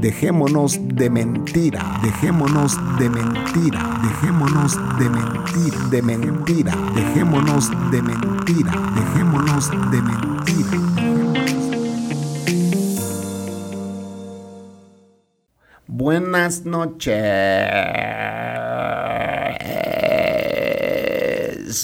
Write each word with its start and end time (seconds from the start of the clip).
Dejémonos 0.00 0.78
de 0.94 1.08
mentira, 1.08 1.98
dejémonos 2.02 2.76
de 2.98 3.08
mentira, 3.08 3.98
dejémonos 4.02 4.76
de 4.98 5.08
mentira, 5.08 5.78
de 5.90 6.02
mentira, 6.02 6.74
dejémonos 6.94 7.70
de 7.90 8.02
mentira, 8.02 8.72
dejémonos 8.94 9.70
de 9.90 10.02
mentira. 10.02 10.78
Buenas 15.86 16.66
noches. 16.66 17.16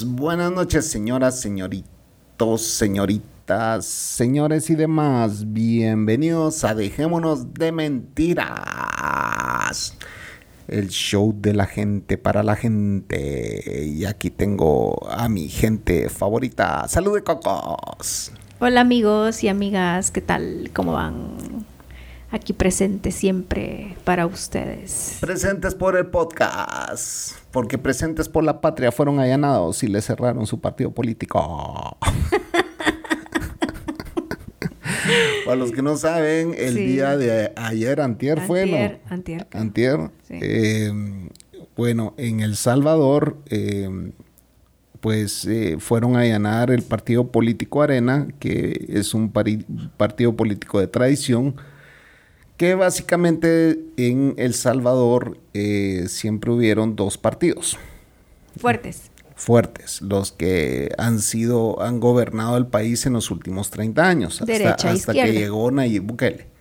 Buenas 0.04 0.52
noches, 0.52 0.86
señoras, 0.86 1.40
señoritos, 1.40 2.60
señoritas 2.60 3.31
señores 3.80 4.70
y 4.70 4.76
demás, 4.76 5.52
bienvenidos 5.52 6.64
a 6.64 6.74
Dejémonos 6.74 7.54
de 7.54 7.72
Mentiras, 7.72 8.46
el 10.68 10.88
show 10.88 11.34
de 11.36 11.52
la 11.52 11.66
gente 11.66 12.18
para 12.18 12.42
la 12.42 12.54
gente. 12.56 13.84
Y 13.84 14.04
aquí 14.04 14.30
tengo 14.30 15.08
a 15.10 15.28
mi 15.28 15.48
gente 15.48 16.08
favorita. 16.08 16.86
Salud 16.88 17.14
de 17.16 17.22
cocos. 17.24 18.32
Hola 18.60 18.80
amigos 18.82 19.42
y 19.42 19.48
amigas, 19.48 20.12
¿qué 20.12 20.20
tal? 20.20 20.70
¿Cómo 20.72 20.92
van? 20.92 21.66
Aquí 22.30 22.52
presentes 22.52 23.14
siempre 23.16 23.96
para 24.04 24.24
ustedes. 24.24 25.18
Presentes 25.20 25.74
por 25.74 25.96
el 25.96 26.06
podcast, 26.06 27.32
porque 27.50 27.76
presentes 27.76 28.28
por 28.28 28.44
la 28.44 28.60
patria 28.60 28.92
fueron 28.92 29.18
allanados 29.18 29.82
y 29.82 29.88
le 29.88 30.00
cerraron 30.00 30.46
su 30.46 30.60
partido 30.60 30.92
político. 30.92 31.98
Para 35.44 35.56
los 35.56 35.72
que 35.72 35.82
no 35.82 35.96
saben, 35.96 36.54
el 36.56 36.76
día 36.76 37.16
de 37.16 37.52
ayer, 37.56 38.00
antier, 38.00 38.40
fue, 38.40 38.66
¿no? 38.66 38.98
Antier. 39.08 39.46
Antier. 39.52 40.10
Em, 40.28 41.28
bueno, 41.76 42.14
en 42.16 42.40
El 42.40 42.56
Salvador, 42.56 43.36
em, 43.46 44.12
pues 45.00 45.44
eh, 45.46 45.76
fueron 45.78 46.16
a 46.16 46.20
allanar 46.20 46.70
el 46.70 46.82
partido 46.82 47.28
político 47.28 47.82
Arena, 47.82 48.28
que 48.38 48.86
es 48.88 49.14
un 49.14 49.30
partido 49.30 50.36
político 50.36 50.80
de 50.80 50.86
tradición, 50.86 51.56
que 52.56 52.74
básicamente 52.74 53.80
en 53.96 54.34
El 54.36 54.54
Salvador 54.54 55.38
eh, 55.54 56.04
siempre 56.08 56.50
hubieron 56.52 56.94
dos 56.94 57.18
partidos. 57.18 57.78
Fuertes 58.56 59.11
fuertes, 59.34 60.02
los 60.02 60.32
que 60.32 60.90
han 60.98 61.20
sido, 61.20 61.82
han 61.82 62.00
gobernado 62.00 62.56
el 62.56 62.66
país 62.66 63.06
en 63.06 63.14
los 63.14 63.30
últimos 63.30 63.70
30 63.70 64.08
años, 64.08 64.42
hasta, 64.42 64.90
hasta 64.90 65.12
que 65.12 65.32
llegó 65.32 65.70
Nayib 65.70 66.02
Bukele. 66.02 66.52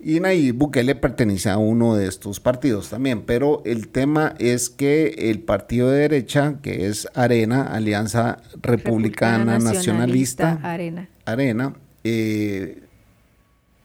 Y 0.00 0.20
Nayib 0.20 0.54
Bukele 0.54 0.94
pertenece 0.94 1.50
a 1.50 1.58
uno 1.58 1.96
de 1.96 2.06
estos 2.06 2.38
partidos 2.38 2.88
también, 2.88 3.22
pero 3.22 3.62
el 3.64 3.88
tema 3.88 4.34
es 4.38 4.70
que 4.70 5.14
el 5.30 5.40
partido 5.40 5.90
de 5.90 6.00
derecha, 6.00 6.58
que 6.62 6.86
es 6.86 7.08
Arena, 7.14 7.62
Alianza 7.62 8.38
Republicana, 8.62 9.58
Nacionalista, 9.58 10.60
Arena, 10.62 11.08
Arena 11.24 11.74
eh, 12.04 12.84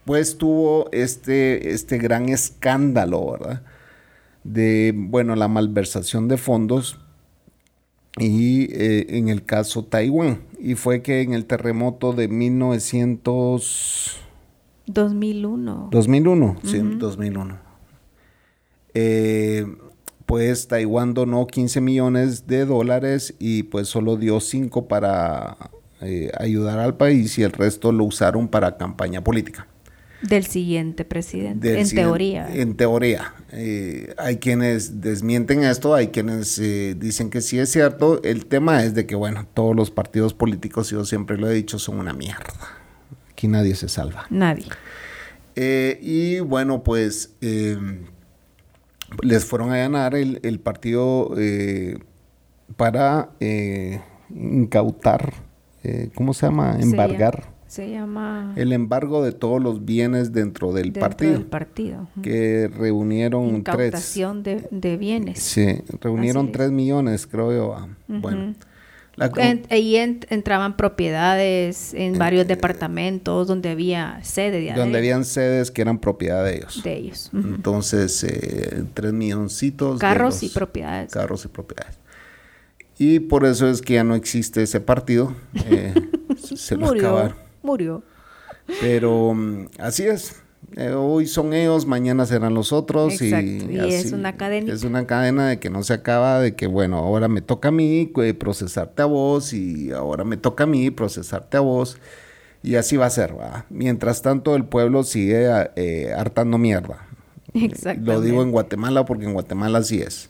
pues 0.06 0.38
tuvo 0.38 0.90
este, 0.92 1.72
este 1.74 1.98
gran 1.98 2.30
escándalo, 2.30 3.32
¿verdad? 3.32 3.62
De, 4.44 4.94
bueno, 4.96 5.36
la 5.36 5.48
malversación 5.48 6.28
de 6.28 6.38
fondos 6.38 7.00
y 8.18 8.72
eh, 8.74 9.18
en 9.18 9.30
el 9.30 9.44
caso 9.44 9.84
Taiwán. 9.84 10.42
Y 10.60 10.76
fue 10.76 11.02
que 11.02 11.22
en 11.22 11.34
el 11.34 11.46
terremoto 11.46 12.14
de 12.14 12.28
1900... 12.28 14.20
2001. 14.86 15.90
2001, 15.92 16.58
sí, 16.64 16.80
2001. 16.98 17.58
Eh, 18.94 19.66
pues 20.26 20.68
Taiwán 20.68 21.14
donó 21.14 21.48
15 21.48 21.82
millones 21.82 22.48
de 22.48 22.66
dólares 22.66 23.34
y 23.40 23.64
pues 23.64 23.88
solo 23.88 24.18
dio 24.18 24.40
5 24.40 24.88
para 24.88 25.58
eh, 26.02 26.32
ayudar 26.38 26.80
al 26.80 26.98
país 26.98 27.38
y 27.38 27.44
el 27.44 27.52
resto 27.52 27.92
lo 27.92 28.04
usaron 28.04 28.48
para 28.48 28.78
campaña 28.78 29.24
política. 29.24 29.68
Del 30.24 30.46
siguiente 30.46 31.04
presidente, 31.04 31.80
en 31.80 31.90
teoría. 31.90 32.48
En 32.54 32.76
teoría. 32.76 33.34
Eh, 33.52 34.16
hay 34.18 34.38
quienes 34.38 35.02
desmienten 35.02 35.64
esto, 35.64 35.94
hay 35.94 36.08
quienes 36.08 36.58
eh, 36.60 36.96
dicen 36.98 37.30
que 37.30 37.42
sí 37.42 37.60
es 37.60 37.70
cierto. 37.70 38.24
El 38.24 38.46
tema 38.46 38.84
es 38.84 38.96
de 38.96 39.06
que, 39.06 39.16
bueno, 39.16 39.46
todos 39.54 39.76
los 39.76 39.92
partidos 39.92 40.34
políticos, 40.34 40.90
yo 40.90 41.04
siempre 41.04 41.38
lo 41.38 41.50
he 41.50 41.54
dicho, 41.54 41.78
son 41.78 42.00
una 42.00 42.14
mierda. 42.14 42.54
Aquí 43.32 43.50
nadie 43.50 43.76
se 43.76 43.90
salva. 43.90 44.26
Nadie. 44.30 44.66
Eh, 45.58 46.00
y 46.02 46.40
bueno, 46.40 46.84
pues 46.84 47.36
les 49.22 49.46
fueron 49.46 49.72
a 49.72 49.78
ganar 49.78 50.16
el, 50.16 50.40
el 50.42 50.60
partido 50.62 51.36
para 52.78 53.30
incautar, 54.34 55.34
¿cómo 56.16 56.34
se 56.34 56.46
llama? 56.46 56.78
Embargar. 56.80 57.53
Se 57.74 57.90
llama... 57.90 58.54
El 58.56 58.72
embargo 58.72 59.24
de 59.24 59.32
todos 59.32 59.60
los 59.60 59.84
bienes 59.84 60.32
dentro 60.32 60.74
del 60.74 60.94
partido. 60.94 61.32
Del 61.32 61.46
partido. 61.46 62.08
Que 62.22 62.70
reunieron 62.72 63.48
Incautación 63.48 64.44
tres... 64.44 64.70
de, 64.70 64.90
de 64.90 64.96
bienes. 64.96 65.40
Sí, 65.40 65.82
reunieron 66.00 66.52
tres 66.52 66.70
millones, 66.70 67.26
creo 67.26 67.52
yo. 67.52 67.74
Ah, 67.74 67.88
bueno. 68.08 68.54
ahí 69.72 69.96
entraban 69.96 70.78
propiedades 70.78 71.96
en 71.96 72.20
varios 72.20 72.48
departamentos 72.48 73.48
donde 73.48 73.70
había 73.70 74.20
sede 74.22 74.62
de 74.62 74.74
Donde 74.74 75.00
habían 75.00 75.26
sedes 75.26 75.72
que 75.72 75.82
eran 75.82 75.98
propiedad 75.98 76.46
de 76.46 76.58
ellos. 76.58 76.84
De 76.84 76.94
ellos. 76.96 77.32
Entonces, 77.34 78.24
eh, 78.24 78.84
tres 78.94 79.14
milloncitos. 79.14 80.00
Carros 80.00 80.44
y 80.44 80.50
propiedades. 80.50 81.12
Carros 81.12 81.44
y 81.46 81.48
propiedades. 81.48 81.98
Y 83.00 83.20
por 83.22 83.46
eso 83.46 83.68
es 83.68 83.82
que 83.82 83.96
ya 83.96 84.04
no 84.04 84.14
existe 84.14 84.62
ese 84.62 84.80
partido. 84.80 85.36
Eh, 85.56 85.96
se 86.56 86.78
lo 86.78 86.92
acabaron 86.92 87.43
murió. 87.64 88.04
Pero 88.82 89.34
mm, 89.34 89.68
así 89.80 90.04
es. 90.04 90.44
Eh, 90.76 90.92
hoy 90.92 91.28
son 91.28 91.54
ellos, 91.54 91.86
mañana 91.86 92.26
serán 92.26 92.54
los 92.54 92.72
otros. 92.72 93.22
Y, 93.22 93.34
es 93.78 94.12
una 94.12 94.36
cadena. 94.38 94.74
Es 94.74 94.84
una 94.84 95.06
cadena 95.06 95.48
de 95.48 95.60
que 95.60 95.70
no 95.70 95.84
se 95.84 95.94
acaba, 95.94 96.40
de 96.40 96.56
que 96.56 96.68
bueno, 96.68 96.98
ahora 96.98 97.28
me 97.28 97.42
toca 97.42 97.70
a 97.70 97.72
mí 97.72 98.12
procesarte 98.40 99.02
a 99.02 99.06
vos 99.06 99.54
y 99.54 99.92
ahora 99.92 100.24
me 100.24 100.38
toca 100.38 100.64
a 100.64 100.68
mí 100.68 100.90
procesarte 100.92 101.58
a 101.58 101.60
vos. 101.60 101.98
Y 102.64 102.76
así 102.76 102.96
va 102.96 103.08
a 103.08 103.10
ser, 103.10 103.38
¿va? 103.38 103.66
Mientras 103.70 104.22
tanto, 104.22 104.56
el 104.56 104.64
pueblo 104.64 105.04
sigue 105.04 105.50
eh, 105.76 106.14
hartando 106.18 106.58
mierda. 106.58 107.08
Lo 108.02 108.22
digo 108.22 108.42
en 108.42 108.52
Guatemala 108.52 109.06
porque 109.06 109.26
en 109.26 109.34
Guatemala 109.34 109.80
así 109.80 110.02
es. 110.02 110.30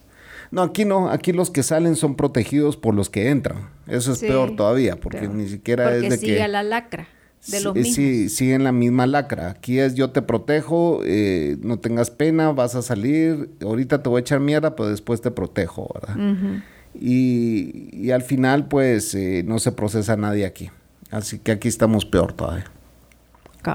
No, 0.51 0.61
aquí 0.63 0.83
no, 0.83 1.09
aquí 1.09 1.31
los 1.31 1.51
que 1.51 1.63
salen 1.63 1.95
son 1.95 2.15
protegidos 2.15 2.75
por 2.75 2.95
los 2.95 3.09
que 3.09 3.29
entran. 3.29 3.69
Eso 3.87 4.11
es 4.11 4.19
peor 4.19 4.55
todavía, 4.55 4.97
porque 4.97 5.27
ni 5.27 5.47
siquiera 5.47 5.95
es 5.95 6.09
de 6.09 6.17
sigue 6.17 6.47
la 6.47 6.63
lacra 6.63 7.07
de 7.47 7.61
los 7.61 7.73
Sí, 7.73 8.29
siguen 8.29 8.63
la 8.63 8.71
misma 8.71 9.05
lacra. 9.07 9.49
Aquí 9.49 9.79
es 9.79 9.95
yo 9.95 10.11
te 10.11 10.21
protejo, 10.21 11.01
eh, 11.05 11.57
no 11.61 11.79
tengas 11.79 12.11
pena, 12.11 12.51
vas 12.51 12.75
a 12.75 12.81
salir, 12.81 13.49
ahorita 13.61 14.01
te 14.01 14.09
voy 14.09 14.19
a 14.19 14.21
echar 14.21 14.39
mierda, 14.39 14.75
pero 14.75 14.89
después 14.89 15.21
te 15.21 15.31
protejo, 15.31 15.89
¿verdad? 15.93 16.61
y, 16.93 18.11
al 18.11 18.21
final, 18.21 18.67
pues, 18.67 19.15
eh, 19.15 19.43
no 19.45 19.59
se 19.59 19.71
procesa 19.71 20.15
nadie 20.15 20.45
aquí. 20.45 20.69
Así 21.11 21.39
que 21.39 21.51
aquí 21.51 21.67
estamos 21.67 22.05
peor 22.05 22.33
todavía. 22.33 22.65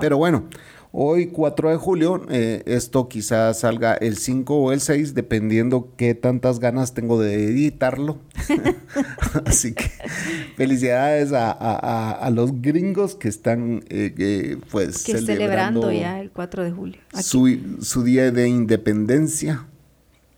Pero 0.00 0.18
bueno, 0.18 0.44
Hoy 0.90 1.26
4 1.26 1.70
de 1.70 1.76
julio, 1.76 2.26
eh, 2.30 2.62
esto 2.64 3.08
quizás 3.08 3.60
salga 3.60 3.92
el 3.94 4.16
5 4.16 4.56
o 4.56 4.72
el 4.72 4.80
6, 4.80 5.14
dependiendo 5.14 5.92
qué 5.98 6.14
tantas 6.14 6.60
ganas 6.60 6.94
tengo 6.94 7.20
de 7.20 7.44
editarlo. 7.44 8.18
Así 9.44 9.74
que 9.74 9.90
felicidades 10.56 11.32
a, 11.34 12.30
los 12.32 12.62
gringos 12.62 13.14
que 13.16 13.28
están 13.28 13.84
eh, 13.90 14.56
pues 14.70 15.02
celebrando, 15.02 15.92
ya 15.92 16.20
el 16.20 16.30
4 16.30 16.64
de 16.64 16.70
julio. 16.70 17.00
Su, 17.20 17.58
su, 17.82 18.02
día 18.02 18.30
de 18.30 18.48
independencia. 18.48 19.66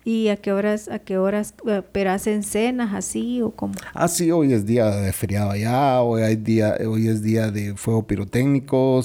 ¿Y 0.02 0.28
a 0.28 0.36
qué 0.36 0.52
horas, 0.52 0.88
a 0.88 0.98
qué 0.98 1.18
horas, 1.18 1.54
eh, 1.66 1.82
pero 1.92 2.10
hacen 2.10 2.42
cenas 2.42 2.94
así 2.94 3.42
o 3.42 3.50
cómo? 3.50 3.74
Ah, 3.92 4.08
sí, 4.08 4.30
hoy 4.30 4.54
es 4.54 4.64
día 4.64 4.90
de 4.90 5.12
feriado 5.12 5.50
allá, 5.50 6.00
hoy, 6.00 6.22
hay 6.22 6.36
día, 6.36 6.74
hoy 6.86 7.08
es 7.08 7.22
día 7.22 7.50
de 7.50 7.76
fuego 7.76 8.06
pirotécnico, 8.06 9.02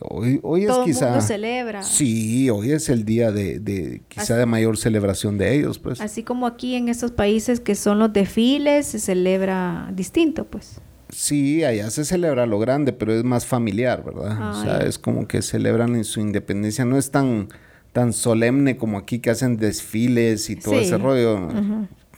hoy, 0.00 0.40
hoy 0.42 0.62
es 0.62 0.68
Todo 0.68 0.84
quizá... 0.84 1.06
el 1.06 1.10
mundo 1.12 1.26
celebra. 1.26 1.82
Sí, 1.82 2.48
hoy 2.48 2.70
es 2.70 2.88
el 2.88 3.04
día 3.04 3.32
de, 3.32 3.58
de 3.58 4.02
quizá 4.08 4.36
de 4.36 4.46
mayor 4.46 4.76
celebración 4.76 5.36
de 5.36 5.56
ellos, 5.56 5.80
pues. 5.80 6.00
Así 6.00 6.22
como 6.22 6.46
aquí 6.46 6.76
en 6.76 6.88
estos 6.88 7.10
países 7.10 7.58
que 7.58 7.74
son 7.74 7.98
los 7.98 8.12
desfiles, 8.12 8.86
se 8.86 9.00
celebra 9.00 9.90
distinto, 9.94 10.44
pues. 10.44 10.80
Sí, 11.08 11.64
allá 11.64 11.90
se 11.90 12.04
celebra 12.04 12.46
lo 12.46 12.58
grande, 12.58 12.92
pero 12.92 13.12
es 13.12 13.24
más 13.24 13.46
familiar, 13.46 14.04
¿verdad? 14.04 14.50
o 14.50 14.62
sea, 14.62 14.78
es 14.78 14.98
como 14.98 15.26
que 15.26 15.40
celebran 15.42 16.04
su 16.04 16.20
independencia, 16.20 16.84
no 16.84 16.98
es 16.98 17.10
tan 17.10 17.48
tan 17.96 18.12
solemne 18.12 18.76
como 18.76 18.98
aquí 18.98 19.20
que 19.20 19.30
hacen 19.30 19.56
desfiles 19.56 20.50
y 20.50 20.56
todo 20.56 20.78
ese 20.78 20.98
rollo, 20.98 21.48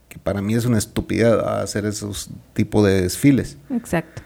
que 0.09 0.19
para 0.19 0.43
mí 0.43 0.55
es 0.55 0.65
una 0.65 0.77
estupidez 0.77 1.33
hacer 1.35 1.87
esos 1.87 2.31
tipos 2.53 2.85
de 2.85 3.03
desfiles. 3.03 3.59
Exacto. 3.71 4.23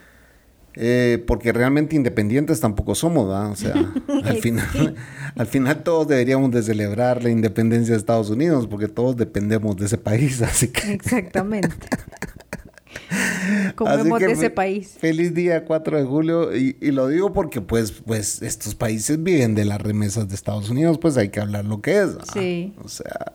Eh, 0.75 1.23
porque 1.27 1.53
realmente 1.53 1.95
independientes 1.95 2.59
tampoco 2.59 2.95
somos, 2.95 3.27
¿verdad? 3.27 3.51
O 3.51 3.55
sea, 3.55 3.75
al 4.23 4.37
final, 4.37 4.95
al 5.35 5.45
final 5.45 5.83
todos 5.83 6.07
deberíamos 6.07 6.49
de 6.49 6.63
celebrar 6.63 7.23
la 7.23 7.29
independencia 7.29 7.93
de 7.93 7.99
Estados 7.99 8.31
Unidos, 8.31 8.65
porque 8.65 8.87
todos 8.87 9.15
dependemos 9.15 9.77
de 9.77 9.85
ese 9.85 9.99
país, 9.99 10.41
así 10.41 10.69
que... 10.69 10.91
Exactamente. 10.91 11.69
Comemos 13.75 14.19
de 14.19 14.31
ese 14.31 14.49
país. 14.49 14.95
Feliz 14.99 15.33
día 15.33 15.65
4 15.65 15.97
de 15.97 16.05
julio. 16.05 16.55
Y, 16.55 16.75
lo 16.91 17.07
digo 17.07 17.33
porque, 17.33 17.61
pues, 17.61 17.91
pues, 17.91 18.41
estos 18.41 18.75
países 18.75 19.21
viven 19.21 19.55
de 19.55 19.65
las 19.65 19.81
remesas 19.81 20.27
de 20.27 20.35
Estados 20.35 20.69
Unidos, 20.69 20.97
pues 20.99 21.17
hay 21.17 21.29
que 21.29 21.39
hablar 21.39 21.65
lo 21.65 21.81
que 21.81 22.01
es. 22.01 22.09
Sí. 22.33 22.73
O 22.83 22.87
sea. 22.87 23.33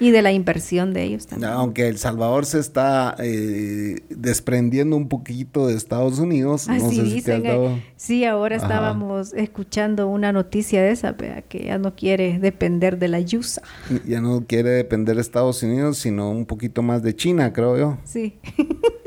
Y 0.00 0.12
de 0.12 0.22
la 0.22 0.32
inversión 0.32 0.94
de 0.94 1.02
ellos 1.02 1.26
también. 1.26 1.52
Aunque 1.52 1.86
El 1.86 1.98
Salvador 1.98 2.46
se 2.46 2.58
está 2.58 3.14
eh, 3.18 4.00
desprendiendo 4.08 4.96
un 4.96 5.08
poquito 5.08 5.66
de 5.66 5.74
Estados 5.74 6.18
Unidos. 6.18 6.66
no 6.68 6.90
sé 6.90 7.04
si 7.04 7.20
te 7.20 7.34
has 7.34 7.42
dado... 7.42 7.78
Sí, 7.96 8.24
ahora 8.24 8.56
estábamos 8.56 9.34
escuchando 9.34 10.08
una 10.08 10.32
noticia 10.32 10.82
de 10.82 10.92
esa, 10.92 11.14
que 11.16 11.64
ya 11.64 11.76
no 11.76 11.94
quiere 11.96 12.38
depender 12.38 12.98
de 12.98 13.08
la 13.08 13.20
yusa. 13.20 13.60
Ya 14.06 14.22
no 14.22 14.46
quiere 14.46 14.70
depender 14.70 15.16
de 15.16 15.20
Estados 15.20 15.62
Unidos, 15.62 15.98
sino 15.98 16.30
un 16.30 16.46
poquito 16.46 16.80
más 16.80 17.02
de 17.02 17.14
China, 17.14 17.52
creo 17.52 17.76
yo. 17.76 17.98
Sí. 18.04 18.38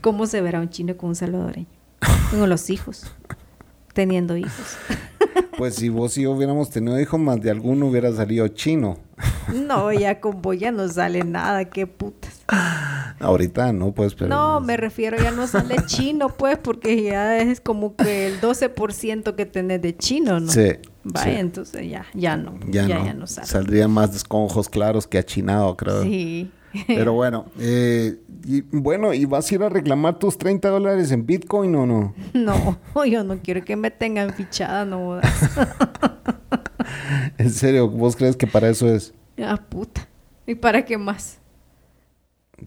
¿Cómo 0.00 0.26
se 0.26 0.40
verá 0.40 0.60
un 0.60 0.70
chino 0.70 0.96
con 0.96 1.10
un 1.10 1.14
salvadoreño? 1.14 1.66
Con 2.30 2.48
los 2.48 2.70
hijos. 2.70 3.12
Teniendo 3.94 4.36
hijos. 4.36 4.76
Pues 5.58 5.76
si 5.76 5.90
vos 5.90 6.16
y 6.16 6.22
yo 6.22 6.32
hubiéramos 6.32 6.70
tenido 6.70 6.98
hijos, 6.98 7.20
más 7.20 7.40
de 7.40 7.50
alguno 7.50 7.86
hubiera 7.86 8.10
salido 8.12 8.48
chino. 8.48 8.98
No, 9.52 9.92
ya 9.92 10.18
con 10.18 10.40
vos 10.40 10.58
ya 10.58 10.72
no 10.72 10.88
sale 10.88 11.24
nada, 11.24 11.66
qué 11.66 11.86
putas. 11.86 12.40
Ahorita 13.20 13.72
no, 13.72 13.92
pues, 13.92 14.14
pero... 14.14 14.28
No, 14.28 14.60
me 14.60 14.76
refiero 14.76 15.16
ya 15.18 15.30
no 15.30 15.46
sale 15.46 15.76
chino, 15.86 16.28
pues, 16.28 16.58
porque 16.58 17.02
ya 17.02 17.38
es 17.38 17.60
como 17.60 17.94
que 17.94 18.26
el 18.26 18.40
12% 18.40 19.34
que 19.36 19.46
tenés 19.46 19.80
de 19.82 19.96
chino, 19.96 20.40
¿no? 20.40 20.50
Sí. 20.50 20.72
Vaya, 21.04 21.38
entonces 21.38 21.88
ya, 21.88 22.06
ya 22.14 22.36
no. 22.36 22.58
Ya, 22.68 22.88
ya, 22.88 23.14
no. 23.14 23.26
sale. 23.26 23.46
Saldría 23.46 23.86
más 23.88 24.24
con 24.24 24.42
ojos 24.42 24.68
claros 24.68 25.06
que 25.06 25.18
achinado, 25.18 25.76
creo. 25.76 26.02
Sí. 26.02 26.50
Pero 26.86 27.12
bueno, 27.14 27.46
eh, 27.58 28.18
y, 28.44 28.62
bueno, 28.62 29.14
¿y 29.14 29.24
vas 29.24 29.50
a 29.50 29.54
ir 29.54 29.62
a 29.62 29.68
reclamar 29.68 30.18
tus 30.18 30.38
30 30.38 30.68
dólares 30.68 31.10
en 31.12 31.26
Bitcoin 31.26 31.74
o 31.74 31.86
no? 31.86 32.14
No, 32.32 32.78
yo 33.06 33.24
no 33.24 33.38
quiero 33.38 33.64
que 33.64 33.76
me 33.76 33.90
tengan 33.90 34.32
fichada, 34.34 34.84
no 34.84 35.20
¿En 37.38 37.50
serio? 37.50 37.88
¿Vos 37.88 38.16
crees 38.16 38.36
que 38.36 38.46
para 38.46 38.68
eso 38.68 38.92
es? 38.92 39.14
Ah, 39.42 39.56
puta. 39.68 40.08
¿Y 40.46 40.54
para 40.54 40.84
qué 40.84 40.98
más? 40.98 41.38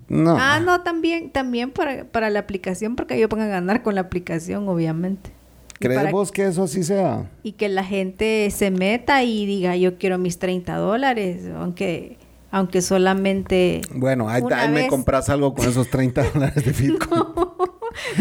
No. 0.07 0.35
Ah, 0.37 0.59
no, 0.59 0.81
también, 0.81 1.29
también 1.29 1.71
para, 1.71 2.05
para 2.05 2.29
la 2.29 2.39
aplicación, 2.39 2.95
porque 2.95 3.15
ellos 3.15 3.29
van 3.29 3.41
a 3.41 3.47
ganar 3.47 3.81
con 3.83 3.95
la 3.95 4.01
aplicación, 4.01 4.67
obviamente. 4.67 5.31
¿Crees 5.79 6.11
vos 6.11 6.31
que 6.31 6.45
eso 6.45 6.63
así 6.63 6.83
sea? 6.83 7.29
Y 7.43 7.53
que 7.53 7.69
la 7.69 7.83
gente 7.83 8.49
se 8.51 8.71
meta 8.71 9.23
y 9.23 9.45
diga, 9.45 9.75
yo 9.75 9.97
quiero 9.97 10.17
mis 10.17 10.39
30 10.39 10.75
dólares, 10.77 11.43
aunque 11.55 12.17
aunque 12.51 12.81
solamente... 12.81 13.81
Bueno, 13.93 14.29
ahí, 14.29 14.43
me 14.69 14.87
compras 14.87 15.29
algo 15.29 15.53
con 15.53 15.67
esos 15.67 15.89
30 15.89 16.23
dólares 16.33 16.65
de 16.65 16.71
Bitcoin. 16.71 17.23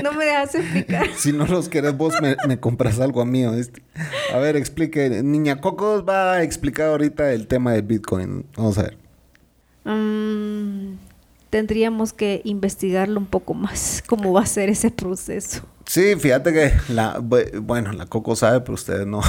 No, 0.02 0.12
me 0.12 0.24
dejas 0.24 0.54
explicar. 0.54 1.06
si 1.16 1.32
no 1.32 1.46
los 1.46 1.68
querés 1.68 1.96
vos, 1.96 2.14
me, 2.20 2.60
compras 2.60 3.00
algo 3.00 3.20
a 3.20 3.24
mí. 3.24 3.44
A 3.44 4.38
ver, 4.38 4.56
explique. 4.56 5.22
Niña 5.22 5.60
Cocos 5.60 6.04
va 6.08 6.34
a 6.34 6.42
explicar 6.42 6.88
ahorita 6.88 7.32
el 7.32 7.46
tema 7.46 7.72
de 7.72 7.82
Bitcoin. 7.82 8.46
Vamos 8.56 8.78
a 8.78 8.82
ver. 8.82 8.98
Mm, 9.84 10.96
tendríamos 11.50 12.12
que 12.12 12.40
investigarlo 12.44 13.20
un 13.20 13.26
poco 13.26 13.54
más, 13.54 14.02
cómo 14.08 14.32
va 14.32 14.42
a 14.42 14.46
ser 14.46 14.68
ese 14.70 14.90
proceso. 14.90 15.62
Sí, 15.86 16.16
fíjate 16.16 16.52
que 16.52 16.72
la, 16.88 17.20
bueno, 17.20 17.92
la 17.92 18.06
Coco 18.06 18.34
sabe, 18.34 18.60
pero 18.60 18.74
ustedes 18.74 19.06
no. 19.06 19.20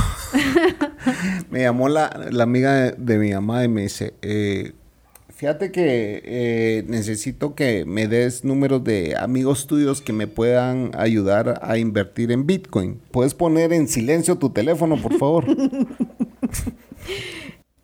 me 1.49 1.61
llamó 1.61 1.89
la, 1.89 2.07
amiga 2.39 2.73
de, 2.73 2.91
de, 2.97 3.17
mi 3.17 3.33
mamá 3.33 3.65
y 3.65 3.67
me 3.67 3.81
dice, 3.81 4.13
eh, 4.21 4.73
Fíjate 5.45 5.71
que 5.71 6.23
eh, 6.25 6.85
necesito 6.87 7.53
que 7.53 7.85
me 7.85 8.07
des 8.07 8.43
números 8.43 8.83
de 8.83 9.15
amigos 9.15 9.67
tuyos 9.67 10.01
que 10.01 10.11
me 10.11 10.25
puedan 10.25 10.89
ayudar 10.97 11.59
a 11.61 11.77
invertir 11.77 12.31
en 12.31 12.47
Bitcoin. 12.47 12.99
¿Puedes 13.11 13.35
poner 13.35 13.71
en 13.71 13.87
silencio 13.87 14.39
tu 14.39 14.49
teléfono, 14.49 14.99
por 14.99 15.19
favor? 15.19 15.45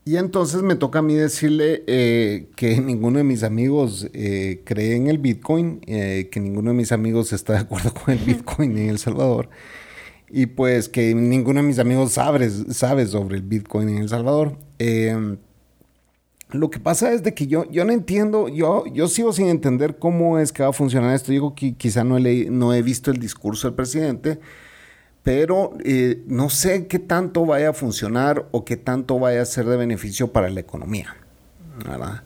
y 0.05 0.15
entonces 0.15 0.63
me 0.63 0.73
toca 0.73 0.97
a 0.97 1.01
mí 1.03 1.13
decirle 1.13 1.83
eh, 1.85 2.47
que 2.55 2.81
ninguno 2.81 3.19
de 3.19 3.25
mis 3.25 3.43
amigos 3.43 4.09
eh, 4.13 4.61
cree 4.65 4.95
en 4.95 5.05
el 5.05 5.19
Bitcoin, 5.19 5.81
que 5.81 6.39
ninguno 6.41 6.71
de 6.71 6.77
mis 6.77 6.91
amigos 6.91 7.31
está 7.31 7.53
de 7.53 7.59
acuerdo 7.59 7.93
con 7.93 8.11
el 8.15 8.25
Bitcoin 8.25 8.75
en 8.75 8.89
El 8.89 8.97
Salvador. 8.97 9.49
Y 10.31 10.47
pues 10.47 10.89
que 10.89 11.13
ninguno 11.13 11.61
de 11.61 11.67
mis 11.67 11.77
amigos 11.77 12.13
sabe, 12.13 12.49
sabe 12.49 13.05
sobre 13.05 13.35
el 13.35 13.43
Bitcoin 13.43 13.87
en 13.89 13.97
El 13.99 14.09
Salvador. 14.09 14.57
Lo 16.51 16.69
que 16.69 16.79
pasa 16.79 17.13
es 17.13 17.23
de 17.23 17.33
que 17.33 17.47
yo, 17.47 17.69
yo 17.69 17.85
no 17.85 17.93
entiendo, 17.93 18.47
yo, 18.49 18.85
yo 18.87 19.07
sigo 19.07 19.33
sin 19.33 19.47
entender 19.47 19.97
cómo 19.97 20.39
es 20.39 20.51
que 20.51 20.63
va 20.63 20.69
a 20.69 20.73
funcionar 20.73 21.15
esto. 21.15 21.31
Digo 21.31 21.55
que 21.55 21.73
quizá 21.75 22.03
no 22.03 22.17
he, 22.17 22.47
no 22.49 22.73
he 22.73 22.81
visto 22.81 23.11
el 23.11 23.19
discurso 23.19 23.67
del 23.67 23.75
presidente, 23.75 24.39
pero 25.23 25.73
eh, 25.83 26.23
no 26.27 26.49
sé 26.49 26.87
qué 26.87 26.99
tanto 26.99 27.45
vaya 27.45 27.69
a 27.69 27.73
funcionar 27.73 28.47
o 28.51 28.65
qué 28.65 28.77
tanto 28.77 29.19
vaya 29.19 29.41
a 29.41 29.45
ser 29.45 29.65
de 29.65 29.77
beneficio 29.77 30.31
para 30.31 30.49
la 30.49 30.59
economía. 30.59 31.15
¿verdad? 31.85 32.23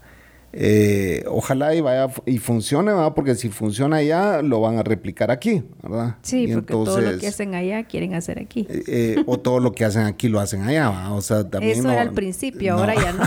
Eh, 0.58 1.26
ojalá 1.28 1.76
y 1.76 1.82
vaya 1.82 2.08
y 2.26 2.38
funcione, 2.38 2.94
¿verdad? 2.94 3.14
Porque 3.14 3.36
si 3.36 3.50
funciona 3.50 3.98
allá, 3.98 4.42
lo 4.42 4.62
van 4.62 4.78
a 4.78 4.84
replicar 4.84 5.30
aquí, 5.30 5.64
¿verdad? 5.84 6.16
Sí, 6.22 6.48
porque 6.48 6.72
todo 6.72 7.02
lo 7.02 7.20
que 7.20 7.28
hacen 7.28 7.56
allá 7.56 7.84
quieren 7.84 8.14
hacer 8.14 8.40
aquí. 8.40 8.66
Eh, 8.70 8.84
eh, 8.88 9.24
o 9.26 9.38
todo 9.38 9.60
lo 9.60 9.74
que 9.74 9.84
hacen 9.84 10.04
aquí 10.04 10.30
lo 10.30 10.40
hacen 10.40 10.62
allá, 10.62 10.90
¿verdad? 10.90 11.12
O 11.18 11.22
sea, 11.22 11.50
también 11.50 11.80
Eso 11.80 11.92
era 11.92 12.02
al 12.02 12.14
principio, 12.14 12.76
ahora 12.76 12.96
ya 12.96 13.12
no. 13.12 13.24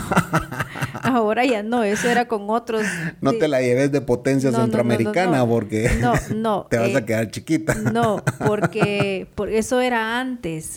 ahora 1.02 1.44
ya 1.44 1.62
no, 1.62 1.84
eso 1.84 2.08
era 2.08 2.28
con 2.28 2.48
otros. 2.48 2.82
No 3.20 3.34
te 3.34 3.46
la 3.46 3.60
lleves 3.60 3.92
de 3.92 4.00
potencia 4.00 4.50
centroamericana 4.50 5.46
porque 5.46 5.90
te 6.70 6.78
vas 6.78 6.96
a 6.96 7.04
quedar 7.04 7.30
chiquita. 7.30 7.74
No, 7.74 8.22
porque 8.46 9.26
por 9.34 9.50
eso 9.50 9.80
era 9.80 10.18
antes 10.18 10.76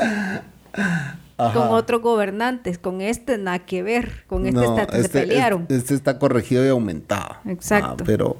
con 1.53 1.69
otros 1.69 2.01
gobernantes. 2.01 2.77
Con 2.77 3.01
este 3.01 3.37
nada 3.37 3.59
que 3.59 3.83
ver. 3.83 4.25
Con 4.27 4.45
este, 4.45 4.65
se 4.65 4.99
este 4.99 5.21
pelearon. 5.21 5.65
Este, 5.69 5.93
está 5.93 6.19
corregido 6.19 6.65
y 6.65 6.69
aumentado. 6.69 7.37
Exacto. 7.45 8.03
Ah, 8.03 8.03
pero 8.05 8.37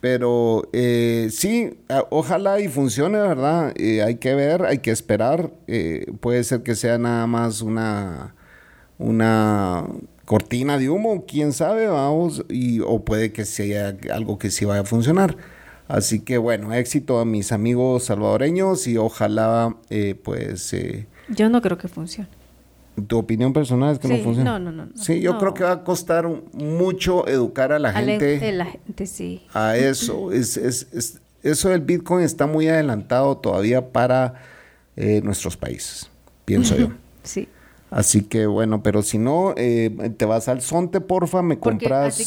pero 0.00 0.68
eh, 0.72 1.28
sí, 1.32 1.76
ojalá 2.10 2.60
y 2.60 2.68
funcione, 2.68 3.18
¿verdad? 3.18 3.72
Eh, 3.76 4.02
hay 4.02 4.16
que 4.16 4.34
ver, 4.34 4.64
hay 4.64 4.78
que 4.78 4.92
esperar. 4.92 5.50
Eh, 5.66 6.06
puede 6.20 6.44
ser 6.44 6.62
que 6.62 6.76
sea 6.76 6.98
nada 6.98 7.26
más 7.26 7.62
una, 7.62 8.34
una 8.98 9.86
cortina 10.24 10.78
de 10.78 10.88
humo, 10.88 11.24
quién 11.26 11.52
sabe, 11.52 11.88
vamos, 11.88 12.44
y, 12.48 12.80
o 12.80 13.04
puede 13.04 13.32
que 13.32 13.44
sea 13.44 13.96
algo 14.12 14.38
que 14.38 14.50
sí 14.50 14.64
vaya 14.64 14.82
a 14.82 14.84
funcionar. 14.84 15.36
Así 15.88 16.20
que 16.20 16.38
bueno, 16.38 16.72
éxito 16.74 17.18
a 17.18 17.24
mis 17.24 17.50
amigos 17.50 18.04
salvadoreños 18.04 18.86
y 18.86 18.98
ojalá 18.98 19.74
pues 20.22 20.74
yo 21.28 21.48
no 21.48 21.60
creo 21.62 21.78
que 21.78 21.88
funcione. 21.88 22.28
¿Tu 23.06 23.16
opinión 23.16 23.52
personal 23.52 23.92
es 23.92 23.98
que 23.98 24.08
no 24.08 24.16
funcione? 24.16 24.44
No, 24.44 24.58
no, 24.58 24.72
no, 24.72 24.88
Sí, 24.96 25.20
yo 25.20 25.38
creo 25.38 25.54
que 25.54 25.62
va 25.62 25.72
a 25.72 25.84
costar 25.84 26.28
mucho 26.52 27.28
educar 27.28 27.72
a 27.72 27.78
la 27.78 27.92
gente. 27.92 28.48
A 28.48 28.52
la 28.52 28.64
gente, 28.66 29.06
sí. 29.06 29.42
A 29.54 29.76
eso. 29.76 30.32
es, 30.32 30.56
es, 30.56 31.20
eso 31.42 31.68
del 31.68 31.80
Bitcoin 31.80 32.24
está 32.24 32.46
muy 32.46 32.68
adelantado 32.68 33.36
todavía 33.36 33.92
para 33.92 34.34
eh, 34.96 35.20
nuestros 35.22 35.56
países, 35.56 36.10
pienso 36.44 36.76
yo. 36.76 36.88
Sí. 37.24 37.46
Así 37.90 38.22
que 38.22 38.46
bueno, 38.46 38.82
pero 38.82 39.02
si 39.02 39.18
no, 39.18 39.52
eh, 39.56 39.90
te 40.16 40.24
vas 40.24 40.48
al 40.48 40.62
Sonte, 40.62 41.00
porfa, 41.00 41.42
me 41.42 41.58
compras, 41.58 42.18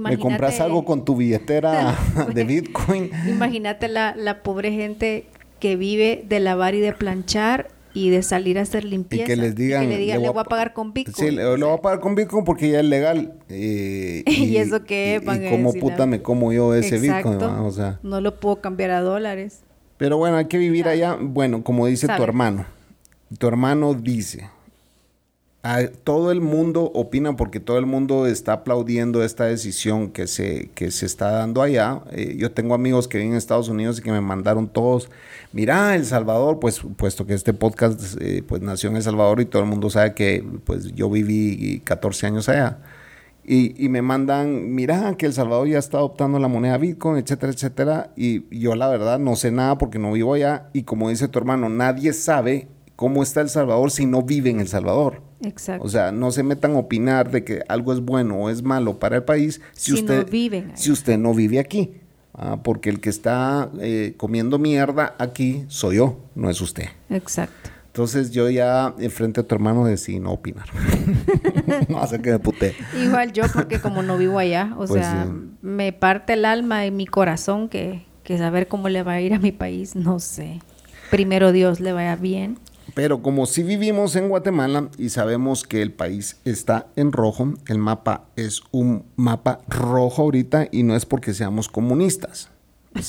me 0.00 0.18
compras 0.18 0.60
algo 0.60 0.84
con 0.84 1.04
tu 1.04 1.16
billetera 1.16 1.94
de 2.34 2.44
Bitcoin. 2.44 3.10
Imagínate 3.28 3.88
la, 3.88 4.14
la 4.16 4.42
pobre 4.42 4.72
gente 4.72 5.26
que 5.60 5.76
vive 5.76 6.24
de 6.26 6.40
lavar 6.40 6.74
y 6.74 6.80
de 6.80 6.92
planchar 6.92 7.68
y 7.96 8.10
de 8.10 8.22
salir 8.22 8.58
a 8.58 8.62
hacer 8.62 8.84
limpieza. 8.84 9.24
Y 9.24 9.26
que 9.26 9.36
les 9.36 9.54
digan, 9.54 9.88
le 9.88 9.96
digan, 9.96 10.20
le 10.20 10.28
voy 10.28 10.40
a 10.40 10.44
pagar 10.44 10.74
con 10.74 10.92
Bitcoin. 10.92 11.30
Sí, 11.30 11.34
le, 11.34 11.46
voy 11.46 11.72
a 11.72 11.80
pagar 11.80 12.00
con 12.00 12.14
Bitcoin 12.14 12.44
porque 12.44 12.68
ya 12.68 12.80
es 12.80 12.84
legal. 12.84 13.32
Eh, 13.48 14.22
y, 14.26 14.58
eso 14.58 14.84
que 14.84 15.18
y, 15.24 15.46
y 15.46 15.50
cómo 15.50 15.72
puta 15.72 16.04
me 16.04 16.20
como 16.20 16.52
yo 16.52 16.74
ese 16.74 16.98
Bitcoin, 16.98 17.42
o 17.42 17.70
sea. 17.70 17.98
No 18.02 18.20
lo 18.20 18.38
puedo 18.38 18.60
cambiar 18.60 18.90
a 18.90 19.00
dólares. 19.00 19.62
Pero 19.96 20.18
bueno, 20.18 20.36
hay 20.36 20.44
que 20.44 20.58
vivir 20.58 20.88
allá. 20.88 21.16
Bueno, 21.18 21.64
como 21.64 21.86
dice 21.86 22.06
tu 22.06 22.22
hermano. 22.22 22.66
Tu 23.38 23.48
hermano 23.48 23.94
dice, 23.94 24.50
todo 26.04 26.30
el 26.30 26.40
mundo 26.40 26.90
opina 26.94 27.36
porque 27.36 27.60
todo 27.60 27.78
el 27.78 27.86
mundo 27.86 28.26
está 28.26 28.52
aplaudiendo 28.52 29.24
esta 29.24 29.44
decisión 29.44 30.10
que 30.10 30.26
se, 30.26 30.70
que 30.74 30.90
se 30.90 31.06
está 31.06 31.30
dando 31.30 31.62
allá. 31.62 32.02
Eh, 32.12 32.36
yo 32.38 32.52
tengo 32.52 32.74
amigos 32.74 33.08
que 33.08 33.18
viven 33.18 33.32
en 33.32 33.38
Estados 33.38 33.68
Unidos 33.68 33.98
y 33.98 34.02
que 34.02 34.10
me 34.10 34.20
mandaron 34.20 34.68
todos, 34.68 35.08
mira, 35.52 35.94
El 35.94 36.04
Salvador, 36.04 36.58
pues 36.60 36.80
puesto 36.96 37.26
que 37.26 37.34
este 37.34 37.54
podcast 37.54 38.16
eh, 38.20 38.42
pues 38.46 38.62
nació 38.62 38.90
en 38.90 38.96
El 38.96 39.02
Salvador 39.02 39.40
y 39.40 39.46
todo 39.46 39.62
el 39.62 39.68
mundo 39.68 39.90
sabe 39.90 40.14
que 40.14 40.44
pues 40.64 40.92
yo 40.94 41.10
viví 41.10 41.80
14 41.84 42.26
años 42.26 42.48
allá. 42.48 42.78
Y, 43.48 43.84
y, 43.84 43.88
me 43.88 44.02
mandan, 44.02 44.74
mira, 44.74 45.14
que 45.16 45.26
El 45.26 45.32
Salvador 45.32 45.68
ya 45.68 45.78
está 45.78 45.98
adoptando 45.98 46.40
la 46.40 46.48
moneda 46.48 46.78
Bitcoin, 46.78 47.16
etcétera, 47.16 47.52
etcétera. 47.52 48.10
Y 48.16 48.42
yo 48.58 48.74
la 48.74 48.88
verdad 48.88 49.20
no 49.20 49.36
sé 49.36 49.52
nada 49.52 49.78
porque 49.78 50.00
no 50.00 50.12
vivo 50.12 50.34
allá. 50.34 50.68
Y 50.72 50.82
como 50.82 51.10
dice 51.10 51.28
tu 51.28 51.38
hermano, 51.38 51.68
nadie 51.68 52.12
sabe 52.12 52.66
cómo 52.96 53.22
está 53.22 53.42
El 53.42 53.50
Salvador 53.50 53.90
si 53.90 54.06
no 54.06 54.22
vive 54.22 54.50
en 54.50 54.60
El 54.60 54.68
Salvador. 54.68 55.22
Exacto. 55.42 55.84
O 55.84 55.88
sea, 55.88 56.12
no 56.12 56.32
se 56.32 56.42
metan 56.42 56.72
a 56.72 56.78
opinar 56.78 57.30
de 57.30 57.44
que 57.44 57.62
algo 57.68 57.92
es 57.92 58.00
bueno 58.00 58.36
o 58.36 58.50
es 58.50 58.62
malo 58.62 58.98
para 58.98 59.16
el 59.16 59.22
país 59.22 59.60
si, 59.72 59.92
usted, 59.92 60.24
no 60.24 60.30
vive 60.30 60.66
si 60.74 60.90
usted 60.90 61.18
no 61.18 61.34
vive 61.34 61.58
aquí. 61.58 61.92
Ah, 62.38 62.58
porque 62.62 62.90
el 62.90 63.00
que 63.00 63.08
está 63.08 63.70
eh, 63.80 64.14
comiendo 64.16 64.58
mierda 64.58 65.14
aquí 65.18 65.64
soy 65.68 65.96
yo, 65.96 66.18
no 66.34 66.50
es 66.50 66.60
usted. 66.60 66.88
Exacto. 67.08 67.70
Entonces 67.86 68.30
yo 68.30 68.50
ya 68.50 68.94
enfrente 68.98 69.40
a 69.40 69.42
tu 69.42 69.54
hermano 69.54 69.86
decidí 69.86 70.20
no 70.20 70.32
opinar. 70.32 70.66
no 71.88 71.98
hace 71.98 72.20
que 72.20 72.32
me 72.32 72.38
puté. 72.38 72.74
Igual 73.02 73.32
yo, 73.32 73.44
porque 73.50 73.80
como 73.80 74.02
no 74.02 74.18
vivo 74.18 74.38
allá, 74.38 74.72
o 74.74 74.84
pues 74.84 74.90
sea, 74.90 75.26
me 75.62 75.94
parte 75.94 76.34
el 76.34 76.44
alma 76.44 76.84
y 76.84 76.90
mi 76.90 77.06
corazón 77.06 77.70
que, 77.70 78.04
que 78.22 78.36
saber 78.36 78.68
cómo 78.68 78.90
le 78.90 79.02
va 79.02 79.12
a 79.12 79.20
ir 79.22 79.32
a 79.32 79.38
mi 79.38 79.50
país, 79.50 79.96
no 79.96 80.18
sé. 80.18 80.60
Primero 81.10 81.52
Dios 81.52 81.80
le 81.80 81.94
vaya 81.94 82.16
bien. 82.16 82.58
Pero 82.94 83.22
como 83.22 83.46
si 83.46 83.62
vivimos 83.62 84.16
en 84.16 84.28
Guatemala 84.28 84.88
y 84.96 85.10
sabemos 85.10 85.64
que 85.64 85.82
el 85.82 85.92
país 85.92 86.38
está 86.44 86.86
en 86.96 87.12
rojo, 87.12 87.54
el 87.68 87.78
mapa 87.78 88.28
es 88.36 88.62
un 88.70 89.04
mapa 89.16 89.60
rojo 89.68 90.22
ahorita 90.22 90.68
y 90.70 90.82
no 90.82 90.96
es 90.96 91.04
porque 91.04 91.34
seamos 91.34 91.68
comunistas, 91.68 92.50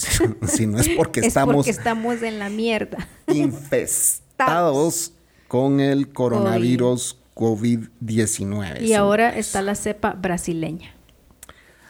sino 0.47 0.79
es 0.79 0.89
porque 0.89 1.19
es 1.21 1.27
estamos... 1.27 1.55
Porque 1.55 1.71
estamos 1.71 2.21
en 2.23 2.39
la 2.39 2.49
mierda. 2.49 3.07
Infestados 3.27 5.13
con 5.47 5.79
el 5.79 6.09
coronavirus 6.09 7.17
COVID-19. 7.35 8.81
Y 8.81 8.93
ahora 8.93 9.37
está 9.37 9.61
la 9.61 9.75
cepa 9.75 10.13
brasileña. 10.13 10.93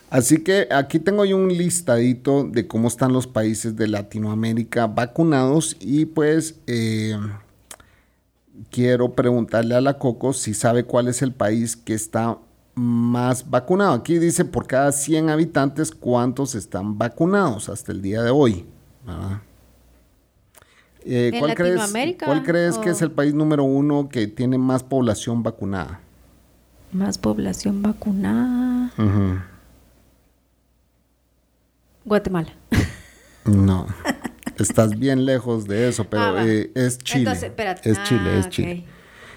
Así 0.10 0.42
que 0.42 0.68
aquí 0.72 1.00
tengo 1.00 1.26
yo 1.26 1.36
un 1.36 1.50
listadito 1.50 2.44
de 2.46 2.68
cómo 2.68 2.88
están 2.88 3.12
los 3.12 3.28
países 3.28 3.76
de 3.76 3.88
Latinoamérica 3.88 4.88
vacunados 4.88 5.78
y 5.80 6.06
pues... 6.06 6.56
Eh, 6.68 7.18
quiero 8.72 9.14
preguntarle 9.14 9.76
a 9.76 9.82
la 9.82 9.98
Coco 9.98 10.34
si 10.34 10.54
sabe 10.54 10.84
cuál 10.84 11.08
es 11.08 11.22
el 11.22 11.34
país 11.34 11.76
que 11.76 11.94
está 11.94 12.38
más 12.76 13.50
vacunado. 13.50 13.94
Aquí 13.94 14.20
dice 14.20 14.46
por 14.46 14.68
cada 14.68 14.92
100 14.92 15.30
habitantes 15.30 15.92
cuántos 15.92 16.56
están 16.56 16.98
vacunados 16.98 17.70
hasta 17.70 17.92
el 17.92 18.02
día 18.02 18.22
de 18.22 18.30
hoy. 18.30 18.66
Eh, 21.04 21.32
¿cuál, 21.40 21.56
crees, 21.56 21.94
¿Cuál 22.24 22.44
crees 22.44 22.78
que 22.78 22.90
es 22.90 23.02
el 23.02 23.12
país 23.12 23.34
número 23.34 23.64
uno 23.64 24.10
que 24.10 24.28
tiene 24.28 24.58
más 24.58 24.84
población 24.84 25.42
vacunada? 25.42 26.02
Más 26.92 27.18
población 27.18 27.82
vacunada. 27.82 28.92
Guatemala. 32.06 32.50
No. 33.46 33.88
Estás 34.58 34.98
bien 34.98 35.26
lejos 35.26 35.68
de 35.68 35.88
eso, 35.88 36.06
pero 36.06 36.24
ah, 36.24 36.46
eh, 36.46 36.72
es 36.74 36.98
Chile. 36.98 37.32
Es 37.32 37.40
Chile, 38.04 38.40
es 38.40 38.46
ah, 38.46 38.50
Chile. 38.50 38.86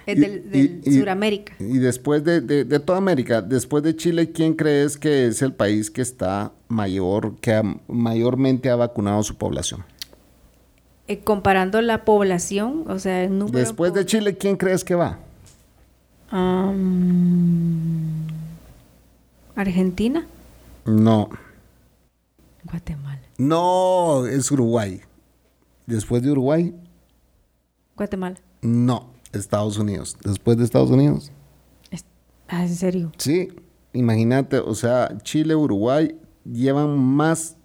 Es 0.06 0.18
del, 0.18 0.82
Suramérica. 0.84 1.54
Y 1.58 1.78
después 1.78 2.24
de, 2.24 2.64
toda 2.80 2.98
América, 2.98 3.42
después 3.42 3.82
de 3.82 3.94
Chile, 3.94 4.32
¿quién 4.32 4.54
crees 4.54 4.96
que 4.96 5.26
es 5.26 5.42
el 5.42 5.52
país 5.52 5.90
que 5.90 6.02
está 6.02 6.52
mayor, 6.68 7.36
que 7.40 7.62
mayormente 7.86 8.70
ha 8.70 8.76
vacunado 8.76 9.22
su 9.22 9.36
población? 9.36 9.84
Eh, 11.06 11.20
comparando 11.20 11.80
la 11.82 12.04
población, 12.04 12.84
o 12.88 12.98
sea, 12.98 13.24
el 13.24 13.38
número... 13.38 13.58
Después 13.58 13.92
de 13.92 14.06
Chile, 14.06 14.36
¿quién 14.36 14.56
crees 14.56 14.84
que 14.84 14.94
va? 14.94 15.18
¿Argentina? 19.54 20.26
No. 20.86 21.28
Guatemala. 22.64 23.20
No, 23.36 24.26
es 24.26 24.50
Uruguay. 24.50 25.00
Después 25.90 26.22
de 26.22 26.30
Uruguay. 26.30 26.74
Guatemala. 27.96 28.36
No, 28.62 29.10
Estados 29.32 29.78
Unidos. 29.78 30.16
Después 30.24 30.56
de 30.56 30.64
Estados 30.64 30.90
Unidos. 30.90 31.32
Ah, 32.48 32.62
¿en 32.62 32.74
serio? 32.74 33.12
Sí, 33.16 33.48
imagínate, 33.92 34.58
o 34.58 34.74
sea, 34.74 35.16
Chile, 35.22 35.54
Uruguay 35.54 36.16
llevan 36.44 36.98
más 36.98 37.56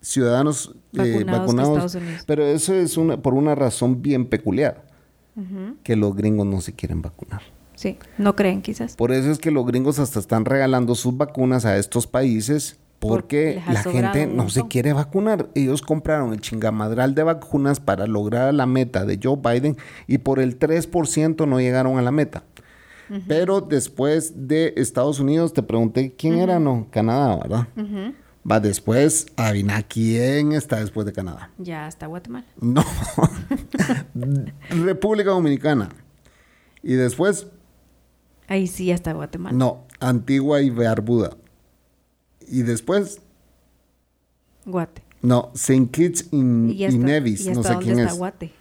ciudadanos 0.00 0.74
eh, 0.94 1.24
vacunados, 1.24 1.98
pero 2.26 2.42
eso 2.44 2.72
es 2.74 2.96
una, 2.96 3.20
por 3.20 3.34
una 3.34 3.54
razón 3.54 4.00
bien 4.00 4.26
peculiar, 4.26 4.86
que 5.82 5.94
los 5.94 6.16
gringos 6.16 6.46
no 6.46 6.62
se 6.62 6.72
quieren 6.72 7.02
vacunar. 7.02 7.42
Sí, 7.74 7.98
no 8.16 8.34
creen 8.34 8.62
quizás. 8.62 8.96
Por 8.96 9.12
eso 9.12 9.30
es 9.30 9.38
que 9.38 9.50
los 9.50 9.66
gringos 9.66 9.98
hasta 9.98 10.20
están 10.20 10.46
regalando 10.46 10.94
sus 10.94 11.16
vacunas 11.16 11.66
a 11.66 11.76
estos 11.76 12.06
países 12.06 12.78
porque 13.08 13.60
la 13.68 13.82
gente 13.82 14.26
no 14.26 14.48
se 14.48 14.66
quiere 14.68 14.92
vacunar. 14.92 15.48
Ellos 15.54 15.82
compraron 15.82 16.32
el 16.32 16.40
chingamadral 16.40 17.14
de 17.14 17.24
vacunas 17.24 17.80
para 17.80 18.06
lograr 18.06 18.54
la 18.54 18.66
meta 18.66 19.04
de 19.04 19.18
Joe 19.20 19.36
Biden 19.36 19.76
y 20.06 20.18
por 20.18 20.38
el 20.38 20.58
3% 20.58 21.46
no 21.46 21.60
llegaron 21.60 21.98
a 21.98 22.02
la 22.02 22.12
meta. 22.12 22.44
Pero 23.28 23.60
después 23.60 24.48
de 24.48 24.72
Estados 24.76 25.20
Unidos, 25.20 25.52
te 25.52 25.62
pregunté 25.62 26.14
quién 26.16 26.38
era, 26.38 26.58
no, 26.58 26.86
Canadá, 26.90 27.36
¿verdad? 27.36 27.68
Va 28.50 28.58
después, 28.58 29.26
adivina 29.36 29.82
quién 29.82 30.52
está 30.52 30.80
después 30.80 31.04
de 31.04 31.12
Canadá. 31.12 31.50
Ya 31.58 31.86
está 31.88 32.06
Guatemala. 32.06 32.46
No. 32.58 32.82
República 34.70 35.30
Dominicana. 35.30 35.90
Y 36.82 36.94
después. 36.94 37.48
Ahí 38.48 38.66
sí 38.66 38.90
está 38.90 39.12
Guatemala. 39.12 39.56
No, 39.56 39.86
Antigua 40.00 40.62
y 40.62 40.70
Barbuda. 40.70 41.36
Y 42.52 42.62
después. 42.62 43.20
Guate. 44.66 45.02
No, 45.22 45.50
St. 45.54 45.88
Kitts 45.90 46.28
y, 46.30 46.42
Nevis. 46.42 47.48
no 47.48 47.62
sé 47.62 47.76
quién 47.80 47.98
es. 47.98 48.14
Guate? 48.14 48.52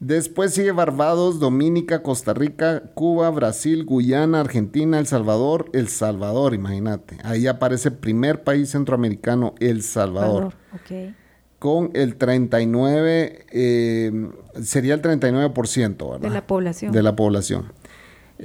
Después 0.00 0.54
sigue 0.54 0.72
Barbados, 0.72 1.40
Dominica, 1.40 2.02
Costa 2.02 2.34
Rica, 2.34 2.82
Cuba, 2.94 3.30
Brasil, 3.30 3.84
Guyana, 3.84 4.40
Argentina, 4.40 4.98
El 4.98 5.06
Salvador. 5.06 5.70
El 5.72 5.88
Salvador, 5.88 6.54
imagínate. 6.54 7.18
Ahí 7.22 7.46
aparece 7.46 7.90
el 7.90 7.96
primer 7.96 8.42
país 8.44 8.70
centroamericano, 8.70 9.54
El 9.60 9.82
Salvador. 9.82 10.54
Okay. 10.82 11.14
Con 11.58 11.90
el 11.94 12.16
39, 12.16 13.46
eh, 13.50 14.30
sería 14.62 14.94
el 14.94 15.02
39%, 15.02 16.10
¿verdad? 16.10 16.20
De 16.20 16.30
la 16.30 16.46
población. 16.46 16.92
De 16.92 17.02
la 17.02 17.14
población. 17.14 17.72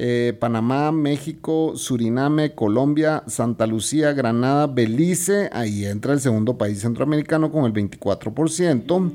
Eh, 0.01 0.33
Panamá, 0.39 0.93
México, 0.93 1.73
Suriname, 1.75 2.55
Colombia, 2.55 3.21
Santa 3.27 3.67
Lucía, 3.67 4.13
Granada, 4.13 4.65
Belice, 4.65 5.49
ahí 5.51 5.83
entra 5.83 6.13
el 6.13 6.21
segundo 6.21 6.57
país 6.57 6.79
centroamericano 6.79 7.51
con 7.51 7.65
el 7.65 7.73
24%. 7.73 8.97
Mm, 8.97 9.11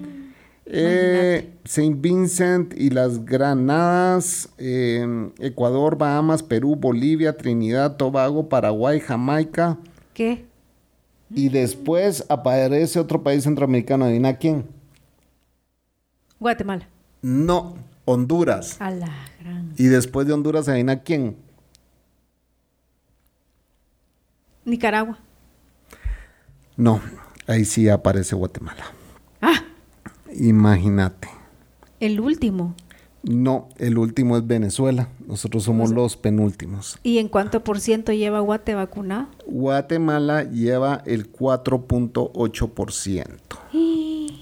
eh, 0.66 1.54
Saint 1.64 2.02
Vincent 2.02 2.74
y 2.76 2.90
las 2.90 3.24
Granadas, 3.24 4.50
eh, 4.58 5.30
Ecuador, 5.38 5.96
Bahamas, 5.96 6.42
Perú, 6.42 6.76
Bolivia, 6.76 7.34
Trinidad, 7.34 7.96
Tobago, 7.96 8.50
Paraguay, 8.50 9.00
Jamaica. 9.00 9.78
¿Qué? 10.12 10.44
Y 11.30 11.48
después 11.48 12.26
aparece 12.28 13.00
otro 13.00 13.22
país 13.22 13.44
centroamericano, 13.44 14.04
¿adivina 14.04 14.36
quién? 14.36 14.66
Guatemala. 16.38 16.86
No, 17.22 17.74
Honduras. 18.04 18.80
A 18.80 18.90
la 18.90 19.12
gran. 19.40 19.73
Y 19.76 19.84
después 19.84 20.26
de 20.26 20.32
Honduras, 20.32 20.68
¿adivina 20.68 21.02
quién? 21.02 21.37
Nicaragua. 24.64 25.18
No, 26.76 27.00
ahí 27.46 27.64
sí 27.64 27.88
aparece 27.88 28.34
Guatemala. 28.34 28.84
Ah. 29.40 29.62
Imagínate. 30.34 31.28
El 32.00 32.20
último. 32.20 32.75
No, 33.23 33.68
el 33.78 33.96
último 33.96 34.37
es 34.37 34.46
Venezuela. 34.46 35.08
Nosotros 35.26 35.62
somos 35.64 35.90
los 35.90 36.18
penúltimos. 36.18 36.99
¿Y 37.02 37.16
en 37.18 37.28
cuánto 37.28 37.64
por 37.64 37.80
ciento 37.80 38.12
lleva 38.12 38.40
Guate 38.40 38.75
vacunado? 38.75 39.28
Guatemala 39.46 40.42
lleva 40.44 41.02
el 41.06 41.32
4.8%. 41.32 43.25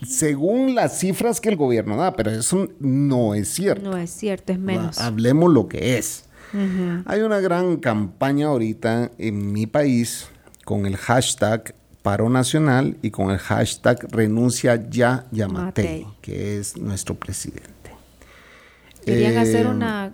según 0.07 0.75
las 0.75 0.99
cifras 0.99 1.41
que 1.41 1.49
el 1.49 1.57
gobierno 1.57 1.97
da, 1.97 2.15
pero 2.15 2.31
eso 2.31 2.69
no 2.81 3.35
es 3.35 3.49
cierto. 3.49 3.91
No 3.91 3.97
es 3.97 4.11
cierto, 4.11 4.53
es 4.53 4.59
menos. 4.59 4.99
Hablemos 4.99 5.53
lo 5.53 5.69
que 5.69 5.99
es. 5.99 6.25
Hay 7.07 7.21
una 7.23 7.41
gran 7.41 7.79
campaña 7.79 8.49
ahorita 8.49 9.11
en 9.17 9.53
mi 9.53 9.67
país 9.67 10.29
con 10.65 10.85
el 10.85 10.99
hashtag 10.99 11.75
paro 12.03 12.29
nacional 12.29 12.99
y 13.01 13.11
con 13.11 13.31
el 13.31 13.39
hashtag 13.39 14.07
renuncia 14.11 14.89
ya 14.91 15.27
Yamatei, 15.31 16.07
que 16.21 16.59
es 16.59 16.77
nuestro 16.77 17.15
presidente. 17.15 17.71
Querían 19.05 19.39
hacer 19.39 19.67
eh, 19.67 19.71
una 19.71 20.13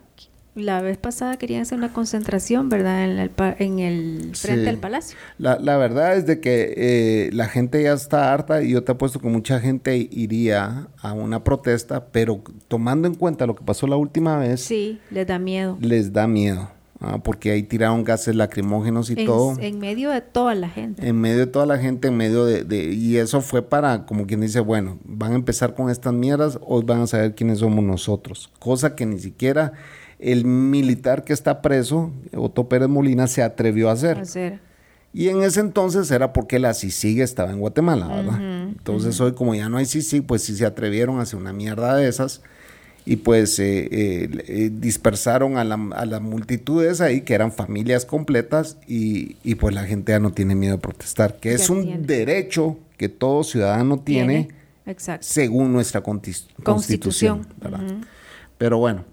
la 0.59 0.83
vez 0.83 0.99
pasada 0.99 1.37
querían 1.37 1.63
hacer 1.63 1.79
una 1.79 1.93
concentración, 1.93 2.69
¿verdad? 2.69 3.05
En 3.05 3.19
el, 3.19 3.31
en 3.59 3.79
el 3.79 4.37
frente 4.37 4.65
del 4.65 4.79
palacio. 4.79 5.17
La, 5.39 5.59
la, 5.59 5.77
verdad 5.77 6.17
es 6.17 6.27
de 6.27 6.41
que 6.41 6.75
eh, 6.77 7.31
la 7.33 7.47
gente 7.47 7.83
ya 7.83 7.93
está 7.93 8.33
harta 8.33 8.63
y 8.63 8.71
yo 8.71 8.85
te 8.85 8.93
apuesto 8.93 9.21
que 9.21 9.29
mucha 9.29 9.61
gente 9.61 9.97
iría 9.97 10.89
a 11.01 11.13
una 11.13 11.45
protesta, 11.45 12.07
pero 12.07 12.43
tomando 12.69 13.09
en 13.09 13.15
cuenta 13.15 13.47
lo 13.47 13.55
que 13.55 13.65
pasó 13.65 13.87
la 13.87 13.97
última 13.97 14.39
vez. 14.39 14.61
Sí, 14.61 15.01
les 15.11 15.27
da 15.27 15.39
miedo. 15.39 15.79
Les 15.81 16.13
da 16.13 16.27
miedo. 16.27 16.71
Ah, 17.01 17.19
porque 17.23 17.53
ahí 17.53 17.63
tiraron 17.63 18.03
gases 18.03 18.35
lacrimógenos 18.35 19.09
y 19.11 19.25
todo. 19.25 19.57
En 19.61 19.79
medio 19.79 20.11
de 20.11 20.21
toda 20.21 20.57
la 20.57 20.69
gente. 20.69 21.07
En 21.07 21.21
medio 21.21 21.39
de 21.39 21.47
toda 21.47 21.65
la 21.65 21.79
gente, 21.79 22.09
en 22.09 22.17
medio 22.17 22.45
de, 22.45 22.65
de, 22.65 22.93
Y 22.93 23.19
eso 23.19 23.41
fue 23.41 23.63
para, 23.63 24.05
como 24.05 24.27
quien 24.27 24.41
dice, 24.41 24.59
bueno, 24.59 24.99
van 25.05 25.33
a 25.33 25.37
empezar 25.37 25.75
con 25.75 25.91
estas 25.91 26.13
mierdas, 26.13 26.59
hoy 26.61 26.83
van 26.85 27.03
a 27.03 27.07
saber 27.07 27.37
quiénes 27.37 27.61
somos 27.61 27.85
nosotros. 27.85 28.51
Cosa 28.59 28.97
que 28.97 29.07
ni 29.07 29.21
siquiera 29.21 29.75
el 30.19 30.45
militar 30.45 31.25
que 31.25 31.33
está 31.33 31.63
preso, 31.63 32.13
Otto 32.35 32.69
Pérez 32.69 32.89
Molina, 32.89 33.27
se 33.27 33.43
atrevió 33.43 33.89
a 33.89 33.93
hacer. 33.93 34.23
Y 35.13 35.29
en 35.29 35.43
ese 35.43 35.61
entonces 35.61 36.11
era 36.11 36.33
porque 36.33 36.59
la 36.59 36.75
CICIG 36.75 37.23
estaba 37.23 37.51
en 37.51 37.61
Guatemala, 37.61 38.09
¿verdad? 38.09 38.69
entonces 38.69 39.21
hoy 39.21 39.33
como 39.33 39.55
ya 39.55 39.69
no 39.69 39.79
hay 39.79 39.87
CICIG, 39.87 40.27
pues 40.27 40.43
sí 40.43 40.55
se 40.55 40.67
atrevieron 40.67 41.19
a 41.19 41.23
hacer 41.23 41.39
una 41.39 41.53
mierda 41.53 41.97
de 41.97 42.09
esas 42.09 42.43
y 43.09 43.17
pues 43.17 43.59
eh, 43.59 43.89
eh, 43.91 44.29
eh, 44.49 44.71
dispersaron 44.71 45.57
a 45.57 45.65
la, 45.65 45.81
a 45.95 46.05
la 46.05 46.21
multitudes 46.21 47.01
ahí, 47.01 47.23
que 47.23 47.33
eran 47.33 47.53
familias 47.53 48.05
completas, 48.05 48.77
y, 48.87 49.55
pues 49.55 49.75
la 49.75 49.85
gente 49.85 50.13
ya 50.13 50.21
no 50.21 50.33
tiene 50.33 50.55
miedo 50.55 50.77
de 50.77 50.83
protestar, 50.83 51.37
que 51.41 51.55
es 51.55 51.71
un 51.71 52.07
derecho 52.07 52.77
que 52.99 53.09
todo 53.09 53.45
ciudadano 53.45 53.99
tiene, 53.99 54.49
según 55.21 55.73
nuestra 55.73 56.03
constitución. 56.03 57.47
Pero 58.59 58.77
bueno, 58.77 59.07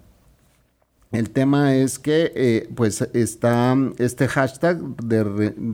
el 1.16 1.30
tema 1.30 1.76
es 1.76 2.00
que 2.00 2.32
eh, 2.36 2.70
pues 2.76 3.02
está 3.14 3.76
este 3.98 4.28
hashtag 4.28 4.80
de 4.98 5.24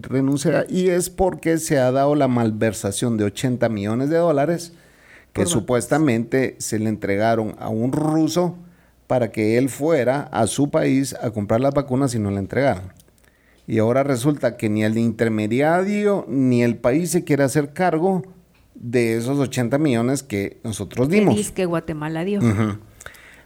renuncia 0.01 0.65
y 0.69 0.89
es 0.89 1.09
porque 1.09 1.57
se 1.57 1.79
ha 1.79 1.91
dado 1.91 2.15
la 2.15 2.27
malversación 2.27 3.17
de 3.17 3.25
80 3.25 3.67
millones 3.69 4.09
de 4.09 4.17
dólares 4.17 4.73
que 5.33 5.45
supuestamente 5.45 6.55
se 6.59 6.77
le 6.79 6.89
entregaron 6.89 7.55
a 7.59 7.69
un 7.69 7.91
ruso 7.91 8.55
para 9.07 9.31
que 9.31 9.57
él 9.57 9.69
fuera 9.69 10.23
a 10.31 10.47
su 10.47 10.69
país 10.69 11.15
a 11.21 11.31
comprar 11.31 11.61
las 11.61 11.73
vacunas 11.73 12.15
y 12.15 12.19
no 12.19 12.31
le 12.31 12.39
entregaron. 12.39 12.83
Y 13.67 13.79
ahora 13.79 14.03
resulta 14.03 14.57
que 14.57 14.69
ni 14.69 14.83
el 14.83 14.97
intermediario 14.97 16.25
ni 16.27 16.63
el 16.63 16.77
país 16.77 17.11
se 17.11 17.23
quiere 17.23 17.43
hacer 17.43 17.73
cargo 17.73 18.23
de 18.75 19.17
esos 19.17 19.37
80 19.39 19.77
millones 19.77 20.23
que 20.23 20.59
nosotros 20.63 21.07
dimos. 21.07 21.35
Que 21.35 21.53
que 21.53 21.65
Guatemala 21.65 22.25
dio. 22.25 22.41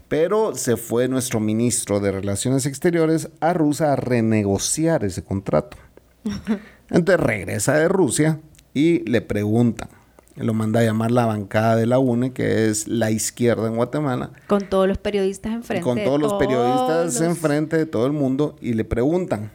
Pero 0.08 0.56
se 0.56 0.78
fue 0.78 1.08
nuestro 1.08 1.40
ministro 1.40 2.00
de 2.00 2.12
Relaciones 2.12 2.66
Exteriores 2.66 3.30
a 3.40 3.54
Rusia 3.54 3.94
a 3.94 3.96
renegociar 3.96 5.04
ese 5.04 5.24
contrato. 5.24 5.78
Entonces 6.90 7.26
regresa 7.26 7.74
de 7.74 7.88
Rusia 7.88 8.40
y 8.74 9.00
le 9.10 9.22
preguntan. 9.22 9.90
Lo 10.36 10.54
manda 10.54 10.82
a 10.82 10.84
llamar 10.84 11.12
la 11.12 11.26
bancada 11.26 11.78
de 11.78 11.86
la 11.86 11.98
UNE, 11.98 12.34
que 12.34 12.70
es 12.70 12.90
la 12.90 13.10
izquierda 13.10 13.68
en 13.68 13.78
Guatemala. 13.78 14.32
Con 14.48 14.68
todos 14.68 14.86
los 14.86 14.98
periodistas 14.98 15.54
enfrente. 15.54 15.82
Con 15.82 16.04
todos 16.04 16.20
los 16.20 16.34
periodistas 16.34 17.22
enfrente 17.22 17.78
de 17.78 17.86
todo 17.86 18.06
el 18.06 18.12
mundo 18.12 18.58
y 18.60 18.74
le 18.74 18.84
preguntan, 18.84 19.54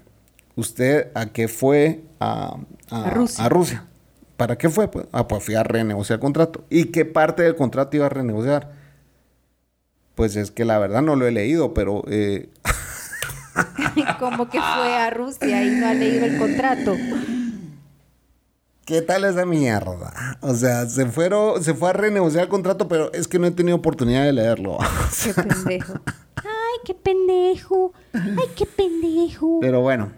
¿usted 0.56 1.08
a 1.14 1.26
qué 1.26 1.48
fue 1.48 2.02
a, 2.18 2.56
Rusia. 3.12 3.44
a 3.44 3.48
Rusia? 3.50 3.84
¿Para 4.38 4.56
qué 4.56 4.70
fue? 4.70 4.88
Pues, 4.88 5.04
ah, 5.12 5.28
pues 5.28 5.44
fui 5.44 5.54
a 5.54 5.62
renegociar 5.62 6.16
el 6.16 6.20
contrato. 6.20 6.64
¿Y 6.70 6.86
qué 6.86 7.04
parte 7.04 7.42
del 7.42 7.56
contrato 7.56 7.98
iba 7.98 8.06
a 8.06 8.08
renegociar? 8.08 8.79
Pues 10.20 10.36
es 10.36 10.50
que 10.50 10.66
la 10.66 10.78
verdad 10.78 11.00
no 11.00 11.16
lo 11.16 11.26
he 11.26 11.30
leído, 11.30 11.72
pero... 11.72 12.04
Eh... 12.06 12.50
¿Cómo 14.18 14.50
que 14.50 14.58
fue 14.60 14.94
a 14.94 15.08
Rusia 15.08 15.64
y 15.64 15.70
no 15.76 15.88
ha 15.88 15.94
leído 15.94 16.26
el 16.26 16.36
contrato? 16.36 16.94
¿Qué 18.84 19.00
tal 19.00 19.24
esa 19.24 19.46
mierda? 19.46 20.36
O 20.42 20.54
sea, 20.54 20.84
se 20.84 21.06
fueron, 21.06 21.64
se 21.64 21.72
fue 21.72 21.88
a 21.88 21.92
renegociar 21.94 22.44
el 22.44 22.48
contrato, 22.50 22.86
pero 22.86 23.10
es 23.14 23.28
que 23.28 23.38
no 23.38 23.46
he 23.46 23.50
tenido 23.52 23.78
oportunidad 23.78 24.26
de 24.26 24.34
leerlo. 24.34 24.76
qué 25.24 25.32
pendejo. 25.32 25.94
Ay, 26.36 26.78
qué 26.84 26.94
pendejo. 26.94 27.92
Ay, 28.12 28.48
qué 28.54 28.66
pendejo. 28.66 29.60
Pero 29.62 29.80
bueno. 29.80 30.12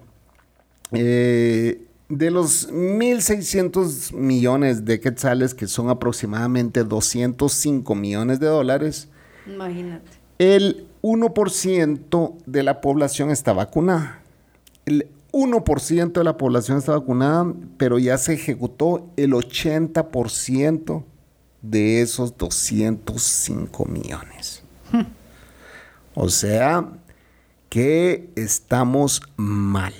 Eh, 0.91 1.81
de 2.09 2.29
los 2.29 2.69
1.600 2.73 4.11
millones 4.11 4.83
de 4.83 4.99
quetzales, 4.99 5.53
que 5.53 5.67
son 5.67 5.89
aproximadamente 5.89 6.83
205 6.83 7.95
millones 7.95 8.41
de 8.41 8.47
dólares, 8.47 9.07
Imagínate. 9.45 10.11
El 10.39 10.87
1% 11.01 12.35
de 12.45 12.63
la 12.63 12.81
población 12.81 13.29
está 13.29 13.53
vacunada. 13.53 14.19
El 14.85 15.07
1% 15.31 16.11
de 16.11 16.23
la 16.23 16.37
población 16.37 16.77
está 16.77 16.93
vacunada, 16.93 17.53
pero 17.77 17.99
ya 17.99 18.17
se 18.17 18.33
ejecutó 18.33 19.09
el 19.17 19.33
80% 19.33 21.03
de 21.61 22.01
esos 22.01 22.37
205 22.37 23.85
millones. 23.85 24.63
Hmm. 24.91 25.07
O 26.13 26.29
sea, 26.29 26.89
que 27.69 28.29
estamos 28.35 29.23
mal. 29.35 29.93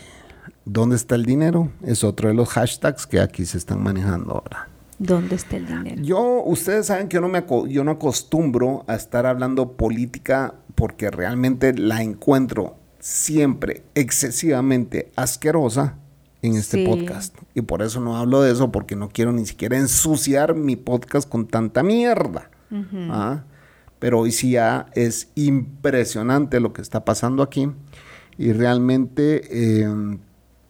¿Dónde 0.65 0.95
está 0.95 1.15
el 1.15 1.25
dinero? 1.25 1.71
Es 1.82 2.03
otro 2.03 2.29
de 2.29 2.36
los 2.36 2.49
hashtags 2.49 3.08
que 3.08 3.19
aquí 3.19 3.45
se 3.45 3.58
están 3.58 3.82
manejando 3.82 4.34
ahora. 4.34 4.69
¿Dónde 4.99 5.36
está 5.36 5.58
el 5.58 5.65
dinero? 5.65 6.01
Yo, 6.01 6.43
ustedes 6.45 6.88
saben 6.88 7.08
que 7.08 7.15
yo 7.15 7.21
no, 7.21 7.29
me 7.29 7.43
yo 7.69 7.84
no 7.84 7.91
acostumbro 7.91 8.84
a 8.88 8.95
estar 8.95 9.25
hablando 9.25 9.73
política 9.73 10.56
porque 10.75 11.12
realmente 11.12 11.73
la 11.73 12.01
encuentro 12.01 12.77
siempre 12.99 13.84
excesivamente 13.95 15.12
asquerosa 15.15 15.97
en 16.41 16.56
este 16.56 16.86
podcast. 16.86 17.36
Y 17.53 17.62
por 17.62 17.82
eso 17.82 17.99
no 17.99 18.17
hablo 18.17 18.41
de 18.41 18.51
eso, 18.51 18.71
porque 18.71 18.95
no 18.95 19.10
quiero 19.10 19.32
ni 19.32 19.45
siquiera 19.45 19.77
ensuciar 19.77 20.56
mi 20.56 20.75
podcast 20.75 21.27
con 21.27 21.47
tanta 21.47 21.84
mierda. 21.84 22.49
¿Ah? 23.10 23.43
Pero 23.99 24.19
hoy 24.19 24.32
sí 24.32 24.51
ya 24.51 24.88
es 24.93 25.29
impresionante 25.36 26.60
lo 26.60 26.73
que 26.73 26.82
está 26.82 27.06
pasando 27.06 27.43
aquí. 27.43 27.69
Y 28.38 28.51
realmente 28.51 29.84
eh, 29.84 30.17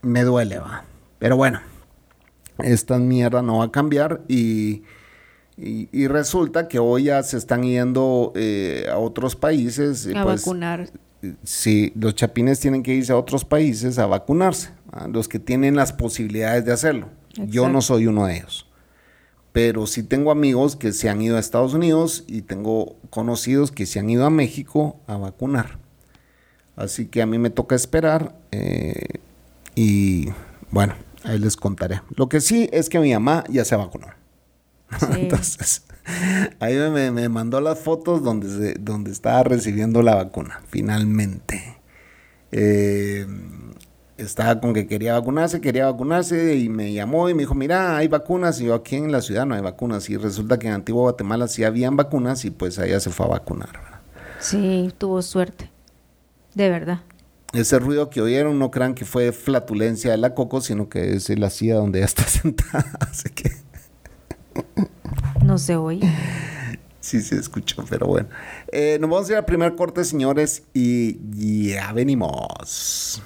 me 0.02 0.24
duele, 0.24 0.60
va. 0.60 0.84
Pero 1.18 1.38
bueno 1.38 1.73
esta 2.60 2.98
mierda 3.00 3.42
no 3.42 3.60
va 3.60 3.66
a 3.66 3.72
cambiar 3.72 4.22
y, 4.28 4.84
y, 5.58 6.08
resulta 6.08 6.68
que 6.68 6.80
hoy 6.80 7.06
ya 7.06 7.22
se 7.24 7.38
están 7.38 7.64
yendo 7.64 8.32
eh, 8.36 8.88
a 8.92 8.98
otros 8.98 9.36
países. 9.36 10.08
A 10.16 10.24
pues, 10.24 10.42
vacunar. 10.42 10.90
Sí, 11.44 11.94
los 11.96 12.16
chapines 12.16 12.60
tienen 12.60 12.84
que 12.84 12.94
irse 12.94 13.14
a 13.14 13.18
otros 13.18 13.46
países 13.46 13.98
a 13.98 14.08
vacunarse, 14.08 14.72
los 15.10 15.28
que 15.28 15.40
tienen 15.40 15.76
las 15.76 15.94
posibilidades 15.94 16.66
de 16.66 16.74
hacerlo. 16.74 17.10
Yo 17.48 17.70
no 17.70 17.82
soy 17.82 18.08
uno 18.08 18.26
de 18.26 18.38
ellos. 18.38 18.68
Pero 19.54 19.86
sí 19.86 20.04
tengo 20.04 20.32
amigos 20.32 20.76
que 20.76 20.92
se 20.92 21.10
han 21.10 21.22
ido 21.22 21.38
a 21.38 21.40
Estados 21.40 21.76
Unidos 21.76 22.24
y 22.28 22.42
tengo 22.42 22.96
conocidos 23.12 23.72
que 23.72 23.86
se 23.86 24.00
han 24.00 24.10
ido 24.10 24.26
a 24.26 24.32
México 24.32 25.00
a 25.06 25.18
vacunar. 25.18 25.78
Así 26.76 27.06
que 27.06 27.22
a 27.22 27.28
mí 27.28 27.38
me 27.38 27.52
toca 27.52 27.76
esperar 27.76 28.36
eh, 28.52 29.20
y 29.76 30.30
bueno, 30.72 30.96
Ahí 31.24 31.40
les 31.40 31.56
contaré. 31.56 32.02
Lo 32.16 32.30
que 32.30 32.42
sí 32.42 32.70
es 32.72 32.90
que 32.90 33.00
mi 33.00 33.14
mamá 33.14 33.44
ya 33.50 33.66
se 33.66 33.76
vacunó. 33.76 34.08
Entonces, 35.16 35.84
ahí 36.60 36.76
me, 36.76 37.30
mandó 37.30 37.62
las 37.62 37.80
fotos 37.80 38.24
donde, 38.24 38.76
donde 38.76 39.12
estaba 39.12 39.44
recibiendo 39.44 40.02
la 40.02 40.16
vacuna, 40.16 40.62
finalmente. 40.68 41.78
Eh, 42.52 43.26
estaba 44.18 44.60
con 44.60 44.74
que 44.74 44.88
quería 44.88 45.14
vacunarse, 45.14 45.62
quería 45.62 45.86
vacunarse 45.86 46.56
y 46.56 46.70
me 46.70 46.94
llamó 46.94 47.30
y 47.30 47.34
me 47.34 47.42
dijo, 47.42 47.56
mira, 47.56 47.98
hay 47.98 48.08
vacunas 48.08 48.60
y 48.62 48.66
yo 48.66 48.76
aquí 48.76 48.96
en 48.96 49.12
la 49.12 49.22
ciudad 49.22 49.46
no 49.46 49.56
hay 49.56 49.62
vacunas 49.62 50.10
y 50.10 50.18
resulta 50.18 50.60
que 50.60 50.68
en 50.68 50.74
Antigua 50.74 51.04
Guatemala 51.04 51.48
sí 51.48 51.64
habían 51.64 51.96
vacunas 51.96 52.46
y 52.46 52.52
pues 52.52 52.78
allá 52.80 53.00
se 53.00 53.10
fue 53.10 53.26
a 53.26 53.30
vacunar. 53.30 53.70
Sí, 54.40 54.94
tuvo 54.98 55.22
suerte, 55.22 55.72
de 56.54 56.70
verdad. 56.70 57.00
Ese 57.54 57.78
ruido 57.78 58.10
que 58.10 58.20
oyeron 58.22 58.58
no 58.58 58.72
crean 58.72 58.96
que 58.96 59.06
fue 59.06 59.32
flatulencia 59.32 60.12
de 60.12 60.18
la 60.18 60.34
coco, 60.34 60.60
sino 60.60 60.90
que 60.90 61.14
es 61.14 61.30
la 61.38 61.50
silla 61.50 61.76
donde 61.76 62.00
ella 62.00 62.06
está 62.06 62.24
sentada. 62.28 62.98
Así 63.00 63.30
que. 63.30 63.52
No 65.44 65.58
se 65.58 65.76
oye. 65.76 66.12
Sí, 67.00 67.22
se 67.22 67.36
escuchó, 67.36 67.86
pero 67.90 68.08
bueno. 68.08 68.30
Eh, 68.72 68.98
nos 69.00 69.10
vamos 69.10 69.30
a 69.30 69.34
ir 69.34 69.38
al 69.38 69.46
primer 69.46 69.76
corte, 69.76 70.04
señores, 70.04 70.64
y 70.74 71.68
ya 71.68 71.92
venimos. 71.94 73.22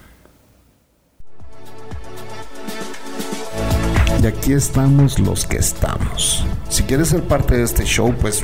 Y 4.21 4.25
aquí 4.25 4.53
estamos 4.53 5.19
los 5.19 5.45
que 5.45 5.57
estamos. 5.57 6.43
Si 6.69 6.81
quieres 6.83 7.09
ser 7.09 7.23
parte 7.23 7.55
de 7.55 7.63
este 7.63 7.83
show, 7.85 8.13
pues 8.19 8.43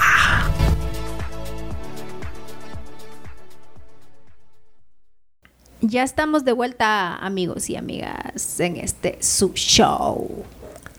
Ya 5.83 6.03
estamos 6.03 6.45
de 6.45 6.51
vuelta, 6.51 7.15
amigos 7.15 7.67
y 7.71 7.75
amigas, 7.75 8.59
en 8.59 8.77
este 8.77 9.17
su 9.19 9.51
show. 9.55 10.29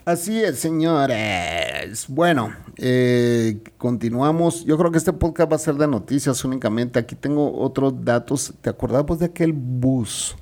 Así 0.04 0.42
es, 0.42 0.58
señores. 0.58 2.06
Bueno, 2.08 2.52
eh, 2.78 3.60
continuamos. 3.78 4.64
Yo 4.64 4.76
creo 4.76 4.90
que 4.90 4.98
este 4.98 5.12
podcast 5.12 5.52
va 5.52 5.54
a 5.54 5.60
ser 5.60 5.76
de 5.76 5.86
noticias 5.86 6.44
únicamente. 6.44 6.98
Aquí 6.98 7.14
tengo 7.14 7.60
otros 7.60 8.04
datos. 8.04 8.54
¿Te 8.60 8.70
acordabas 8.70 9.20
de 9.20 9.26
aquel 9.26 9.52
bus? 9.52 10.34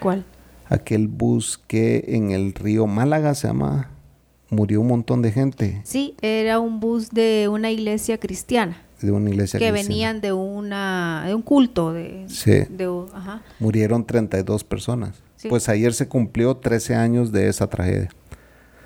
¿Cuál? 0.00 0.24
Aquel 0.68 1.06
bus 1.06 1.56
que 1.68 2.02
en 2.08 2.32
el 2.32 2.52
río 2.52 2.88
Málaga 2.88 3.32
se 3.36 3.46
llama. 3.46 3.90
Murió 4.50 4.80
un 4.80 4.88
montón 4.88 5.22
de 5.22 5.30
gente. 5.30 5.80
Sí, 5.84 6.16
era 6.20 6.58
un 6.58 6.80
bus 6.80 7.10
de 7.10 7.46
una 7.48 7.70
iglesia 7.70 8.18
cristiana 8.18 8.85
de 9.00 9.12
una 9.12 9.30
iglesia 9.30 9.58
que 9.58 9.72
venían 9.72 10.20
de 10.20 10.32
una 10.32 11.24
de 11.26 11.34
un 11.34 11.42
culto 11.42 11.92
de, 11.92 12.24
sí. 12.28 12.64
murieron 13.58 14.06
32 14.06 14.64
personas. 14.64 15.22
Pues 15.48 15.68
ayer 15.68 15.92
se 15.94 16.08
cumplió 16.08 16.56
13 16.56 16.94
años 16.96 17.30
de 17.30 17.48
esa 17.48 17.68
tragedia. 17.68 18.08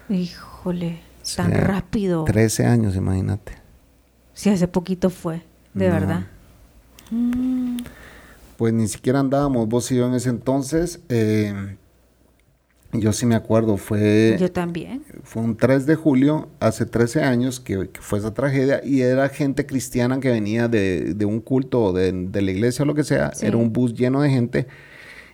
Híjole 0.08 1.00
tan 1.36 1.52
rápido. 1.52 2.24
13 2.24 2.66
años 2.66 2.96
imagínate. 2.96 3.52
Sí 4.34 4.50
hace 4.50 4.68
poquito 4.68 5.10
fue 5.10 5.42
de 5.74 5.88
verdad. 5.88 6.26
Pues 8.56 8.74
ni 8.74 8.88
siquiera 8.88 9.20
andábamos 9.20 9.68
vos 9.68 9.90
y 9.90 9.96
yo 9.96 10.06
en 10.06 10.14
ese 10.14 10.28
entonces 10.28 11.00
eh, 11.08 11.76
yo 12.92 13.12
sí 13.12 13.26
me 13.26 13.34
acuerdo, 13.34 13.76
fue... 13.76 14.36
Yo 14.38 14.50
también. 14.50 15.02
Fue 15.22 15.42
un 15.42 15.56
3 15.56 15.86
de 15.86 15.94
julio, 15.94 16.48
hace 16.58 16.86
13 16.86 17.22
años, 17.22 17.60
que, 17.60 17.88
fue 18.00 18.18
esa 18.18 18.34
tragedia, 18.34 18.80
y 18.84 19.02
era 19.02 19.28
gente 19.28 19.66
cristiana 19.66 20.18
que 20.20 20.30
venía 20.30 20.68
de, 20.68 21.16
un 21.24 21.40
culto, 21.40 21.92
de, 21.92 22.12
de, 22.12 22.42
la 22.42 22.50
iglesia 22.50 22.82
o 22.82 22.86
lo 22.86 22.94
que 22.94 23.04
sea, 23.04 23.32
era 23.40 23.56
un 23.56 23.72
bus 23.72 23.94
lleno 23.94 24.22
de 24.22 24.30
gente, 24.30 24.66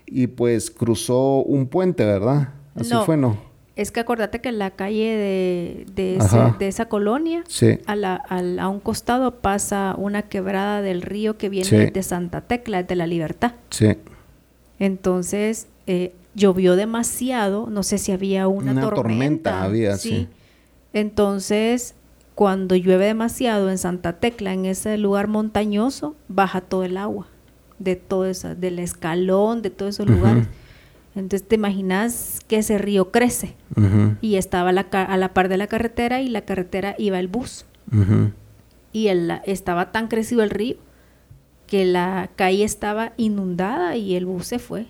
y 0.06 0.26
pues 0.26 0.70
cruzó 0.70 1.42
un 1.42 1.66
puente, 1.66 2.04
¿verdad? 2.04 2.50
Así 2.74 2.94
fue, 3.04 3.16
¿no? 3.16 3.38
Es 3.76 3.90
que 3.90 4.00
acordate 4.00 4.40
que 4.40 4.48
en 4.48 4.58
la 4.58 4.70
calle 4.70 5.16
de, 5.16 5.86
de, 5.94 6.66
esa 6.66 6.88
colonia, 6.88 7.44
a, 7.86 7.94
la, 7.94 8.14
a, 8.16 8.68
un 8.68 8.80
costado 8.80 9.40
pasa 9.40 9.94
una 9.98 10.22
quebrada 10.22 10.80
del 10.80 11.02
río 11.02 11.36
que 11.36 11.50
viene 11.50 11.90
de 11.90 12.02
Santa 12.02 12.40
Tecla, 12.40 12.82
de 12.82 12.96
la 12.96 13.06
Libertad. 13.06 13.52
Sí. 13.68 13.98
Entonces, 14.78 15.66
eh, 15.86 16.14
llovió 16.36 16.76
demasiado, 16.76 17.68
no 17.68 17.82
sé 17.82 17.98
si 17.98 18.12
había 18.12 18.46
una, 18.46 18.70
una 18.72 18.88
tormenta. 18.90 19.64
había, 19.64 19.96
sí. 19.96 20.28
Entonces, 20.92 21.94
cuando 22.36 22.76
llueve 22.76 23.06
demasiado 23.06 23.70
en 23.70 23.78
Santa 23.78 24.14
Tecla, 24.14 24.52
en 24.52 24.66
ese 24.66 24.96
lugar 24.98 25.26
montañoso, 25.26 26.14
baja 26.28 26.60
todo 26.60 26.84
el 26.84 26.96
agua 26.96 27.26
de 27.78 27.96
todo 27.96 28.26
eso, 28.26 28.54
del 28.54 28.78
escalón, 28.78 29.62
de 29.62 29.70
todos 29.70 29.96
esos 29.96 30.08
lugares. 30.08 30.46
Entonces 31.14 31.48
te 31.48 31.54
imaginas 31.54 32.40
que 32.46 32.58
ese 32.58 32.78
río 32.78 33.10
crece 33.10 33.54
y 34.20 34.36
estaba 34.36 34.70
a 34.70 34.72
la, 34.72 34.82
a 34.82 35.16
la, 35.16 35.32
par 35.32 35.48
de 35.48 35.56
la 35.56 35.66
carretera 35.66 36.20
y 36.20 36.28
la 36.28 36.42
carretera 36.42 36.94
iba 36.98 37.18
el 37.18 37.28
bus. 37.28 37.64
Y 38.92 39.08
el, 39.08 39.40
estaba 39.44 39.92
tan 39.92 40.08
crecido 40.08 40.42
el 40.42 40.50
río 40.50 40.76
que 41.66 41.84
la 41.84 42.30
calle 42.36 42.64
estaba 42.64 43.12
inundada 43.16 43.96
y 43.96 44.14
el 44.14 44.26
bus 44.26 44.46
se 44.46 44.58
fue. 44.58 44.86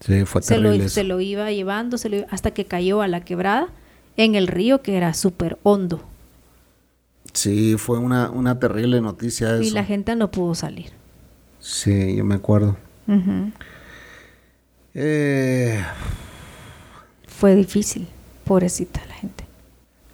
Sí, 0.00 0.24
fue 0.24 0.42
se 0.42 0.58
lo, 0.58 0.88
se 0.88 1.04
lo 1.04 1.20
iba 1.20 1.50
llevando 1.50 1.96
hasta 2.30 2.50
que 2.52 2.64
cayó 2.64 3.02
a 3.02 3.08
la 3.08 3.24
quebrada 3.24 3.68
en 4.16 4.34
el 4.34 4.46
río 4.46 4.82
que 4.82 4.96
era 4.96 5.14
súper 5.14 5.58
hondo. 5.62 6.02
Sí, 7.32 7.76
fue 7.78 7.98
una, 7.98 8.30
una 8.30 8.58
terrible 8.58 9.00
noticia 9.00 9.54
eso. 9.54 9.62
Y 9.62 9.70
la 9.70 9.84
gente 9.84 10.14
no 10.16 10.30
pudo 10.30 10.54
salir. 10.54 10.90
Sí, 11.60 12.16
yo 12.16 12.24
me 12.24 12.36
acuerdo. 12.36 12.76
eh... 14.94 15.84
Fue 17.26 17.54
difícil, 17.54 18.08
pobrecita 18.44 19.00
la 19.06 19.14
gente. 19.14 19.44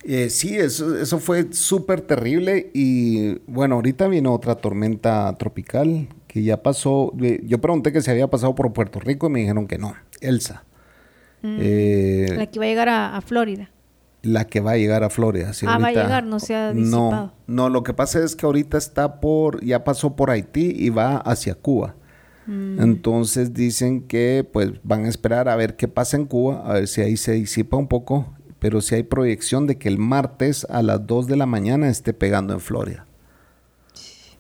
Eh, 0.03 0.29
sí, 0.29 0.55
eso, 0.57 0.99
eso 0.99 1.19
fue 1.19 1.53
súper 1.53 2.03
terrible 2.03 2.71
y 2.75 3.39
bueno, 3.47 3.77
ahorita 3.77 4.07
viene 4.09 4.29
otra 4.29 4.57
tormenta 4.57 5.35
tropical 5.39 6.09
que 6.35 6.43
ya 6.43 6.65
pasó. 6.65 7.13
Yo 7.45 7.61
pregunté 7.61 7.93
que 7.93 8.01
se 8.01 8.11
había 8.11 8.27
pasado 8.27 8.57
por 8.57 8.73
Puerto 8.73 8.99
Rico 8.99 9.29
y 9.29 9.31
me 9.31 9.39
dijeron 9.39 9.69
que 9.69 9.79
no. 9.79 9.95
Elsa. 10.21 10.65
Mm. 11.43 11.59
Eh, 11.61 12.35
la 12.37 12.47
que 12.47 12.59
va 12.59 12.65
a 12.65 12.69
llegar 12.69 12.89
a, 12.89 13.21
Florida. 13.21 13.71
La 14.23 14.45
que 14.45 14.59
va 14.59 14.73
a 14.73 14.77
llegar 14.77 15.05
a 15.05 15.11
Florida. 15.11 15.53
ah, 15.65 15.79
va 15.79 15.87
a 15.87 15.93
llegar, 15.93 16.25
no 16.25 16.41
se 16.41 16.57
ha 16.57 16.73
disipado. 16.73 17.11
No, 17.11 17.33
no, 17.47 17.69
lo 17.69 17.85
que 17.85 17.95
pasa 17.95 18.19
es 18.19 18.35
que 18.35 18.47
ahorita 18.47 18.77
está 18.77 19.21
por, 19.21 19.65
ya 19.65 19.85
pasó 19.85 20.17
por 20.17 20.33
Haití 20.33 20.75
y 20.77 20.91
va 20.91 21.19
hacia 21.19 21.55
Cuba. 21.55 21.95
Mm. 22.47 22.83
Entonces 22.83 23.55
dicen 23.55 24.03
que 24.03 24.45
pues 24.53 24.73
van 24.83 25.05
a 25.05 25.09
esperar 25.09 25.49
a 25.49 25.55
ver 25.55 25.77
qué 25.77 25.87
pasa 25.87 26.17
en 26.17 26.27
Cuba, 26.27 26.65
a 26.67 26.73
ver 26.73 26.89
si 26.89 27.01
ahí 27.01 27.17
se 27.17 27.31
disipa 27.35 27.77
un 27.77 27.87
poco, 27.87 28.35
pero 28.59 28.81
si 28.81 28.97
hay 28.97 29.05
proyección 29.05 29.69
de 29.69 29.79
que 29.79 29.87
el 29.87 29.99
martes 29.99 30.67
a 30.69 30.83
las 30.83 31.07
2 31.07 31.29
de 31.29 31.37
la 31.37 31.47
mañana 31.47 31.89
esté 31.89 32.13
pegando 32.13 32.55
en 32.55 32.61
Florida. 32.61 33.07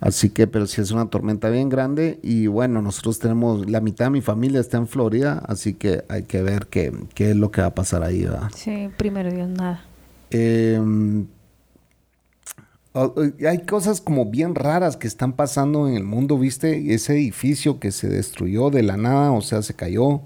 Así 0.00 0.30
que, 0.30 0.46
pero 0.46 0.66
si 0.66 0.80
es 0.80 0.90
una 0.90 1.06
tormenta 1.06 1.48
bien 1.48 1.68
grande 1.68 2.18
y 2.22 2.46
bueno, 2.46 2.82
nosotros 2.82 3.18
tenemos, 3.18 3.68
la 3.70 3.80
mitad 3.80 4.06
de 4.06 4.10
mi 4.10 4.20
familia 4.20 4.60
está 4.60 4.76
en 4.76 4.86
Florida, 4.86 5.42
así 5.46 5.74
que 5.74 6.04
hay 6.08 6.24
que 6.24 6.42
ver 6.42 6.66
qué, 6.66 6.92
qué 7.14 7.30
es 7.30 7.36
lo 7.36 7.50
que 7.50 7.62
va 7.62 7.68
a 7.68 7.74
pasar 7.74 8.02
ahí, 8.02 8.24
¿verdad? 8.24 8.50
Sí, 8.54 8.90
primero 8.96 9.30
Dios, 9.32 9.48
nada. 9.48 9.84
Em, 10.30 11.26
hay 12.94 13.58
cosas 13.66 14.00
como 14.00 14.26
bien 14.26 14.54
raras 14.54 14.96
que 14.96 15.08
están 15.08 15.32
pasando 15.32 15.88
en 15.88 15.94
el 15.94 16.04
mundo, 16.04 16.38
¿viste? 16.38 16.94
Ese 16.94 17.14
edificio 17.14 17.80
que 17.80 17.90
se 17.90 18.08
destruyó 18.08 18.70
de 18.70 18.82
la 18.82 18.96
nada, 18.96 19.32
o 19.32 19.40
sea, 19.40 19.62
se 19.62 19.74
cayó 19.74 20.20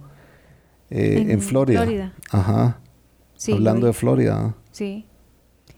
eh, 0.90 1.26
en, 1.28 1.40
Florida. 1.40 1.83
Florida. 1.83 2.12
Ajá. 2.31 2.81
Sí, 3.37 3.52
Hablando 3.52 3.87
de 3.87 3.92
Florida. 3.92 4.54
Sí. 4.70 5.07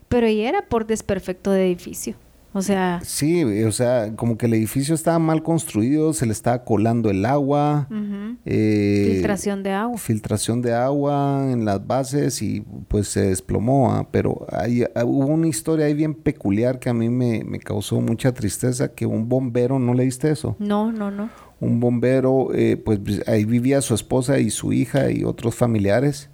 Pero 0.08 0.26
ahí 0.26 0.40
era 0.40 0.66
por 0.68 0.86
desperfecto 0.86 1.52
de 1.52 1.66
edificio. 1.66 2.14
O 2.52 2.62
sea... 2.62 3.00
Sí, 3.04 3.44
o 3.44 3.72
sea, 3.72 4.14
como 4.16 4.36
que 4.36 4.46
el 4.46 4.54
edificio 4.54 4.94
estaba 4.94 5.18
mal 5.18 5.42
construido, 5.42 6.12
se 6.12 6.26
le 6.26 6.32
estaba 6.32 6.64
colando 6.64 7.10
el 7.10 7.24
agua. 7.24 7.88
Eh, 8.44 9.10
filtración 9.12 9.62
de 9.62 9.72
agua. 9.72 9.98
Filtración 9.98 10.60
de 10.60 10.74
agua 10.74 11.48
en 11.50 11.64
las 11.64 11.86
bases 11.86 12.42
y 12.42 12.62
pues 12.88 13.08
se 13.08 13.28
desplomó. 13.28 13.92
¿ah? 13.92 14.08
Pero 14.10 14.46
hay, 14.50 14.82
ah, 14.82 15.04
hubo 15.04 15.26
una 15.26 15.46
historia 15.46 15.86
ahí 15.86 15.94
bien 15.94 16.14
peculiar 16.14 16.80
que 16.80 16.88
a 16.88 16.94
mí 16.94 17.08
me, 17.08 17.44
me, 17.44 17.60
causó 17.60 18.00
mucha 18.00 18.32
tristeza, 18.32 18.88
que 18.88 19.06
un 19.06 19.28
bombero, 19.28 19.78
¿no 19.78 19.94
leíste 19.94 20.30
eso? 20.30 20.56
No, 20.58 20.90
no, 20.90 21.10
no. 21.10 21.30
Un 21.60 21.78
bombero, 21.78 22.48
eh, 22.54 22.76
pues 22.76 22.98
ahí 23.28 23.44
vivía 23.44 23.80
su 23.80 23.94
esposa 23.94 24.40
y 24.40 24.50
su 24.50 24.72
hija 24.72 25.10
y 25.10 25.24
otros 25.24 25.54
familiares 25.54 26.30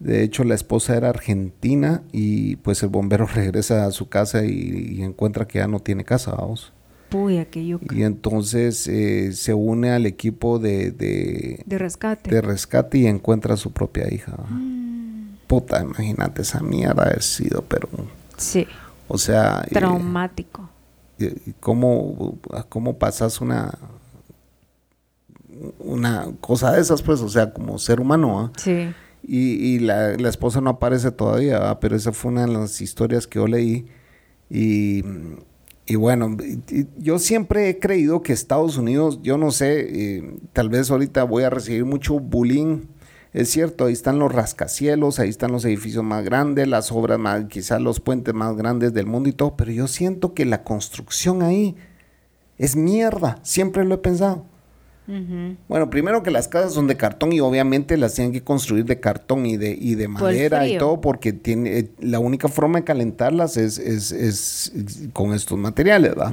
de 0.00 0.24
hecho, 0.24 0.44
la 0.44 0.54
esposa 0.54 0.96
era 0.96 1.10
argentina 1.10 2.02
y 2.10 2.56
pues 2.56 2.82
el 2.82 2.88
bombero 2.88 3.26
regresa 3.34 3.84
a 3.84 3.92
su 3.92 4.08
casa 4.08 4.44
y, 4.44 5.02
encuentra 5.02 5.46
que 5.46 5.58
ya 5.58 5.68
no 5.68 5.80
tiene 5.80 6.04
casa, 6.04 6.32
vamos. 6.32 6.72
Puya, 7.10 7.44
que 7.44 7.60
Y 7.60 8.02
entonces 8.02 8.86
eh, 8.86 9.32
se 9.32 9.52
une 9.52 9.90
al 9.90 10.06
equipo 10.06 10.58
de, 10.58 10.92
de, 10.92 11.78
rescate. 11.78 12.30
De 12.30 12.40
rescate 12.40 12.98
y 12.98 13.06
encuentra 13.06 13.54
a 13.54 13.56
su 13.56 13.72
propia 13.72 14.12
hija. 14.12 14.36
Mm. 14.48 15.38
Puta, 15.46 15.82
imagínate 15.82 16.42
esa 16.42 16.60
mierda 16.60 17.02
haber 17.02 17.22
sido, 17.22 17.62
pero... 17.68 17.88
Sí. 18.36 18.66
O 19.08 19.18
sea... 19.18 19.64
Eh, 19.66 19.74
Traumático. 19.74 20.70
¿cómo, 21.58 22.38
¿Cómo 22.70 22.96
pasas 22.96 23.42
una 23.42 23.78
una 25.78 26.26
cosa 26.40 26.72
de 26.72 26.80
esas, 26.80 27.02
pues? 27.02 27.20
O 27.20 27.28
sea, 27.28 27.52
como 27.52 27.78
ser 27.78 28.00
humano, 28.00 28.40
¿ah? 28.40 28.52
Sí 28.56 28.94
y, 29.22 29.78
la, 29.80 30.12
esposa 30.12 30.60
no 30.60 30.70
aparece 30.70 31.10
todavía, 31.10 31.78
pero 31.80 31.96
esa 31.96 32.12
fue 32.12 32.32
una 32.32 32.46
de 32.46 32.52
las 32.52 32.80
historias 32.80 33.26
que 33.26 33.38
yo 33.38 33.46
leí. 33.46 33.86
Y, 34.48 35.02
bueno, 35.96 36.36
yo 36.98 37.18
siempre 37.18 37.68
he 37.68 37.78
creído 37.78 38.22
que 38.22 38.32
Estados 38.32 38.76
Unidos, 38.76 39.20
yo 39.22 39.38
no 39.38 39.50
sé, 39.50 40.16
eh, 40.18 40.34
tal 40.52 40.68
vez 40.68 40.90
ahorita 40.90 41.24
voy 41.24 41.44
a 41.44 41.50
recibir 41.50 41.84
mucho 41.84 42.18
bullying. 42.18 42.82
Es 43.32 43.50
cierto, 43.50 43.84
ahí 43.84 43.92
están 43.92 44.18
los 44.18 44.32
rascacielos, 44.32 45.20
ahí 45.20 45.28
están 45.28 45.52
los 45.52 45.64
edificios 45.64 46.02
más 46.02 46.24
grandes, 46.24 46.66
las 46.66 46.90
obras 46.90 47.18
más, 47.18 47.44
quizás 47.44 47.80
los 47.80 48.00
puentes 48.00 48.34
más 48.34 48.56
grandes 48.56 48.92
del 48.92 49.06
mundo 49.06 49.28
y 49.28 49.32
todo, 49.32 49.56
pero 49.56 49.70
yo 49.70 49.86
siento 49.86 50.34
que 50.34 50.44
la 50.44 50.64
construcción 50.64 51.42
ahí 51.42 51.76
Es 52.58 52.76
mierda, 52.76 53.38
siempre 53.42 53.84
lo 53.84 53.96
he 53.96 53.98
pensado. 53.98 54.49
Bueno, 55.68 55.90
primero 55.90 56.22
que 56.22 56.30
las 56.30 56.46
casas 56.46 56.72
son 56.72 56.86
de 56.86 56.96
cartón 56.96 57.32
y 57.32 57.40
obviamente 57.40 57.96
las 57.96 58.14
tienen 58.14 58.32
que 58.32 58.42
construir 58.42 58.84
de 58.84 59.00
cartón 59.00 59.44
y 59.44 59.56
de, 59.56 59.76
y 59.78 59.96
de 59.96 60.06
madera 60.06 60.68
y 60.68 60.78
todo 60.78 61.00
porque 61.00 61.32
tiene, 61.32 61.78
eh, 61.78 61.90
la 61.98 62.20
única 62.20 62.46
forma 62.46 62.78
de 62.78 62.84
calentarlas 62.84 63.56
es, 63.56 63.78
es, 63.78 64.12
es 64.12 64.72
con 65.12 65.34
estos 65.34 65.58
materiales, 65.58 66.14
¿verdad? 66.14 66.32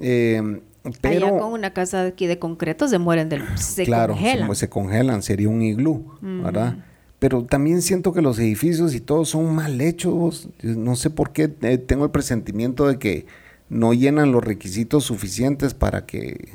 eh, 0.00 0.60
pero, 1.00 1.26
Allá 1.26 1.38
con 1.38 1.52
una 1.52 1.72
casa 1.72 2.06
aquí 2.06 2.26
de 2.26 2.38
concreto 2.38 2.88
se 2.88 2.98
mueren 2.98 3.28
del 3.28 3.42
se 3.58 3.84
claro, 3.84 4.14
congelan. 4.14 4.48
Se, 4.50 4.54
se, 4.54 4.68
congelan, 4.68 5.22
sería 5.22 5.48
un 5.48 5.62
iglú, 5.62 6.14
¿verdad? 6.20 6.78
Pero 7.18 7.44
también 7.44 7.82
siento 7.82 8.12
que 8.12 8.22
los 8.22 8.38
edificios 8.38 8.94
y 8.94 9.00
todo 9.00 9.24
son 9.24 9.54
mal 9.54 9.80
hechos. 9.80 10.48
No 10.62 10.96
sé 10.96 11.10
por 11.10 11.32
qué 11.32 11.52
eh, 11.62 11.78
tengo 11.78 12.04
el 12.04 12.10
presentimiento 12.10 12.86
de 12.86 12.98
que 12.98 13.26
no 13.68 13.94
llenan 13.94 14.32
los 14.32 14.44
requisitos 14.44 15.04
suficientes 15.04 15.74
para 15.74 16.06
que 16.06 16.50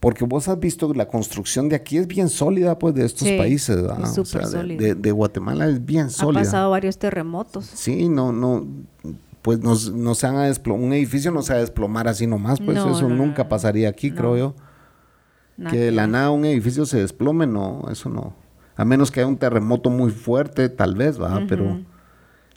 porque 0.00 0.24
vos 0.24 0.48
has 0.48 0.60
visto 0.60 0.92
la 0.94 1.08
construcción 1.08 1.68
de 1.68 1.76
aquí 1.76 1.98
es 1.98 2.06
bien 2.06 2.28
sólida, 2.28 2.78
pues, 2.78 2.94
de 2.94 3.04
estos 3.04 3.28
países. 3.28 3.78
Es 4.02 4.14
súper 4.14 4.46
sólida. 4.46 4.82
De, 4.82 4.94
de, 4.94 5.12
Guatemala 5.12 5.66
es 5.66 5.84
bien 5.84 6.10
sólida. 6.10 6.40
Ha 6.40 6.44
pasado 6.44 6.70
varios 6.70 6.98
terremotos. 6.98 7.66
Sí, 7.66 8.08
no, 8.08 8.32
no, 8.32 8.66
pues 9.42 9.60
nos, 9.60 9.92
no 9.92 10.14
se 10.14 10.26
van 10.26 10.36
a 10.36 10.44
desplomar, 10.44 10.84
un 10.84 10.92
edificio 10.92 11.30
no 11.30 11.42
se 11.42 11.52
va 11.52 11.58
a 11.58 11.60
desplomar 11.60 12.06
así 12.06 12.26
nomás, 12.26 12.60
pues 12.60 12.78
eso 12.78 13.08
nunca 13.08 13.48
pasaría 13.48 13.88
aquí, 13.88 14.10
creo 14.10 14.36
yo. 14.36 14.54
que 15.70 15.78
de 15.78 15.90
la 15.90 16.06
nada 16.06 16.30
un 16.30 16.44
edificio 16.44 16.86
se 16.86 16.98
desplome, 16.98 17.46
no, 17.46 17.88
eso 17.90 18.08
no. 18.08 18.34
A 18.76 18.84
menos 18.84 19.10
que 19.10 19.20
haya 19.20 19.26
un 19.26 19.38
terremoto 19.38 19.90
muy 19.90 20.10
fuerte, 20.10 20.68
tal 20.68 20.94
vez, 20.94 21.18
¿verdad? 21.18 21.42
Pero 21.48 21.80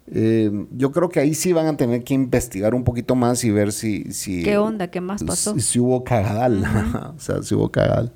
eh, 0.07 0.51
yo 0.71 0.91
creo 0.91 1.09
que 1.09 1.19
ahí 1.19 1.33
sí 1.33 1.53
van 1.53 1.67
a 1.67 1.77
tener 1.77 2.03
que 2.03 2.13
investigar 2.13 2.73
un 2.73 2.83
poquito 2.83 3.15
más 3.15 3.43
y 3.43 3.51
ver 3.51 3.71
si... 3.71 4.11
si 4.11 4.43
¿Qué 4.43 4.57
onda? 4.57 4.87
¿Qué 4.87 5.01
más 5.01 5.23
pasó? 5.23 5.57
Si, 5.59 5.79
hubo 5.79 6.03
cagadal. 6.03 6.63
o 7.17 7.19
sea, 7.19 7.41
si 7.43 7.55
hubo 7.55 7.69
cagadal. 7.69 8.11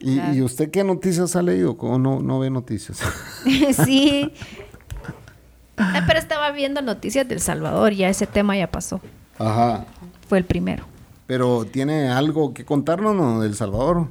¿Y, 0.00 0.40
usted 0.40 0.70
qué 0.70 0.82
noticias 0.82 1.36
ha 1.36 1.42
leído? 1.42 1.76
¿Cómo 1.76 1.98
no, 1.98 2.20
no 2.20 2.38
ve 2.38 2.50
noticias? 2.50 3.00
sí. 3.84 4.32
Ah, 5.76 6.04
pero 6.06 6.18
estaba 6.18 6.50
viendo 6.52 6.82
noticias 6.82 7.28
del 7.28 7.40
Salvador, 7.40 7.92
ya 7.92 8.08
ese 8.08 8.26
tema 8.26 8.56
ya 8.56 8.70
pasó. 8.70 9.00
Ajá. 9.38 9.86
Fue 10.28 10.38
el 10.38 10.44
primero. 10.44 10.84
Pero 11.26 11.64
¿tiene 11.64 12.08
algo 12.08 12.52
que 12.52 12.64
contarnos 12.64 13.14
no, 13.14 13.40
del 13.40 13.54
Salvador? 13.54 14.08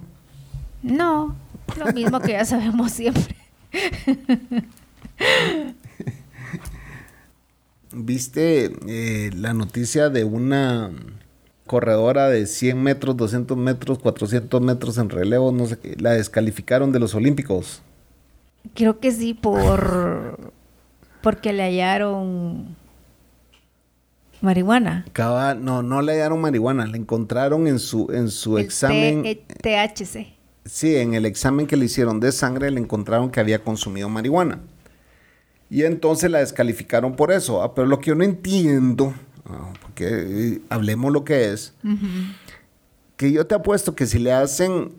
No, 0.81 1.35
lo 1.77 1.93
mismo 1.93 2.19
que 2.19 2.31
ya 2.31 2.45
sabemos 2.45 2.91
siempre. 2.91 3.35
¿Viste 7.91 8.71
eh, 8.87 9.31
la 9.35 9.53
noticia 9.53 10.09
de 10.09 10.23
una 10.23 10.91
corredora 11.65 12.29
de 12.29 12.45
100 12.45 12.81
metros, 12.81 13.17
200 13.17 13.57
metros, 13.57 13.99
400 13.99 14.61
metros 14.61 14.97
en 14.97 15.09
relevo? 15.09 15.51
No 15.51 15.65
sé, 15.65 15.79
la 15.97 16.11
descalificaron 16.11 16.91
de 16.91 16.99
los 16.99 17.15
Olímpicos. 17.15 17.81
Creo 18.75 18.99
que 18.99 19.11
sí, 19.11 19.33
por 19.33 20.37
porque 21.21 21.53
le 21.53 21.63
hallaron 21.63 22.75
marihuana. 24.41 25.05
no, 25.59 25.83
no 25.83 26.01
le 26.01 26.13
hallaron 26.13 26.41
marihuana, 26.41 26.85
le 26.85 26.97
encontraron 26.97 27.67
en 27.67 27.79
su, 27.79 28.09
en 28.11 28.29
su 28.29 28.57
examen. 28.57 29.23
THC. 29.61 30.27
Sí, 30.65 30.95
en 30.95 31.13
el 31.13 31.25
examen 31.25 31.67
que 31.67 31.77
le 31.77 31.85
hicieron 31.85 32.19
de 32.19 32.31
sangre 32.31 32.71
le 32.71 32.79
encontraron 32.79 33.31
que 33.31 33.39
había 33.39 33.63
consumido 33.63 34.07
marihuana. 34.07 34.59
Y 35.69 35.83
entonces 35.83 36.31
la 36.31 36.39
descalificaron 36.39 37.15
por 37.15 37.31
eso. 37.31 37.61
Ah, 37.61 37.75
pero 37.75 37.87
lo 37.87 37.99
que 37.99 38.07
yo 38.07 38.15
no 38.15 38.23
entiendo, 38.23 39.13
ah, 39.45 39.71
porque 39.81 40.07
eh, 40.07 40.61
hablemos 40.69 41.13
lo 41.13 41.23
que 41.23 41.51
es, 41.51 41.73
que 43.15 43.31
yo 43.31 43.45
te 43.45 43.55
apuesto 43.55 43.95
que 43.95 44.05
si 44.05 44.17
le 44.17 44.31
hacen 44.31 44.91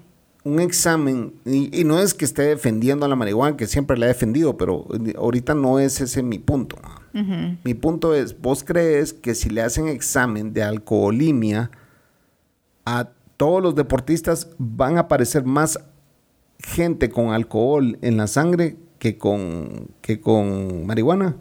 un 0.44 0.60
examen, 0.60 1.34
y, 1.44 1.84
no 1.84 2.00
es 2.00 2.14
que 2.14 2.24
esté 2.24 2.42
defendiendo 2.42 3.04
a 3.04 3.08
la 3.08 3.16
marihuana, 3.16 3.56
que 3.56 3.66
siempre 3.66 3.98
la 3.98 4.06
he 4.06 4.08
defendido, 4.08 4.56
pero 4.56 4.86
ahorita 5.16 5.54
no 5.54 5.78
es 5.78 6.00
ese 6.00 6.22
mi 6.22 6.38
punto. 6.38 6.76
Mi 7.64 7.74
punto 7.74 8.14
es, 8.14 8.40
vos 8.40 8.62
crees 8.62 9.12
que 9.12 9.34
si 9.34 9.50
le 9.50 9.62
hacen 9.62 9.88
examen 9.88 10.52
de 10.52 10.62
alcoholimia 10.62 11.72
a 12.84 13.10
todos 13.36 13.60
los 13.60 13.74
deportistas 13.74 14.48
van 14.58 14.96
a 14.96 15.00
aparecer 15.00 15.44
más 15.44 15.80
gente 16.60 17.10
con 17.10 17.32
alcohol 17.32 17.98
en 18.00 18.16
la 18.16 18.28
sangre 18.28 18.76
que 19.00 19.18
con, 19.18 19.88
que 20.02 20.20
con 20.20 20.86
marihuana? 20.86 21.34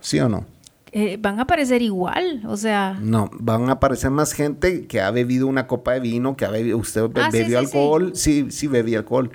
¿Sí 0.00 0.20
o 0.20 0.28
no? 0.28 0.44
Eh, 0.92 1.16
van 1.20 1.38
a 1.38 1.42
aparecer 1.42 1.80
igual, 1.80 2.42
o 2.46 2.56
sea... 2.56 2.98
No, 3.00 3.30
van 3.38 3.68
a 3.68 3.72
aparecer 3.72 4.10
más 4.10 4.32
gente 4.32 4.86
que 4.86 5.00
ha 5.00 5.10
bebido 5.10 5.46
una 5.46 5.66
copa 5.66 5.92
de 5.92 6.00
vino, 6.00 6.36
que 6.36 6.44
ha 6.44 6.50
bebido, 6.50 6.76
usted 6.76 7.08
ah, 7.14 7.28
bebió 7.30 7.58
alcohol, 7.58 8.12
sí, 8.14 8.48
sí, 8.50 8.66
bebí 8.66 8.94
alcohol. 8.94 9.30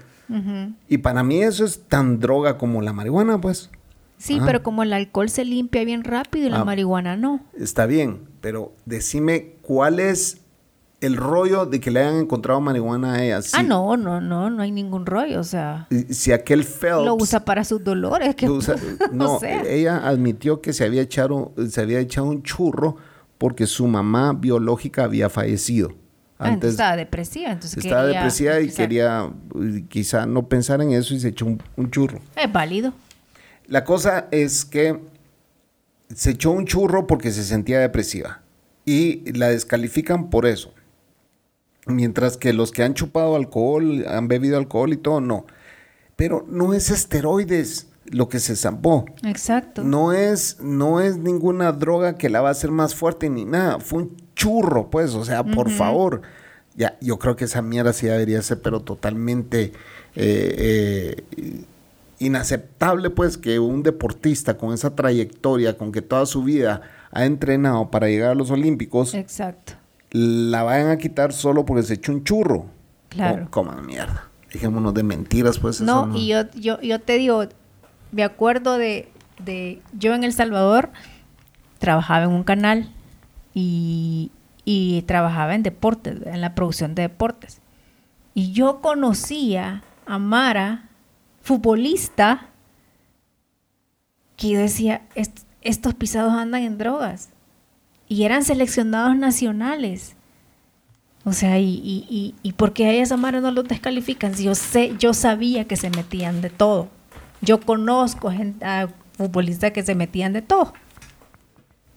Y 0.87 0.99
para 0.99 1.23
mí 1.23 1.41
eso 1.41 1.65
es 1.65 1.81
tan 1.87 2.19
droga 2.19 2.57
como 2.57 2.81
la 2.81 2.93
marihuana, 2.93 3.41
pues. 3.41 3.69
Sí, 4.17 4.39
pero 4.45 4.63
como 4.63 4.83
el 4.83 4.93
alcohol 4.93 5.29
se 5.29 5.43
limpia 5.43 5.83
bien 5.83 6.03
rápido 6.03 6.47
y 6.47 6.49
la 6.49 6.61
ah. 6.61 6.65
marihuana 6.65 7.17
no. 7.17 7.41
Está 7.57 7.85
bien, 7.85 8.19
pero 8.39 8.71
decime 8.85 9.53
cuál 9.61 9.99
es 9.99 10.40
el 11.01 11.17
rollo 11.17 11.65
de 11.65 11.79
que 11.79 11.89
le 11.89 11.99
hayan 11.99 12.17
encontrado 12.17 12.61
marihuana 12.61 13.15
a 13.15 13.23
ella. 13.23 13.39
ah, 13.53 13.63
no, 13.63 13.97
no, 13.97 14.21
no, 14.21 14.49
no 14.51 14.61
hay 14.61 14.71
ningún 14.71 15.05
rollo, 15.07 15.39
o 15.39 15.43
sea. 15.43 15.87
Si 16.09 16.31
aquel 16.31 16.63
Phelps... 16.63 17.05
Lo 17.05 17.15
usa 17.15 17.43
para 17.43 17.63
sus 17.63 17.83
dolores. 17.83 18.35
Que, 18.35 18.47
no, 19.11 19.39
ella 19.41 20.07
admitió 20.07 20.61
que 20.61 20.73
se 20.73 20.85
había, 20.85 21.01
echado, 21.01 21.53
se 21.69 21.81
había 21.81 21.99
echado 21.99 22.27
un 22.27 22.43
churro 22.43 22.97
porque 23.39 23.65
su 23.65 23.87
mamá 23.87 24.33
biológica 24.33 25.03
había 25.03 25.27
fallecido. 25.29 25.95
Ah, 26.37 26.49
Antes, 26.49 26.71
estaba 26.71 26.95
depresiva, 26.95 27.51
entonces 27.51 27.83
Estaba 27.83 28.05
depresiva 28.05 28.59
y 28.59 28.69
quería 28.69 29.31
quizá 29.89 30.25
no 30.25 30.47
pensar 30.47 30.81
en 30.81 30.91
eso 30.91 31.13
y 31.13 31.19
se 31.19 31.29
echó 31.29 31.47
un, 31.47 31.61
un 31.75 31.89
churro. 31.89 32.19
Es 32.35 32.51
válido. 32.51 32.93
La 33.67 33.83
cosa 33.83 34.27
es 34.31 34.65
que 34.65 34.99
se 36.13 36.31
echó 36.31 36.51
un 36.51 36.65
churro 36.65 37.07
porque 37.07 37.31
se 37.31 37.43
sentía 37.43 37.79
depresiva 37.79 38.41
y 38.85 39.31
la 39.33 39.49
descalifican 39.49 40.29
por 40.29 40.45
eso. 40.45 40.73
Mientras 41.87 42.37
que 42.37 42.53
los 42.53 42.71
que 42.71 42.83
han 42.83 42.93
chupado 42.93 43.35
alcohol, 43.35 44.05
han 44.07 44.27
bebido 44.27 44.57
alcohol 44.57 44.93
y 44.93 44.97
todo, 44.97 45.19
no. 45.19 45.45
Pero 46.15 46.45
no 46.47 46.73
es 46.73 46.91
esteroides 46.91 47.87
lo 48.05 48.29
que 48.29 48.39
se 48.39 48.55
zampó. 48.55 49.05
Exacto. 49.23 49.83
No 49.83 50.13
es, 50.13 50.59
no 50.59 50.99
es 50.99 51.17
ninguna 51.17 51.71
droga 51.71 52.17
que 52.17 52.29
la 52.29 52.41
va 52.41 52.49
a 52.49 52.51
hacer 52.51 52.71
más 52.71 52.93
fuerte 52.93 53.29
ni 53.29 53.45
nada. 53.45 53.79
Fue 53.79 54.03
un 54.03 54.17
churro, 54.35 54.89
pues. 54.89 55.15
O 55.15 55.25
sea, 55.25 55.43
por 55.43 55.69
favor. 55.71 56.21
Ya, 56.75 56.97
yo 57.01 57.17
creo 57.19 57.35
que 57.35 57.45
esa 57.45 57.61
mierda 57.61 57.93
sí 57.93 58.07
debería 58.07 58.41
ser, 58.41 58.61
pero 58.61 58.81
totalmente 58.81 59.73
eh, 60.15 61.15
eh, 61.35 61.63
inaceptable, 62.19 63.09
pues, 63.09 63.37
que 63.37 63.59
un 63.59 63.83
deportista 63.83 64.57
con 64.57 64.73
esa 64.73 64.95
trayectoria, 64.95 65.77
con 65.77 65.91
que 65.91 66.01
toda 66.01 66.25
su 66.25 66.43
vida 66.43 66.81
ha 67.11 67.25
entrenado 67.25 67.91
para 67.91 68.07
llegar 68.07 68.31
a 68.31 68.35
los 68.35 68.51
Olímpicos. 68.51 69.13
Exacto 69.15 69.80
la 70.11 70.63
vayan 70.63 70.89
a 70.89 70.97
quitar 70.97 71.33
solo 71.33 71.65
porque 71.65 71.83
se 71.83 71.95
echó 71.95 72.11
un 72.11 72.23
churro. 72.23 72.65
Claro. 73.09 73.47
Como 73.49 73.71
mierda. 73.81 74.29
Dejémonos 74.51 74.93
de 74.93 75.03
mentiras, 75.03 75.59
pues. 75.59 75.81
No, 75.81 76.15
y 76.15 76.27
yo, 76.27 76.49
yo, 76.51 76.79
yo 76.81 76.99
te 76.99 77.17
digo, 77.17 77.45
me 78.11 78.23
acuerdo 78.23 78.77
de, 78.77 79.09
de, 79.43 79.81
yo 79.93 80.13
en 80.13 80.23
El 80.23 80.33
Salvador 80.33 80.89
trabajaba 81.79 82.25
en 82.25 82.31
un 82.31 82.43
canal 82.43 82.91
y, 83.53 84.31
y 84.65 85.03
trabajaba 85.03 85.55
en 85.55 85.63
deportes, 85.63 86.25
en 86.25 86.41
la 86.41 86.53
producción 86.53 86.95
de 86.95 87.03
deportes. 87.03 87.61
Y 88.33 88.51
yo 88.51 88.81
conocía 88.81 89.83
a 90.05 90.19
Mara, 90.19 90.89
futbolista, 91.41 92.49
que 94.35 94.49
yo 94.49 94.59
decía, 94.59 95.03
estos 95.61 95.93
pisados 95.93 96.33
andan 96.33 96.63
en 96.63 96.77
drogas 96.77 97.29
y 98.11 98.25
eran 98.25 98.43
seleccionados 98.43 99.15
nacionales. 99.15 100.17
O 101.23 101.31
sea, 101.31 101.59
y, 101.59 101.69
y, 101.69 102.35
y, 102.43 102.51
por 102.51 102.73
qué 102.73 102.87
a 102.87 102.93
esa 102.95 103.15
Mara 103.15 103.39
no 103.39 103.51
los 103.51 103.65
descalifican? 103.65 104.35
Si 104.35 104.43
yo 104.43 104.53
sé, 104.53 104.91
yo 104.99 105.13
sabía 105.13 105.65
que 105.65 105.77
se 105.77 105.89
metían 105.89 106.41
de 106.41 106.49
todo. 106.49 106.89
Yo 107.39 107.61
conozco 107.61 108.29
gente, 108.29 108.65
a 108.65 108.89
futbolistas 109.13 109.71
que 109.71 109.81
se 109.81 109.95
metían 109.95 110.33
de 110.33 110.41
todo. 110.41 110.73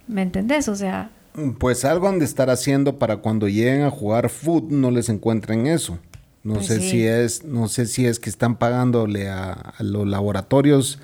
¿Me 0.06 0.22
entendés? 0.22 0.68
O 0.68 0.76
sea. 0.76 1.10
Pues 1.58 1.84
algo 1.84 2.06
han 2.06 2.20
de 2.20 2.26
estar 2.26 2.48
haciendo 2.48 2.96
para 3.00 3.16
cuando 3.16 3.48
lleguen 3.48 3.82
a 3.82 3.90
jugar 3.90 4.28
fútbol 4.28 4.80
no 4.80 4.92
les 4.92 5.08
encuentren 5.08 5.66
eso. 5.66 5.98
No 6.44 6.54
pues 6.54 6.66
sé 6.66 6.80
si 6.80 7.04
es, 7.04 7.42
no 7.42 7.66
sé 7.66 7.86
si 7.86 8.06
es 8.06 8.20
que 8.20 8.30
están 8.30 8.54
pagándole 8.58 9.30
a, 9.30 9.50
a, 9.52 9.82
los 9.82 10.06
laboratorios, 10.06 11.00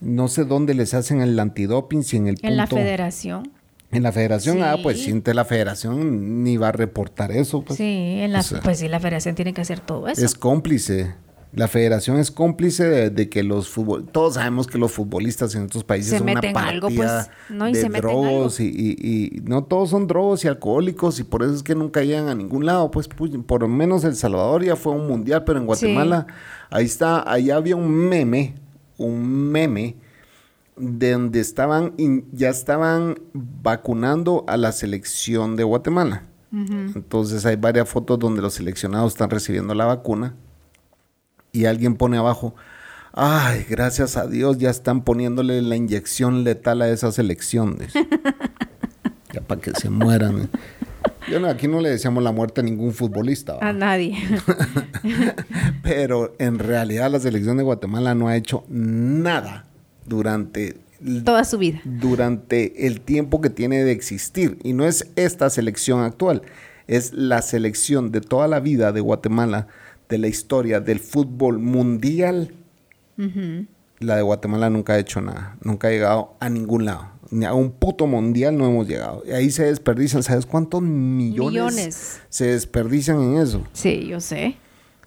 no 0.00 0.26
sé 0.26 0.44
dónde 0.44 0.74
les 0.74 0.92
hacen 0.92 1.20
el 1.20 1.38
antidoping, 1.38 2.02
si 2.02 2.16
en 2.16 2.26
el 2.26 2.38
En 2.42 2.56
la 2.56 2.66
federación. 2.66 3.52
En 3.90 4.02
la 4.02 4.12
federación, 4.12 4.62
ah, 4.62 4.76
pues 4.82 5.02
siente 5.02 5.32
la 5.32 5.46
federación 5.46 6.44
ni 6.44 6.58
va 6.58 6.68
a 6.68 6.72
reportar 6.72 7.32
eso. 7.32 7.62
Pues. 7.62 7.78
Sí, 7.78 8.18
en 8.20 8.32
la, 8.32 8.44
pues 8.62 8.80
sí, 8.80 8.88
la 8.88 9.00
federación 9.00 9.34
tiene 9.34 9.54
que 9.54 9.62
hacer 9.62 9.80
todo 9.80 10.08
eso. 10.08 10.22
Es 10.22 10.34
cómplice. 10.34 11.14
La 11.54 11.66
federación 11.66 12.18
es 12.18 12.30
cómplice 12.30 13.10
de, 13.10 13.28
que 13.30 13.42
los 13.42 13.70
fútbol, 13.70 14.06
todos 14.06 14.34
sabemos 14.34 14.66
que 14.66 14.76
los 14.76 14.92
futbolistas 14.92 15.54
en 15.54 15.62
otros 15.62 15.82
países 15.82 16.10
se 16.10 16.18
son 16.18 16.26
meten 16.26 16.50
una 16.50 16.68
algo, 16.68 16.88
pues, 16.94 17.30
no, 17.48 17.66
y 17.66 17.72
de 17.72 17.80
se 17.80 17.88
meten 17.88 18.02
drogos 18.02 18.60
y, 18.60 18.66
y, 18.66 19.40
no 19.44 19.64
todos 19.64 19.88
son 19.88 20.06
drogos 20.06 20.44
y 20.44 20.48
alcohólicos 20.48 21.18
y 21.20 21.24
por 21.24 21.42
eso 21.42 21.54
es 21.54 21.62
que 21.62 21.74
nunca 21.74 22.02
llegan 22.02 22.28
a 22.28 22.34
ningún 22.34 22.66
lado. 22.66 22.90
Pues, 22.90 23.08
pues 23.08 23.30
por 23.46 23.62
lo 23.62 23.68
menos 23.68 24.04
El 24.04 24.14
Salvador 24.14 24.62
ya 24.62 24.76
fue 24.76 24.92
un 24.92 25.08
mundial, 25.08 25.44
pero 25.44 25.58
en 25.58 25.64
Guatemala 25.64 26.26
ahí 26.68 26.84
está, 26.84 27.24
ahí 27.30 27.50
había 27.50 27.76
un 27.76 27.88
meme, 27.88 28.54
un 28.98 29.50
meme 29.50 29.96
de 30.80 31.12
donde 31.12 31.40
estaban 31.40 31.94
ya 32.32 32.50
estaban 32.50 33.20
vacunando 33.32 34.44
a 34.48 34.56
la 34.56 34.72
selección 34.72 35.56
de 35.56 35.64
Guatemala. 35.64 36.24
Entonces 36.50 37.44
hay 37.44 37.56
varias 37.56 37.88
fotos 37.88 38.18
donde 38.18 38.40
los 38.40 38.54
seleccionados 38.54 39.12
están 39.12 39.28
recibiendo 39.28 39.74
la 39.74 39.84
vacuna 39.84 40.34
y 41.52 41.66
alguien 41.66 41.96
pone 41.96 42.16
abajo, 42.16 42.54
ay, 43.12 43.66
gracias 43.68 44.16
a 44.16 44.26
Dios 44.26 44.58
ya 44.58 44.70
están 44.70 45.02
poniéndole 45.02 45.60
la 45.60 45.76
inyección 45.76 46.44
letal 46.44 46.80
a 46.82 46.88
esas 46.88 47.18
elecciones. 47.18 47.92
ya 49.32 49.40
para 49.42 49.60
que 49.60 49.72
se 49.72 49.90
mueran. 49.90 50.48
Yo 51.30 51.46
aquí 51.46 51.68
no 51.68 51.80
le 51.80 51.90
decíamos 51.90 52.22
la 52.22 52.32
muerte 52.32 52.62
a 52.62 52.64
ningún 52.64 52.94
futbolista. 52.94 53.58
A 53.60 53.72
nadie. 53.72 54.16
Pero 55.82 56.34
en 56.38 56.58
realidad 56.58 57.10
la 57.10 57.20
selección 57.20 57.58
de 57.58 57.64
Guatemala 57.64 58.14
no 58.14 58.28
ha 58.28 58.36
hecho 58.36 58.64
nada 58.68 59.67
durante 60.08 60.76
toda 61.24 61.44
su 61.44 61.58
vida. 61.58 61.80
Durante 61.84 62.86
el 62.86 63.00
tiempo 63.00 63.40
que 63.40 63.50
tiene 63.50 63.84
de 63.84 63.92
existir. 63.92 64.58
Y 64.62 64.72
no 64.72 64.86
es 64.86 65.08
esta 65.16 65.50
selección 65.50 66.00
actual, 66.00 66.42
es 66.86 67.12
la 67.12 67.42
selección 67.42 68.10
de 68.10 68.20
toda 68.20 68.48
la 68.48 68.60
vida 68.60 68.92
de 68.92 69.00
Guatemala, 69.00 69.68
de 70.08 70.18
la 70.18 70.28
historia 70.28 70.80
del 70.80 71.00
fútbol 71.00 71.58
mundial. 71.58 72.54
La 73.98 74.16
de 74.16 74.22
Guatemala 74.22 74.70
nunca 74.70 74.94
ha 74.94 74.98
hecho 74.98 75.20
nada, 75.20 75.56
nunca 75.62 75.88
ha 75.88 75.90
llegado 75.90 76.36
a 76.40 76.48
ningún 76.48 76.84
lado. 76.84 77.18
Ni 77.30 77.44
a 77.44 77.52
un 77.52 77.72
puto 77.72 78.06
mundial 78.06 78.56
no 78.56 78.66
hemos 78.66 78.88
llegado. 78.88 79.22
Y 79.26 79.32
ahí 79.32 79.50
se 79.50 79.64
desperdician, 79.64 80.22
¿sabes 80.22 80.46
cuántos 80.46 80.80
millones, 80.80 81.74
millones. 81.74 82.20
se 82.30 82.46
desperdician 82.46 83.20
en 83.20 83.36
eso? 83.38 83.64
Sí, 83.74 84.06
yo 84.06 84.20
sé. 84.20 84.56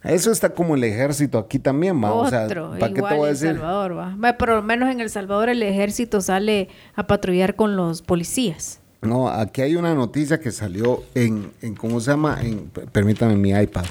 Eso 0.03 0.31
está 0.31 0.49
como 0.49 0.75
el 0.75 0.83
ejército 0.83 1.37
aquí 1.37 1.59
también, 1.59 2.03
va. 2.03 2.11
o 2.13 2.27
sea, 2.27 2.47
¿para 2.47 2.89
qué 2.89 3.01
te 3.01 3.15
voy 3.15 3.27
a 3.27 3.31
decir? 3.31 3.49
El 3.49 3.55
Salvador, 3.57 3.97
va. 3.97 4.37
Por 4.37 4.49
lo 4.49 4.63
menos 4.63 4.89
en 4.89 4.99
El 4.99 5.09
Salvador 5.09 5.49
el 5.49 5.61
ejército 5.61 6.21
sale 6.21 6.69
a 6.95 7.05
patrullar 7.05 7.55
con 7.55 7.75
los 7.75 8.01
policías. 8.01 8.79
No, 9.01 9.29
aquí 9.29 9.61
hay 9.61 9.75
una 9.75 9.93
noticia 9.93 10.39
que 10.39 10.51
salió 10.51 11.03
en, 11.15 11.51
en 11.61 11.75
¿cómo 11.75 11.99
se 11.99 12.11
llama? 12.11 12.39
En, 12.41 12.69
permítame 12.91 13.35
mi 13.35 13.51
iPad. 13.51 13.85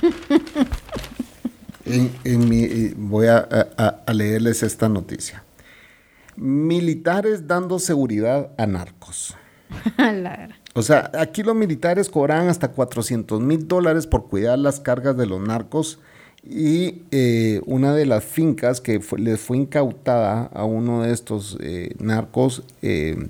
en, 1.86 2.48
mi, 2.48 2.88
voy 2.96 3.26
a, 3.26 3.38
a 3.38 4.12
leerles 4.12 4.62
esta 4.62 4.88
noticia. 4.88 5.42
Militares 6.36 7.46
dando 7.46 7.78
seguridad 7.78 8.50
a 8.56 8.66
narcos. 8.66 9.36
O 10.74 10.82
sea, 10.82 11.10
aquí 11.18 11.42
los 11.42 11.54
militares 11.54 12.08
cobran 12.08 12.48
hasta 12.48 12.68
400 12.68 13.40
mil 13.40 13.68
dólares 13.68 14.06
por 14.06 14.28
cuidar 14.28 14.58
las 14.58 14.80
cargas 14.80 15.16
de 15.16 15.26
los 15.26 15.40
narcos 15.40 15.98
y 16.44 17.02
eh, 17.10 17.60
una 17.66 17.94
de 17.94 18.06
las 18.06 18.24
fincas 18.24 18.80
que 18.80 19.00
les 19.18 19.40
fue 19.40 19.58
incautada 19.58 20.44
a 20.52 20.64
uno 20.64 21.02
de 21.02 21.12
estos 21.12 21.58
eh, 21.60 21.94
narcos... 21.98 22.64
Eh, 22.80 23.28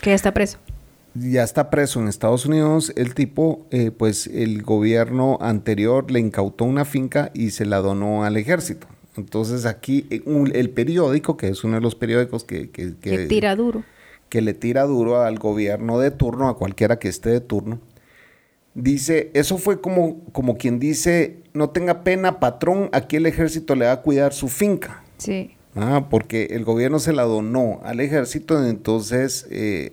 que 0.00 0.10
ya 0.10 0.16
está 0.16 0.34
preso. 0.34 0.58
Ya 1.14 1.44
está 1.44 1.70
preso 1.70 2.00
en 2.00 2.08
Estados 2.08 2.46
Unidos. 2.46 2.92
El 2.96 3.14
tipo, 3.14 3.66
pues 3.98 4.26
el 4.26 4.62
gobierno 4.62 5.38
anterior 5.40 6.10
le 6.10 6.18
incautó 6.18 6.64
una 6.64 6.84
finca 6.84 7.30
y 7.34 7.50
se 7.50 7.66
la 7.66 7.76
donó 7.76 8.24
al 8.24 8.36
ejército. 8.36 8.88
Entonces 9.16 9.64
aquí 9.64 10.06
el 10.10 10.70
periódico, 10.70 11.36
que 11.36 11.48
es 11.48 11.62
uno 11.62 11.76
de 11.76 11.82
los 11.82 11.94
periódicos 11.94 12.42
que... 12.42 12.70
Que, 12.70 12.96
que 12.96 13.26
tira 13.26 13.54
duro 13.54 13.84
que 14.32 14.40
le 14.40 14.54
tira 14.54 14.84
duro 14.84 15.20
al 15.20 15.38
gobierno 15.38 15.98
de 15.98 16.10
turno, 16.10 16.48
a 16.48 16.56
cualquiera 16.56 16.98
que 16.98 17.06
esté 17.06 17.28
de 17.28 17.42
turno, 17.42 17.80
dice, 18.72 19.30
eso 19.34 19.58
fue 19.58 19.82
como, 19.82 20.24
como 20.32 20.56
quien 20.56 20.78
dice, 20.78 21.42
no 21.52 21.68
tenga 21.68 22.02
pena, 22.02 22.40
patrón, 22.40 22.88
aquí 22.92 23.16
el 23.16 23.26
ejército 23.26 23.74
le 23.74 23.84
va 23.84 23.92
a 23.92 24.00
cuidar 24.00 24.32
su 24.32 24.48
finca. 24.48 25.04
Sí. 25.18 25.54
Ah, 25.76 26.06
porque 26.08 26.46
el 26.52 26.64
gobierno 26.64 26.98
se 26.98 27.12
la 27.12 27.24
donó 27.24 27.82
al 27.84 28.00
ejército, 28.00 28.64
entonces... 28.64 29.46
Eh, 29.50 29.90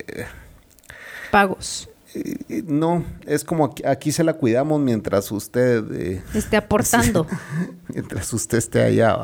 Pagos. 1.30 1.90
Eh, 2.14 2.62
no, 2.66 3.04
es 3.26 3.44
como 3.44 3.74
aquí, 3.84 4.10
se 4.10 4.24
la 4.24 4.32
cuidamos 4.32 4.80
mientras 4.80 5.30
usted... 5.32 5.84
Eh, 5.92 6.22
esté 6.32 6.56
aportando. 6.56 7.26
mientras 7.88 8.32
usted 8.32 8.56
esté 8.56 8.82
allá. 8.82 9.18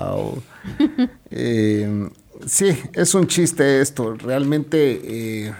Sí, 2.44 2.76
es 2.92 3.14
un 3.14 3.26
chiste 3.26 3.80
esto. 3.80 4.14
Realmente, 4.14 5.00
eh, 5.46 5.52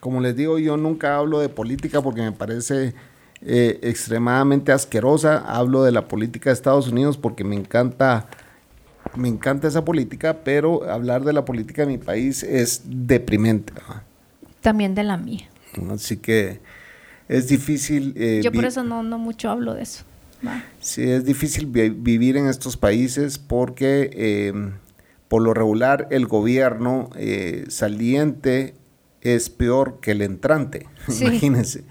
como 0.00 0.20
les 0.20 0.34
digo, 0.36 0.58
yo 0.58 0.76
nunca 0.76 1.16
hablo 1.16 1.40
de 1.40 1.48
política 1.48 2.02
porque 2.02 2.22
me 2.22 2.32
parece 2.32 2.94
eh, 3.42 3.78
extremadamente 3.82 4.72
asquerosa. 4.72 5.38
Hablo 5.38 5.82
de 5.82 5.92
la 5.92 6.08
política 6.08 6.50
de 6.50 6.54
Estados 6.54 6.88
Unidos 6.88 7.16
porque 7.16 7.44
me 7.44 7.56
encanta, 7.56 8.26
me 9.16 9.28
encanta 9.28 9.68
esa 9.68 9.84
política, 9.84 10.38
pero 10.44 10.90
hablar 10.90 11.24
de 11.24 11.32
la 11.32 11.44
política 11.44 11.82
de 11.82 11.88
mi 11.88 11.98
país 11.98 12.42
es 12.42 12.82
deprimente. 12.84 13.72
También 14.60 14.94
de 14.94 15.04
la 15.04 15.16
mía. 15.16 15.48
Así 15.92 16.16
que 16.16 16.60
es 17.28 17.48
difícil. 17.48 18.14
Eh, 18.16 18.40
yo 18.42 18.52
por 18.52 18.64
eso 18.64 18.82
no, 18.82 19.02
no 19.02 19.18
mucho 19.18 19.50
hablo 19.50 19.74
de 19.74 19.82
eso. 19.82 20.04
Sí, 20.80 21.02
es 21.02 21.24
difícil 21.24 21.66
vivir 21.66 22.38
en 22.38 22.46
estos 22.46 22.78
países 22.78 23.38
porque 23.38 24.50
por 25.30 25.42
lo 25.42 25.54
regular 25.54 26.08
el 26.10 26.26
gobierno 26.26 27.08
eh, 27.14 27.66
saliente 27.68 28.74
es 29.20 29.48
peor 29.48 30.00
que 30.00 30.10
el 30.10 30.22
entrante. 30.22 30.88
Imagínense. 31.20 31.84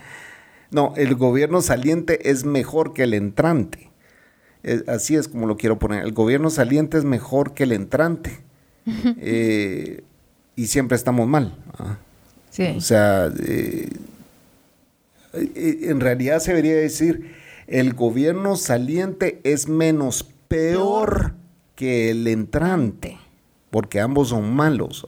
No, 0.71 0.93
el 0.97 1.15
gobierno 1.15 1.61
saliente 1.61 2.29
es 2.31 2.43
mejor 2.43 2.91
que 2.91 3.03
el 3.03 3.13
entrante. 3.13 3.91
así 4.87 5.15
es 5.15 5.29
como 5.29 5.47
lo 5.47 5.55
quiero 5.55 5.79
poner. 5.79 6.03
El 6.03 6.11
gobierno 6.11 6.49
saliente 6.49 6.97
es 6.97 7.05
mejor 7.05 7.53
que 7.53 7.63
el 7.63 7.71
entrante. 7.71 8.41
Eh, 9.21 10.03
y 10.57 10.67
siempre 10.67 10.97
estamos 10.97 11.25
mal. 11.25 11.55
Sí. 12.49 12.73
O 12.75 12.81
sea, 12.81 13.31
eh, 13.41 13.89
en 15.33 16.01
realidad 16.01 16.39
se 16.39 16.51
debería 16.51 16.75
decir, 16.75 17.35
el 17.67 17.93
gobierno 17.93 18.57
saliente 18.57 19.39
es 19.45 19.69
menos 19.69 20.27
peor. 20.49 21.35
que 21.75 22.11
el 22.11 22.27
entrante 22.27 23.17
porque 23.69 23.99
ambos 23.99 24.29
son 24.29 24.53
malos. 24.53 25.05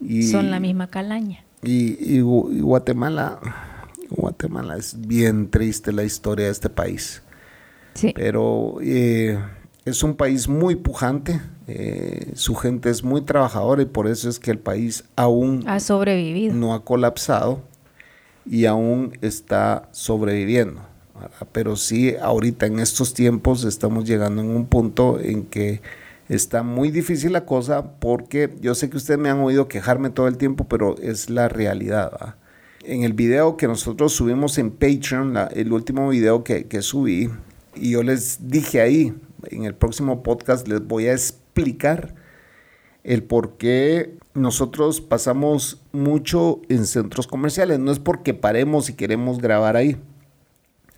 Y, 0.00 0.24
son 0.24 0.50
la 0.50 0.60
misma 0.60 0.88
calaña. 0.88 1.44
Y, 1.62 2.20
Guatemala, 2.20 3.40
Guatemala 4.10 4.76
es 4.76 4.96
bien 5.00 5.50
triste 5.50 5.92
la 5.92 6.04
historia 6.04 6.46
de 6.46 6.52
este 6.52 6.70
país. 6.70 7.22
Sí. 7.94 8.12
Pero 8.14 8.76
eh, 8.80 9.38
es 9.84 10.02
un 10.02 10.14
país 10.14 10.48
muy 10.48 10.76
pujante, 10.76 11.40
eh, 11.66 12.32
su 12.34 12.54
gente 12.54 12.90
es 12.90 13.02
muy 13.02 13.22
trabajadora 13.22 13.82
y 13.82 13.86
por 13.86 14.06
eso 14.06 14.28
es 14.28 14.38
que 14.38 14.50
el 14.50 14.58
país 14.58 15.04
aún 15.16 15.64
ha 15.66 15.80
sobrevivido. 15.80 16.54
No 16.54 16.74
ha 16.74 16.84
colapsado 16.84 17.62
y 18.46 18.66
aún 18.66 19.16
está 19.20 19.88
sobreviviendo. 19.92 20.82
Pero 21.52 21.74
sí, 21.76 22.14
ahorita 22.20 22.66
en 22.66 22.78
estos 22.78 23.12
tiempos 23.12 23.64
estamos 23.64 24.04
llegando 24.04 24.40
en 24.40 24.50
un 24.50 24.66
punto 24.66 25.18
en 25.20 25.44
que 25.44 25.82
Está 26.28 26.62
muy 26.62 26.90
difícil 26.90 27.32
la 27.32 27.46
cosa 27.46 27.92
porque 27.98 28.54
yo 28.60 28.74
sé 28.74 28.90
que 28.90 28.98
ustedes 28.98 29.18
me 29.18 29.30
han 29.30 29.40
oído 29.40 29.66
quejarme 29.66 30.10
todo 30.10 30.28
el 30.28 30.36
tiempo, 30.36 30.64
pero 30.68 30.96
es 30.98 31.30
la 31.30 31.48
realidad. 31.48 32.36
En 32.84 33.02
el 33.02 33.14
video 33.14 33.56
que 33.56 33.66
nosotros 33.66 34.12
subimos 34.12 34.58
en 34.58 34.70
Patreon, 34.70 35.34
el 35.52 35.72
último 35.72 36.08
video 36.10 36.44
que, 36.44 36.66
que 36.66 36.82
subí, 36.82 37.30
y 37.74 37.92
yo 37.92 38.02
les 38.02 38.48
dije 38.48 38.80
ahí, 38.80 39.14
en 39.44 39.64
el 39.64 39.74
próximo 39.74 40.22
podcast 40.22 40.68
les 40.68 40.86
voy 40.86 41.06
a 41.06 41.12
explicar 41.12 42.14
el 43.04 43.22
por 43.22 43.56
qué 43.56 44.14
nosotros 44.34 45.00
pasamos 45.00 45.80
mucho 45.92 46.60
en 46.68 46.84
centros 46.84 47.26
comerciales. 47.26 47.78
No 47.78 47.90
es 47.90 47.98
porque 47.98 48.34
paremos 48.34 48.90
y 48.90 48.94
queremos 48.94 49.38
grabar 49.38 49.76
ahí. 49.76 49.96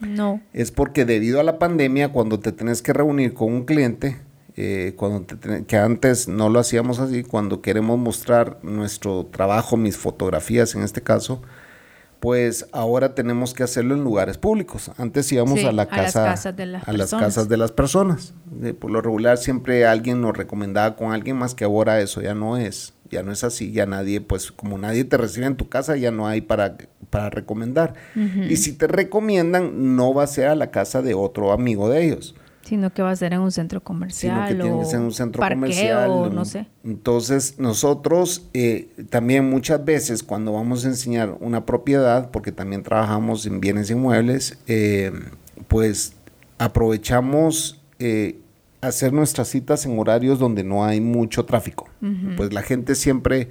No. 0.00 0.40
Es 0.52 0.70
porque 0.70 1.04
debido 1.04 1.40
a 1.40 1.44
la 1.44 1.58
pandemia, 1.58 2.10
cuando 2.10 2.40
te 2.40 2.52
tenés 2.52 2.82
que 2.82 2.92
reunir 2.92 3.34
con 3.34 3.52
un 3.52 3.64
cliente, 3.64 4.18
eh, 4.56 4.94
cuando 4.96 5.26
que 5.66 5.76
antes 5.76 6.28
no 6.28 6.48
lo 6.48 6.58
hacíamos 6.58 6.98
así, 6.98 7.22
cuando 7.22 7.62
queremos 7.62 7.98
mostrar 7.98 8.58
nuestro 8.62 9.26
trabajo, 9.26 9.76
mis 9.76 9.96
fotografías 9.96 10.74
en 10.74 10.82
este 10.82 11.02
caso, 11.02 11.42
pues 12.20 12.66
ahora 12.72 13.14
tenemos 13.14 13.54
que 13.54 13.62
hacerlo 13.62 13.94
en 13.94 14.04
lugares 14.04 14.38
públicos. 14.38 14.90
Antes 14.98 15.30
íbamos 15.32 15.64
a 15.64 15.72
la 15.72 15.86
casa, 15.86 16.22
las 16.22 16.30
casas 16.30 16.56
de 16.56 16.66
las 16.66 16.88
a 16.88 16.92
las 16.92 17.10
casas 17.10 17.48
de 17.48 17.56
las 17.56 17.72
personas. 17.72 18.34
por 18.78 18.90
lo 18.90 19.00
regular 19.00 19.38
siempre 19.38 19.86
alguien 19.86 20.20
nos 20.20 20.36
recomendaba 20.36 20.96
con 20.96 21.12
alguien 21.12 21.36
más 21.36 21.54
que 21.54 21.64
ahora 21.64 22.00
eso 22.00 22.20
ya 22.20 22.34
no 22.34 22.58
es, 22.58 22.92
ya 23.10 23.22
no 23.22 23.32
es 23.32 23.42
así, 23.44 23.72
ya 23.72 23.86
nadie, 23.86 24.20
pues 24.20 24.52
como 24.52 24.76
nadie 24.76 25.04
te 25.04 25.16
recibe 25.16 25.46
en 25.46 25.56
tu 25.56 25.68
casa, 25.68 25.96
ya 25.96 26.10
no 26.10 26.26
hay 26.26 26.42
para, 26.42 26.76
para 27.08 27.30
recomendar. 27.30 27.94
Y 28.14 28.56
si 28.56 28.72
te 28.72 28.86
recomiendan, 28.86 29.96
no 29.96 30.12
va 30.12 30.24
a 30.24 30.26
ser 30.26 30.48
a 30.48 30.54
la 30.54 30.70
casa 30.70 31.00
de 31.00 31.14
otro 31.14 31.52
amigo 31.52 31.88
de 31.88 32.04
ellos 32.04 32.34
Sino 32.70 32.94
que 32.94 33.02
va 33.02 33.10
a 33.10 33.16
ser 33.16 33.32
en 33.32 33.40
un 33.40 33.50
centro 33.50 33.82
comercial. 33.82 34.46
Sino 34.46 34.46
que 34.46 34.62
tiene 34.62 34.78
que 34.78 34.84
ser 34.84 35.00
en 35.00 35.06
un 35.06 35.12
centro 35.12 35.42
comercial. 35.42 36.08
O 36.08 36.30
no 36.30 36.44
sé. 36.44 36.68
Entonces, 36.84 37.56
nosotros 37.58 38.46
eh, 38.54 38.90
también 39.10 39.50
muchas 39.50 39.84
veces 39.84 40.22
cuando 40.22 40.52
vamos 40.52 40.84
a 40.84 40.88
enseñar 40.88 41.36
una 41.40 41.66
propiedad, 41.66 42.30
porque 42.30 42.52
también 42.52 42.84
trabajamos 42.84 43.44
en 43.44 43.60
bienes 43.60 43.90
inmuebles, 43.90 44.56
eh, 44.68 45.10
pues 45.66 46.12
aprovechamos 46.58 47.82
eh, 47.98 48.38
hacer 48.82 49.12
nuestras 49.12 49.48
citas 49.48 49.84
en 49.84 49.98
horarios 49.98 50.38
donde 50.38 50.62
no 50.62 50.84
hay 50.84 51.00
mucho 51.00 51.46
tráfico. 51.46 51.88
Pues 52.36 52.52
la 52.52 52.62
gente 52.62 52.94
siempre 52.94 53.48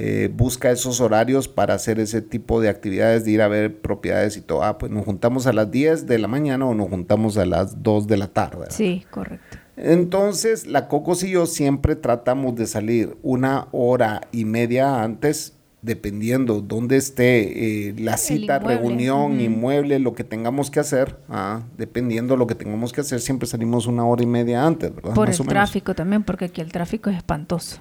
eh, 0.00 0.30
busca 0.32 0.70
esos 0.70 1.00
horarios 1.00 1.48
para 1.48 1.74
hacer 1.74 1.98
ese 1.98 2.22
tipo 2.22 2.60
de 2.60 2.68
actividades, 2.68 3.24
de 3.24 3.32
ir 3.32 3.42
a 3.42 3.48
ver 3.48 3.80
propiedades 3.80 4.36
y 4.36 4.40
todo. 4.40 4.62
Ah, 4.62 4.78
pues 4.78 4.92
nos 4.92 5.04
juntamos 5.04 5.48
a 5.48 5.52
las 5.52 5.72
10 5.72 6.06
de 6.06 6.20
la 6.20 6.28
mañana 6.28 6.66
o 6.66 6.72
nos 6.72 6.88
juntamos 6.88 7.36
a 7.36 7.44
las 7.44 7.82
2 7.82 8.06
de 8.06 8.16
la 8.16 8.28
tarde. 8.28 8.66
Sí, 8.70 9.04
correcto. 9.10 9.58
Entonces, 9.76 10.68
la 10.68 10.86
Cocos 10.86 11.24
y 11.24 11.30
yo 11.30 11.46
siempre 11.46 11.96
tratamos 11.96 12.54
de 12.54 12.68
salir 12.68 13.18
una 13.24 13.66
hora 13.72 14.20
y 14.30 14.44
media 14.44 15.02
antes, 15.02 15.54
dependiendo 15.82 16.60
dónde 16.60 16.96
esté 16.96 17.88
eh, 17.88 17.94
la 17.98 18.18
cita, 18.18 18.60
reunión, 18.60 19.40
inmueble, 19.40 19.98
lo 19.98 20.12
que 20.12 20.22
tengamos 20.22 20.70
que 20.70 20.78
hacer, 20.78 21.16
ah, 21.28 21.62
dependiendo 21.76 22.36
lo 22.36 22.46
que 22.46 22.54
tengamos 22.54 22.92
que 22.92 23.00
hacer, 23.00 23.20
siempre 23.20 23.48
salimos 23.48 23.88
una 23.88 24.06
hora 24.06 24.22
y 24.22 24.26
media 24.26 24.64
antes, 24.64 24.94
¿verdad? 24.94 25.14
Por 25.14 25.28
el 25.28 25.36
tráfico 25.38 25.96
también, 25.96 26.22
porque 26.22 26.44
aquí 26.44 26.60
el 26.60 26.70
tráfico 26.70 27.10
es 27.10 27.16
espantoso 27.16 27.80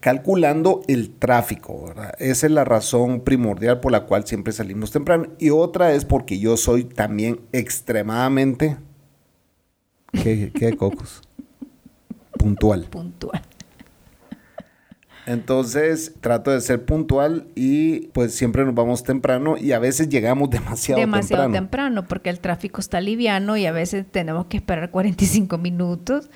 calculando 0.00 0.82
el 0.88 1.10
tráfico, 1.10 1.86
¿verdad? 1.86 2.14
Esa 2.18 2.46
es 2.46 2.52
la 2.52 2.64
razón 2.64 3.20
primordial 3.20 3.80
por 3.80 3.92
la 3.92 4.04
cual 4.04 4.26
siempre 4.26 4.52
salimos 4.52 4.90
temprano. 4.90 5.26
Y 5.38 5.50
otra 5.50 5.92
es 5.92 6.04
porque 6.04 6.38
yo 6.38 6.56
soy 6.56 6.84
también 6.84 7.40
extremadamente... 7.52 8.76
¿Qué, 10.10 10.50
qué 10.54 10.74
cocos? 10.74 11.20
puntual. 12.38 12.84
Puntual. 12.84 13.42
Entonces 15.26 16.14
trato 16.22 16.50
de 16.50 16.60
ser 16.62 16.86
puntual 16.86 17.48
y 17.54 18.06
pues 18.08 18.34
siempre 18.34 18.64
nos 18.64 18.74
vamos 18.74 19.02
temprano 19.02 19.58
y 19.58 19.72
a 19.72 19.78
veces 19.78 20.08
llegamos 20.08 20.48
demasiado, 20.48 21.00
demasiado 21.00 21.42
temprano. 21.42 21.66
temprano 21.66 22.08
porque 22.08 22.30
el 22.30 22.40
tráfico 22.40 22.80
está 22.80 23.02
liviano 23.02 23.58
y 23.58 23.66
a 23.66 23.72
veces 23.72 24.06
tenemos 24.10 24.46
que 24.46 24.56
esperar 24.56 24.90
45 24.90 25.58
minutos 25.58 26.30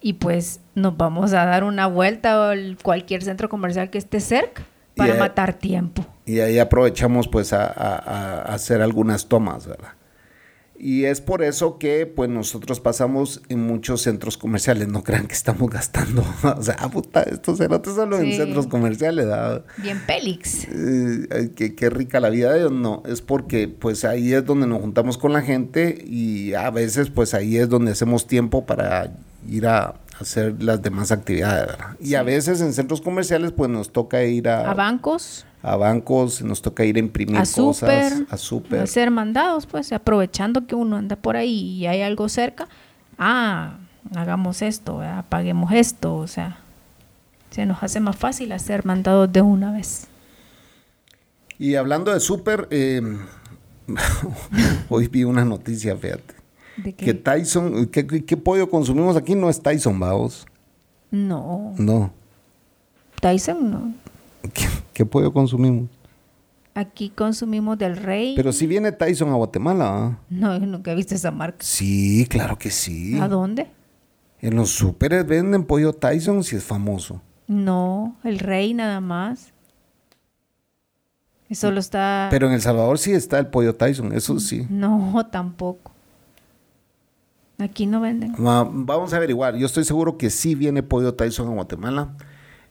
y 0.00 0.14
pues 0.14 0.60
nos 0.74 0.96
vamos 0.96 1.32
a 1.32 1.44
dar 1.44 1.64
una 1.64 1.86
vuelta 1.86 2.52
a 2.52 2.54
cualquier 2.82 3.22
centro 3.22 3.48
comercial 3.48 3.90
que 3.90 3.98
esté 3.98 4.20
cerca 4.20 4.64
para 4.96 5.14
matar 5.14 5.54
tiempo. 5.54 6.04
Y 6.26 6.40
ahí 6.40 6.58
aprovechamos 6.58 7.28
pues 7.28 7.52
a, 7.52 8.42
hacer 8.42 8.82
algunas 8.82 9.28
tomas, 9.28 9.66
¿verdad? 9.66 9.92
Y 10.80 11.06
es 11.06 11.20
por 11.20 11.42
eso 11.42 11.76
que 11.78 12.06
pues 12.06 12.30
nosotros 12.30 12.78
pasamos 12.78 13.42
en 13.48 13.60
muchos 13.60 14.02
centros 14.02 14.38
comerciales, 14.38 14.86
no 14.86 15.02
crean 15.02 15.26
que 15.26 15.34
estamos 15.34 15.68
gastando, 15.68 16.24
o 16.56 16.62
sea, 16.62 16.76
puta, 16.88 17.22
estos 17.22 17.58
cerotes 17.58 17.94
solo 17.94 18.18
en 18.20 18.32
centros 18.32 18.68
comerciales, 18.68 19.26
¿verdad? 19.26 19.64
Bien 19.78 20.00
Pélix. 20.06 20.68
Eh, 20.70 21.50
qué, 21.76 21.90
rica 21.90 22.20
la 22.20 22.30
vida 22.30 22.52
de 22.52 22.60
ellos, 22.60 22.70
no, 22.72 23.02
es 23.06 23.22
porque 23.22 23.66
pues 23.66 24.04
ahí 24.04 24.32
es 24.32 24.44
donde 24.44 24.68
nos 24.68 24.80
juntamos 24.80 25.18
con 25.18 25.32
la 25.32 25.42
gente 25.42 26.00
y 26.06 26.54
a 26.54 26.70
veces 26.70 27.10
pues 27.10 27.34
ahí 27.34 27.56
es 27.56 27.68
donde 27.68 27.90
hacemos 27.90 28.28
tiempo 28.28 28.64
para 28.64 29.10
ir 29.46 29.66
a 29.66 29.94
hacer 30.20 30.62
las 30.62 30.82
demás 30.82 31.12
actividades. 31.12 31.76
Y 32.00 32.14
a 32.14 32.22
veces 32.22 32.60
en 32.60 32.72
centros 32.72 33.00
comerciales 33.00 33.52
pues 33.52 33.70
nos 33.70 33.90
toca 33.90 34.22
ir 34.24 34.48
a... 34.48 34.70
A 34.70 34.74
bancos. 34.74 35.46
A 35.62 35.76
bancos, 35.76 36.42
nos 36.42 36.62
toca 36.62 36.84
ir 36.84 36.96
a 36.96 36.98
imprimir 37.00 37.42
cosas, 37.54 38.22
a 38.30 38.36
súper. 38.36 38.80
Hacer 38.80 39.10
mandados, 39.10 39.66
pues 39.66 39.92
aprovechando 39.92 40.66
que 40.66 40.76
uno 40.76 40.96
anda 40.96 41.16
por 41.16 41.36
ahí 41.36 41.78
y 41.78 41.86
hay 41.86 42.00
algo 42.02 42.28
cerca. 42.28 42.68
Ah, 43.18 43.78
hagamos 44.14 44.62
esto, 44.62 45.02
paguemos 45.28 45.72
esto, 45.72 46.14
o 46.14 46.28
sea, 46.28 46.58
se 47.50 47.66
nos 47.66 47.82
hace 47.82 47.98
más 47.98 48.16
fácil 48.16 48.52
hacer 48.52 48.84
mandados 48.84 49.32
de 49.32 49.42
una 49.42 49.72
vez. 49.72 50.06
Y 51.58 51.74
hablando 51.74 52.14
de 52.14 52.20
súper, 52.20 52.68
eh, 52.70 53.02
hoy 54.88 55.08
vi 55.08 55.24
una 55.24 55.44
noticia, 55.44 55.96
fíjate 55.96 56.37
que 56.96 57.14
Tyson, 57.14 57.86
¿qué, 57.86 58.36
pollo 58.36 58.68
consumimos 58.68 59.16
aquí? 59.16 59.34
No 59.34 59.48
es 59.48 59.60
Tyson, 59.60 59.98
vamos. 59.98 60.46
No. 61.10 61.74
No. 61.76 62.12
Tyson 63.20 63.70
no. 63.70 63.94
¿Qué, 64.92 65.04
pollo 65.04 65.32
consumimos? 65.32 65.88
Aquí 66.74 67.10
consumimos 67.10 67.76
del 67.78 67.96
rey. 67.96 68.34
Pero 68.36 68.52
si 68.52 68.66
viene 68.66 68.92
Tyson 68.92 69.30
a 69.30 69.34
Guatemala. 69.34 69.84
¿ah? 69.88 70.18
No, 70.30 70.58
nunca 70.60 70.92
he 70.92 70.94
visto 70.94 71.14
esa 71.14 71.30
marca. 71.30 71.58
Sí, 71.60 72.26
claro 72.28 72.56
que 72.56 72.70
sí. 72.70 73.18
¿A 73.18 73.26
dónde? 73.26 73.66
En 74.40 74.54
los 74.54 74.70
súperes 74.70 75.26
venden 75.26 75.64
pollo 75.64 75.92
Tyson 75.92 76.44
si 76.44 76.56
es 76.56 76.64
famoso. 76.64 77.20
No, 77.48 78.16
el 78.22 78.38
rey 78.38 78.74
nada 78.74 79.00
más. 79.00 79.52
Eso 81.48 81.70
lo 81.70 81.80
está. 81.80 82.28
Pero 82.30 82.46
en 82.46 82.52
El 82.52 82.60
Salvador 82.60 82.98
sí 82.98 83.12
está 83.12 83.38
el 83.38 83.46
pollo 83.46 83.74
Tyson, 83.74 84.12
eso 84.12 84.38
sí. 84.38 84.66
No, 84.68 85.26
tampoco. 85.32 85.92
Aquí 87.58 87.86
no 87.86 88.00
venden. 88.00 88.34
vamos 88.38 89.12
a 89.12 89.16
averiguar. 89.16 89.56
Yo 89.56 89.66
estoy 89.66 89.84
seguro 89.84 90.16
que 90.16 90.30
sí 90.30 90.54
viene 90.54 90.84
pollo 90.84 91.14
Tyson 91.14 91.48
a 91.48 91.54
Guatemala. 91.54 92.14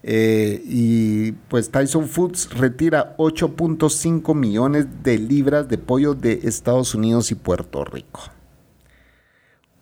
Eh, 0.02 0.62
y 0.64 1.32
pues 1.32 1.70
Tyson 1.70 2.08
Foods 2.08 2.54
retira 2.54 3.14
8.5 3.18 4.34
millones 4.34 4.86
de 5.02 5.18
libras 5.18 5.68
de 5.68 5.76
pollo 5.76 6.14
de 6.14 6.40
Estados 6.44 6.94
Unidos 6.94 7.30
y 7.30 7.34
Puerto 7.34 7.84
Rico. 7.84 8.20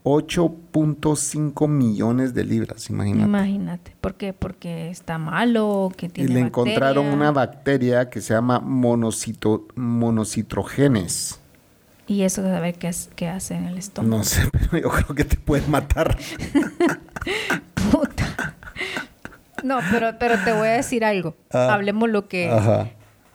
8.5 0.02 1.68
millones 1.68 2.34
de 2.34 2.44
libras, 2.44 2.90
imagínate. 2.90 3.28
Imagínate. 3.28 3.96
¿Por 4.00 4.14
qué? 4.14 4.32
Porque 4.32 4.90
está 4.90 5.18
malo, 5.18 5.92
que 5.96 6.08
tiene 6.08 6.30
Y 6.30 6.34
le 6.34 6.40
encontraron 6.40 7.06
una 7.06 7.30
bacteria 7.30 8.08
que 8.08 8.20
se 8.20 8.34
llama 8.34 8.58
monocito, 8.60 9.66
monocitrogenes 9.76 11.40
y 12.06 12.22
eso 12.22 12.42
de 12.42 12.50
saber 12.50 12.74
qué, 12.74 12.90
qué 13.16 13.28
hace 13.28 13.54
en 13.54 13.66
el 13.66 13.78
estómago. 13.78 14.18
No 14.18 14.24
sé, 14.24 14.42
pero 14.70 14.82
yo 14.82 14.90
creo 14.90 15.14
que 15.16 15.24
te 15.24 15.36
pueden 15.36 15.70
matar. 15.70 16.16
Puta. 17.90 18.54
No, 19.64 19.80
pero, 19.90 20.16
pero 20.18 20.36
te 20.44 20.52
voy 20.52 20.68
a 20.68 20.72
decir 20.72 21.04
algo. 21.04 21.34
Ah. 21.52 21.74
Hablemos 21.74 22.08
lo 22.08 22.28
que... 22.28 22.50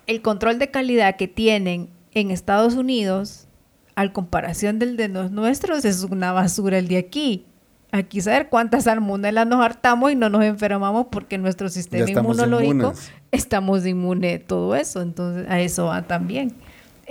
El 0.07 0.21
control 0.21 0.59
de 0.59 0.71
calidad 0.71 1.15
que 1.15 1.27
tienen 1.27 1.89
en 2.13 2.31
Estados 2.31 2.75
Unidos, 2.75 3.47
al 3.95 4.13
comparación 4.13 4.79
del 4.79 4.97
de 4.97 5.09
los 5.09 5.31
nuestros, 5.31 5.85
es 5.85 6.03
una 6.03 6.31
basura 6.31 6.77
el 6.77 6.87
de 6.87 6.97
aquí. 6.97 7.45
Aquí 7.91 8.21
saber 8.21 8.47
cuántas 8.47 8.85
salmonelas 8.85 9.47
nos 9.47 9.63
hartamos 9.63 10.11
y 10.11 10.15
no 10.15 10.29
nos 10.29 10.43
enfermamos 10.43 11.07
porque 11.11 11.37
nuestro 11.37 11.67
sistema 11.67 12.09
inmunológico 12.09 12.93
estamos 13.31 13.85
inmune 13.85 14.35
a 14.35 14.47
todo 14.47 14.75
eso. 14.75 15.01
Entonces, 15.01 15.45
a 15.49 15.59
eso 15.59 15.87
va 15.87 16.01
también 16.03 16.55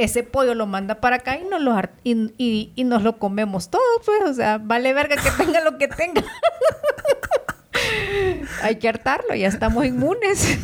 ese 0.01 0.22
pollo 0.22 0.55
lo 0.55 0.66
manda 0.66 0.94
para 0.94 1.16
acá 1.16 1.38
y 1.38 1.44
nos 1.44 1.61
lo, 1.61 1.78
y, 2.05 2.72
y, 2.74 2.84
nos 2.84 3.03
lo 3.03 3.18
comemos 3.18 3.68
todo, 3.68 3.82
pues, 4.07 4.30
o 4.30 4.32
sea, 4.32 4.57
vale 4.57 4.94
verga 4.94 5.16
que 5.16 5.44
tenga 5.44 5.61
lo 5.61 5.76
que 5.76 5.88
tenga. 5.88 6.24
Hay 8.62 8.76
que 8.76 8.88
hartarlo, 8.88 9.34
ya 9.34 9.48
estamos 9.48 9.84
inmunes. 9.84 10.59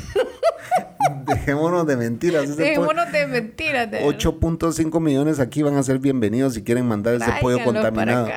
Dejémonos 1.26 1.86
de 1.86 1.98
mentiras. 1.98 2.56
Dejémonos 2.56 3.12
de 3.12 3.26
mentiras. 3.26 3.90
8.5 3.90 5.00
millones 5.00 5.38
aquí 5.38 5.62
van 5.62 5.76
a 5.76 5.82
ser 5.82 5.98
bienvenidos 5.98 6.54
si 6.54 6.64
quieren 6.64 6.86
mandar 6.86 7.14
ese 7.14 7.30
pollo 7.42 7.62
contaminado. 7.62 8.28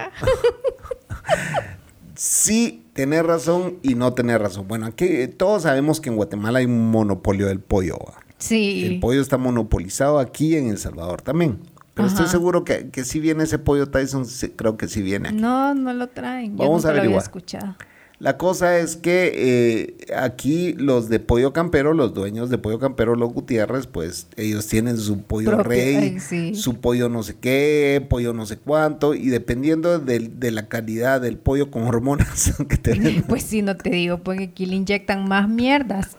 sí, 2.16 2.86
tener 2.92 3.26
razón 3.26 3.80
y 3.84 3.96
no 3.96 4.14
tener 4.14 4.42
razón. 4.42 4.68
Bueno, 4.68 4.88
aquí 4.88 5.30
todos 5.30 5.64
sabemos 5.64 6.02
que 6.02 6.10
en 6.10 6.18
Guatemala 6.18 6.60
hay 6.60 6.66
un 6.66 6.92
monopolio 6.92 7.48
del 7.48 7.62
pollo. 7.62 8.00
Sí. 8.40 8.86
El 8.86 9.00
pollo 9.00 9.22
está 9.22 9.38
monopolizado 9.38 10.20
aquí 10.20 10.56
en 10.56 10.70
El 10.70 10.78
Salvador 10.78 11.22
también. 11.22 11.60
Pero 11.94 12.08
estoy 12.08 12.28
seguro 12.28 12.64
que, 12.64 12.90
que 12.90 13.04
si 13.04 13.20
viene 13.20 13.44
ese 13.44 13.60
pollo 13.60 13.88
Tyson, 13.88 14.26
creo 14.56 14.78
que 14.78 14.88
sí 14.88 15.02
viene. 15.02 15.34
No, 15.34 15.76
no 15.76 15.94
lo 15.94 16.08
traen. 16.08 16.56
Vamos 16.56 16.86
a 16.86 16.90
averiguar. 16.90 17.06
Lo 17.06 17.18
había 17.18 17.24
escuchado. 17.24 17.76
La 18.20 18.38
cosa 18.38 18.80
es 18.80 18.98
que 18.98 19.32
eh, 19.34 20.14
aquí 20.14 20.74
los 20.74 21.08
de 21.08 21.22
Pollo 21.22 21.54
Campero, 21.54 21.94
los 21.94 22.14
dueños 22.14 22.50
de 22.50 22.58
Pollo 22.58 22.78
Campero, 22.78 23.16
los 23.16 23.34
Gutiérrez, 23.34 23.88
pues 23.88 24.28
ellos 24.36 24.68
tienen 24.68 24.98
su 24.98 25.22
pollo 25.22 25.64
rey, 25.64 26.20
su 26.54 26.82
pollo 26.82 27.08
no 27.08 27.24
sé 27.24 27.38
qué, 27.40 28.06
pollo 28.10 28.34
no 28.34 28.46
sé 28.46 28.58
cuánto, 28.58 29.14
y 29.14 29.28
dependiendo 29.28 30.00
de, 30.00 30.52
la 30.52 30.68
calidad 30.68 31.22
del 31.22 31.38
pollo 31.38 31.72
con 31.72 31.84
hormonas 31.84 32.54
que 32.70 32.76
tienen. 32.94 33.24
Pues 33.24 33.44
sí, 33.44 33.62
no 33.62 33.78
te 33.78 33.90
digo, 33.90 34.18
porque 34.18 34.46
aquí 34.46 34.66
le 34.66 34.76
inyectan 34.76 35.30
más 35.30 35.48
mierdas 35.48 36.18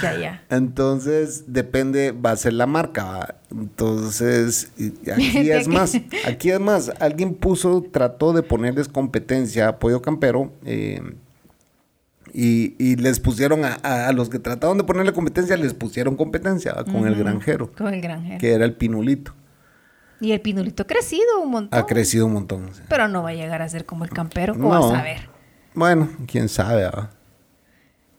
que 0.00 0.06
allá. 0.06 0.42
Entonces, 0.50 1.44
depende, 1.46 2.12
va 2.12 2.32
a 2.32 2.36
ser 2.36 2.54
la 2.54 2.66
marca. 2.66 3.36
Entonces, 3.50 4.72
aquí 5.12 5.50
es 5.50 5.68
más, 5.68 5.96
aquí 6.26 6.50
es 6.50 6.60
más, 6.60 6.92
alguien 7.00 7.34
puso, 7.34 7.84
trató 7.90 8.32
de 8.32 8.42
ponerles 8.42 8.88
competencia 8.88 9.68
a 9.68 9.78
Pollo 9.78 10.02
Campero. 10.02 10.52
Eh, 10.64 11.00
y, 12.32 12.96
les 12.96 13.18
pusieron 13.18 13.62
a, 13.64 14.12
los 14.12 14.30
que 14.30 14.38
trataron 14.38 14.78
de 14.78 14.84
ponerle 14.84 15.12
competencia, 15.12 15.56
les 15.56 15.74
pusieron 15.74 16.16
competencia 16.16 16.74
con 16.84 17.06
el 17.06 17.16
granjero. 17.16 17.72
Con 17.72 17.92
el 17.92 18.00
granjero. 18.00 18.38
Que 18.38 18.52
era 18.52 18.64
el 18.64 18.74
pinulito. 18.74 19.34
Y 20.20 20.32
el 20.32 20.40
pinulito 20.40 20.82
ha 20.82 20.86
crecido 20.86 21.40
un 21.42 21.50
montón. 21.50 21.78
Ha 21.78 21.86
crecido 21.86 22.26
un 22.26 22.34
montón. 22.34 22.68
sí. 22.72 22.82
Pero 22.88 23.08
no 23.08 23.22
va 23.22 23.30
a 23.30 23.34
llegar 23.34 23.62
a 23.62 23.68
ser 23.68 23.86
como 23.86 24.04
el 24.04 24.10
campero, 24.10 24.54
No. 24.54 24.68
o 24.68 24.94
a 24.94 25.02
ver. 25.02 25.28
Bueno, 25.74 26.08
quién 26.26 26.48
sabe. 26.48 26.84
¿ah? 26.84 27.10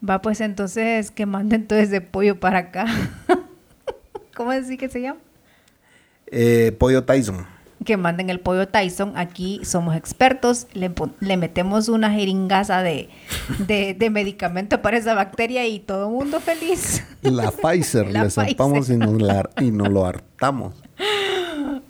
Va, 0.07 0.21
pues 0.21 0.41
entonces 0.41 1.11
que 1.11 1.25
manden 1.25 1.67
todo 1.67 1.79
ese 1.79 2.01
pollo 2.01 2.39
para 2.39 2.59
acá. 2.59 2.85
¿Cómo 4.35 4.51
decir 4.51 4.77
que 4.77 4.89
se 4.89 5.01
llama? 5.01 5.19
Eh, 6.27 6.75
Pollo 6.79 7.03
Tyson. 7.03 7.45
Que 7.85 7.97
manden 7.97 8.29
el 8.29 8.39
pollo 8.39 8.67
Tyson. 8.67 9.13
Aquí 9.15 9.61
somos 9.63 9.95
expertos. 9.95 10.67
Le, 10.73 10.91
le 11.19 11.37
metemos 11.37 11.89
una 11.89 12.11
jeringaza 12.11 12.81
de, 12.81 13.09
de, 13.59 13.93
de 13.93 14.09
medicamento 14.09 14.81
para 14.81 14.97
esa 14.97 15.13
bacteria 15.13 15.67
y 15.67 15.79
todo 15.79 16.07
el 16.07 16.13
mundo 16.13 16.39
feliz. 16.39 17.03
La 17.21 17.51
Pfizer. 17.51 18.11
La 18.11 18.23
le 18.23 18.29
zampamos 18.31 18.89
y 18.89 18.97
nos, 18.97 19.21
la, 19.21 19.49
y 19.59 19.71
nos 19.71 19.89
lo 19.89 20.05
hartamos. 20.05 20.73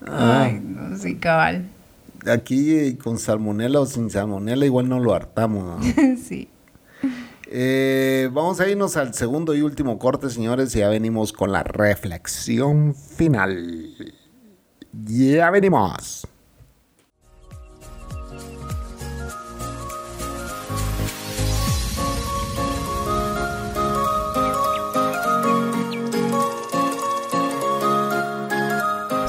Ah. 0.08 0.44
Ay, 0.46 0.62
no, 0.62 0.98
sí, 0.98 1.16
cabal. 1.16 1.66
Aquí 2.26 2.96
con 2.96 3.18
salmonela 3.18 3.80
o 3.80 3.86
sin 3.86 4.10
salmonela 4.10 4.66
igual 4.66 4.90
no 4.90 5.00
lo 5.00 5.14
hartamos. 5.14 5.86
¿no? 5.86 6.18
sí. 6.18 6.50
Eh, 7.54 8.30
vamos 8.32 8.62
a 8.62 8.70
irnos 8.70 8.96
al 8.96 9.14
segundo 9.14 9.54
y 9.54 9.62
último 9.62 10.00
corte, 10.00 10.30
señores, 10.30 10.74
y 10.74 10.80
ya 10.80 10.88
venimos 10.88 11.34
con 11.34 11.52
la 11.52 11.64
reflexión 11.64 12.96
final. 12.96 13.94
Ya 14.94 15.52
venimos. 15.52 16.26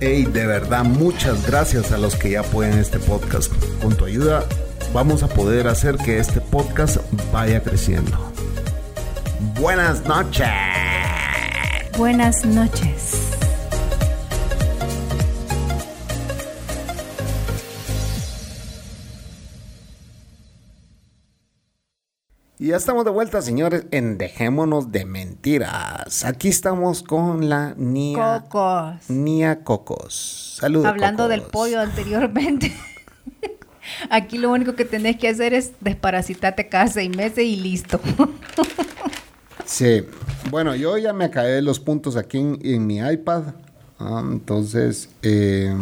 Hey, 0.00 0.24
de 0.32 0.46
verdad, 0.46 0.84
muchas 0.84 1.44
gracias 1.44 1.90
a 1.90 1.98
los 1.98 2.14
que 2.14 2.30
ya 2.30 2.40
apoyan 2.40 2.78
este 2.78 3.00
podcast. 3.00 3.52
Con 3.82 3.96
tu 3.96 4.04
ayuda 4.04 4.44
vamos 4.92 5.24
a 5.24 5.28
poder 5.28 5.66
hacer 5.66 5.96
que 5.96 6.18
este 6.18 6.40
podcast 6.40 6.98
vaya 7.32 7.60
creciendo. 7.62 8.16
Buenas 9.60 10.04
noches. 10.06 10.46
Buenas 11.96 12.44
noches. 12.44 13.27
Y 22.68 22.70
ya 22.72 22.76
estamos 22.76 23.06
de 23.06 23.10
vuelta, 23.10 23.40
señores, 23.40 23.86
en 23.92 24.18
Dejémonos 24.18 24.92
de 24.92 25.06
Mentiras. 25.06 26.22
Aquí 26.26 26.48
estamos 26.48 27.02
con 27.02 27.48
la 27.48 27.72
Nia, 27.78 28.44
Cocos. 28.46 29.08
Nia 29.08 29.64
Cocos. 29.64 30.58
Saludos. 30.60 30.84
Hablando 30.84 31.28
del 31.28 31.40
pollo 31.40 31.80
anteriormente. 31.80 32.76
Aquí 34.10 34.36
lo 34.36 34.50
único 34.52 34.74
que 34.74 34.84
tenés 34.84 35.16
que 35.16 35.28
hacer 35.28 35.54
es 35.54 35.72
desparasitarte 35.80 36.68
cada 36.68 36.88
seis 36.88 37.08
meses 37.16 37.42
y 37.42 37.56
listo. 37.56 37.98
Sí. 39.64 40.04
Bueno, 40.50 40.74
yo 40.74 40.98
ya 40.98 41.14
me 41.14 41.24
acabé 41.24 41.62
los 41.62 41.80
puntos 41.80 42.16
aquí 42.16 42.36
en, 42.36 42.58
en 42.62 42.86
mi 42.86 42.98
iPad. 42.98 43.54
Ah, 43.98 44.22
entonces, 44.22 45.08
eh, 45.22 45.74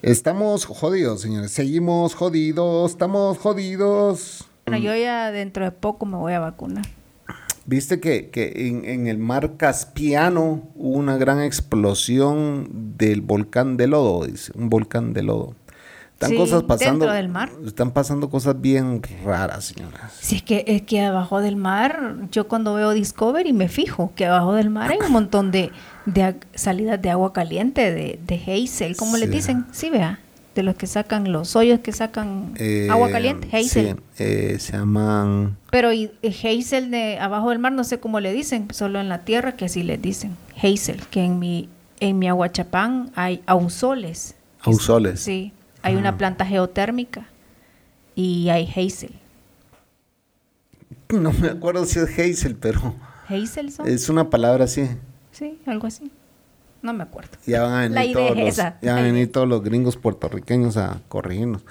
estamos 0.00 0.64
jodidos, 0.64 1.20
señores. 1.20 1.52
Seguimos 1.52 2.14
jodidos. 2.14 2.92
Estamos 2.92 3.36
jodidos. 3.36 4.46
Bueno, 4.66 4.82
yo 4.82 4.94
ya 4.96 5.30
dentro 5.32 5.64
de 5.64 5.72
poco 5.72 6.06
me 6.06 6.16
voy 6.16 6.32
a 6.34 6.40
vacunar. 6.40 6.84
Viste 7.64 8.00
que, 8.00 8.30
que 8.30 8.68
en, 8.68 8.84
en 8.84 9.06
el 9.06 9.18
mar 9.18 9.56
Caspiano 9.56 10.68
hubo 10.74 10.96
una 10.98 11.16
gran 11.16 11.40
explosión 11.40 12.68
del 12.96 13.20
volcán 13.20 13.76
de 13.76 13.86
lodo, 13.86 14.26
dice, 14.26 14.52
un 14.56 14.68
volcán 14.68 15.12
de 15.12 15.22
lodo. 15.22 15.54
Están 16.14 16.30
Sí, 16.30 16.36
cosas 16.36 16.62
pasando. 16.64 17.04
dentro 17.06 17.12
del 17.16 17.28
mar. 17.28 17.50
Están 17.66 17.90
pasando 17.90 18.30
cosas 18.30 18.60
bien 18.60 19.00
raras, 19.24 19.64
señoras. 19.64 20.12
Si 20.20 20.36
es 20.36 20.42
que, 20.42 20.64
es 20.68 20.82
que 20.82 21.00
abajo 21.02 21.40
del 21.40 21.56
mar, 21.56 22.16
yo 22.30 22.46
cuando 22.46 22.74
veo 22.74 22.92
Discovery 22.92 23.52
me 23.52 23.68
fijo 23.68 24.12
que 24.14 24.26
abajo 24.26 24.54
del 24.54 24.70
mar 24.70 24.90
hay 24.92 24.98
un 25.04 25.12
montón 25.12 25.50
de, 25.50 25.70
de 26.06 26.36
salidas 26.54 27.02
de 27.02 27.10
agua 27.10 27.32
caliente, 27.32 27.92
de, 27.92 28.20
de 28.24 28.34
Hazel, 28.36 28.96
¿cómo 28.96 29.16
le 29.16 29.26
Sí. 29.26 29.32
dicen? 29.32 29.66
Sí, 29.72 29.90
vea, 29.90 30.20
de 30.54 30.62
los 30.62 30.74
que 30.76 30.86
sacan 30.86 31.32
los 31.32 31.56
hoyos 31.56 31.80
que 31.80 31.92
sacan 31.92 32.52
Eh, 32.56 32.88
agua 32.90 33.10
caliente, 33.10 33.48
Hazel. 33.56 33.96
Sí, 34.14 34.22
eh, 34.22 34.56
se 34.58 34.72
llaman. 34.72 35.56
Pero 35.70 35.92
y, 35.92 36.10
y 36.20 36.28
Hazel 36.28 36.90
de 36.90 37.18
abajo 37.18 37.50
del 37.50 37.58
mar 37.58 37.72
no 37.72 37.84
sé 37.84 38.00
cómo 38.00 38.20
le 38.20 38.32
dicen, 38.32 38.68
solo 38.72 39.00
en 39.00 39.08
la 39.08 39.24
tierra 39.24 39.56
que 39.56 39.64
así 39.64 39.82
les 39.82 40.00
dicen. 40.02 40.36
Hazel, 40.62 41.00
que 41.10 41.24
en 41.24 41.38
mi, 41.38 41.68
en 42.00 42.18
mi 42.18 42.28
aguachapán 42.28 43.10
hay 43.14 43.42
ausoles. 43.46 44.34
Ausoles. 44.60 45.20
Sí, 45.20 45.52
hay 45.82 45.96
una 45.96 46.16
planta 46.18 46.44
geotérmica 46.44 47.26
y 48.14 48.48
hay 48.50 48.66
Hazel. 48.66 49.14
No 51.10 51.32
me 51.32 51.48
acuerdo 51.48 51.84
si 51.84 51.98
es 51.98 52.10
Hazel, 52.18 52.56
pero 52.56 52.94
Hazel 53.28 53.70
son. 53.72 53.88
es 53.88 54.08
una 54.08 54.30
palabra 54.30 54.64
así. 54.64 54.88
Sí, 55.32 55.58
algo 55.66 55.86
así. 55.86 56.10
No 56.82 56.92
me 56.92 57.04
acuerdo. 57.04 57.30
Ya 57.46 57.62
van 57.62 57.72
a 57.72 57.88
La 57.88 58.00
venir, 58.00 58.16
idea 58.16 58.26
todos, 58.26 58.30
es 58.30 58.38
los, 58.44 58.48
esa, 58.48 58.78
ya 58.82 58.90
van 58.94 58.98
a 58.98 59.06
la 59.06 59.12
venir 59.12 59.32
todos 59.32 59.48
los 59.48 59.62
gringos 59.62 59.96
puertorriqueños 59.96 60.76
a 60.76 61.00
corregirnos. 61.08 61.62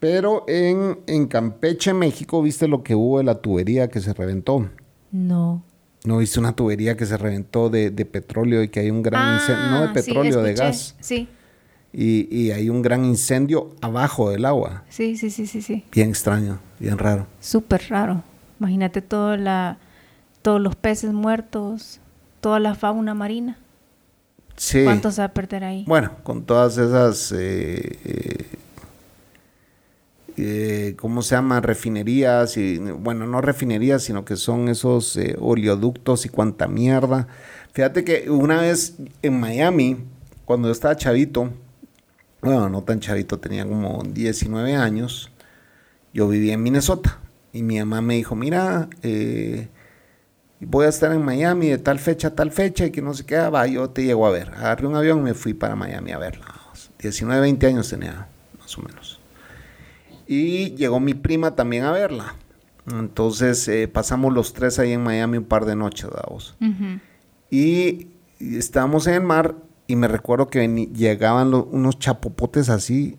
Pero 0.00 0.44
en, 0.48 0.98
en 1.06 1.26
Campeche, 1.26 1.92
México, 1.94 2.42
¿viste 2.42 2.68
lo 2.68 2.82
que 2.82 2.94
hubo 2.94 3.18
de 3.18 3.24
la 3.24 3.36
tubería 3.36 3.88
que 3.88 4.00
se 4.00 4.12
reventó? 4.12 4.68
No. 5.12 5.62
¿No 6.04 6.18
viste 6.18 6.38
una 6.38 6.52
tubería 6.54 6.96
que 6.96 7.06
se 7.06 7.16
reventó 7.16 7.68
de, 7.70 7.90
de 7.90 8.04
petróleo 8.06 8.62
y 8.62 8.68
que 8.68 8.80
hay 8.80 8.90
un 8.90 9.02
gran 9.02 9.34
incendio? 9.34 9.66
No 9.70 9.80
de 9.80 9.86
Ah, 9.86 9.92
sí, 9.94 10.02
petróleo, 10.02 10.42
de 10.42 10.54
gas. 10.54 10.94
Sí, 11.00 11.28
Y, 11.92 12.28
y 12.34 12.50
hay 12.52 12.68
un 12.68 12.82
gran 12.82 13.04
incendio 13.04 13.74
abajo 13.80 14.30
del 14.30 14.44
agua. 14.44 14.84
sí, 14.88 15.16
sí, 15.16 15.30
sí, 15.30 15.46
sí, 15.46 15.62
sí. 15.62 15.84
Bien 15.92 16.10
extraño, 16.10 16.60
bien 16.78 16.98
raro. 16.98 17.26
Súper 17.40 17.82
raro. 17.88 18.22
Imagínate 18.60 19.02
toda 19.02 19.36
la, 19.36 19.78
todos 20.42 20.60
los 20.60 20.76
peces 20.76 21.12
muertos, 21.12 22.00
toda 22.40 22.60
la 22.60 22.74
fauna 22.74 23.14
marina. 23.14 23.58
Sí. 24.56 24.84
¿Cuánto 24.84 25.10
se 25.12 25.20
va 25.20 25.26
a 25.26 25.32
perder 25.32 25.64
ahí? 25.64 25.84
Bueno, 25.86 26.12
con 26.22 26.44
todas 26.44 26.78
esas, 26.78 27.32
eh, 27.32 27.98
eh, 28.04 28.46
eh, 30.38 30.94
¿cómo 30.98 31.22
se 31.22 31.34
llama? 31.34 31.60
Refinerías, 31.60 32.56
y, 32.58 32.78
bueno, 32.78 33.26
no 33.26 33.40
refinerías, 33.40 34.02
sino 34.02 34.24
que 34.24 34.36
son 34.36 34.68
esos 34.68 35.16
eh, 35.16 35.36
oleoductos 35.40 36.26
y 36.26 36.28
cuanta 36.28 36.68
mierda. 36.68 37.26
Fíjate 37.72 38.04
que 38.04 38.30
una 38.30 38.60
vez 38.60 38.96
en 39.22 39.40
Miami, 39.40 39.96
cuando 40.44 40.68
yo 40.68 40.72
estaba 40.72 40.96
chavito, 40.96 41.50
bueno, 42.42 42.68
no 42.68 42.82
tan 42.82 43.00
chavito, 43.00 43.38
tenía 43.38 43.64
como 43.66 44.02
19 44.02 44.74
años, 44.76 45.30
yo 46.12 46.28
vivía 46.28 46.54
en 46.54 46.62
Minnesota 46.62 47.18
y 47.52 47.62
mi 47.62 47.78
mamá 47.78 48.02
me 48.02 48.14
dijo, 48.14 48.34
mira, 48.36 48.88
eh, 49.02 49.68
voy 50.60 50.86
a 50.86 50.88
estar 50.88 51.12
en 51.12 51.24
Miami 51.24 51.68
de 51.68 51.78
tal 51.78 51.98
fecha 51.98 52.28
a 52.28 52.34
tal 52.34 52.50
fecha 52.50 52.86
y 52.86 52.90
que 52.90 53.02
no 53.02 53.12
qué, 53.26 53.36
ah, 53.36 53.50
va, 53.50 53.66
yo 53.66 53.90
te 53.90 54.04
llego 54.04 54.26
a 54.26 54.30
ver. 54.30 54.50
Agarré 54.50 54.86
un 54.86 54.96
avión 54.96 55.18
y 55.20 55.22
me 55.22 55.34
fui 55.34 55.54
para 55.54 55.76
Miami 55.76 56.12
a 56.12 56.18
verla. 56.18 56.46
19, 56.98 57.40
20 57.40 57.66
años 57.66 57.88
tenía, 57.90 58.26
más 58.58 58.78
o 58.78 58.82
menos. 58.82 59.20
Y 60.26 60.74
llegó 60.74 60.98
mi 60.98 61.14
prima 61.14 61.54
también 61.54 61.84
a 61.84 61.92
verla. 61.92 62.34
Entonces 62.90 63.66
eh, 63.68 63.88
pasamos 63.88 64.32
los 64.32 64.52
tres 64.52 64.78
ahí 64.78 64.92
en 64.92 65.02
Miami 65.02 65.38
un 65.38 65.44
par 65.44 65.64
de 65.64 65.76
noches, 65.76 66.08
Davos. 66.10 66.56
Y, 67.50 68.08
y 68.38 68.56
estábamos 68.56 69.06
en 69.06 69.14
el 69.14 69.22
mar 69.22 69.56
y 69.86 69.96
me 69.96 70.08
recuerdo 70.08 70.48
que 70.48 70.66
llegaban 70.94 71.52
unos 71.54 71.98
chapopotes 71.98 72.68
así. 72.68 73.18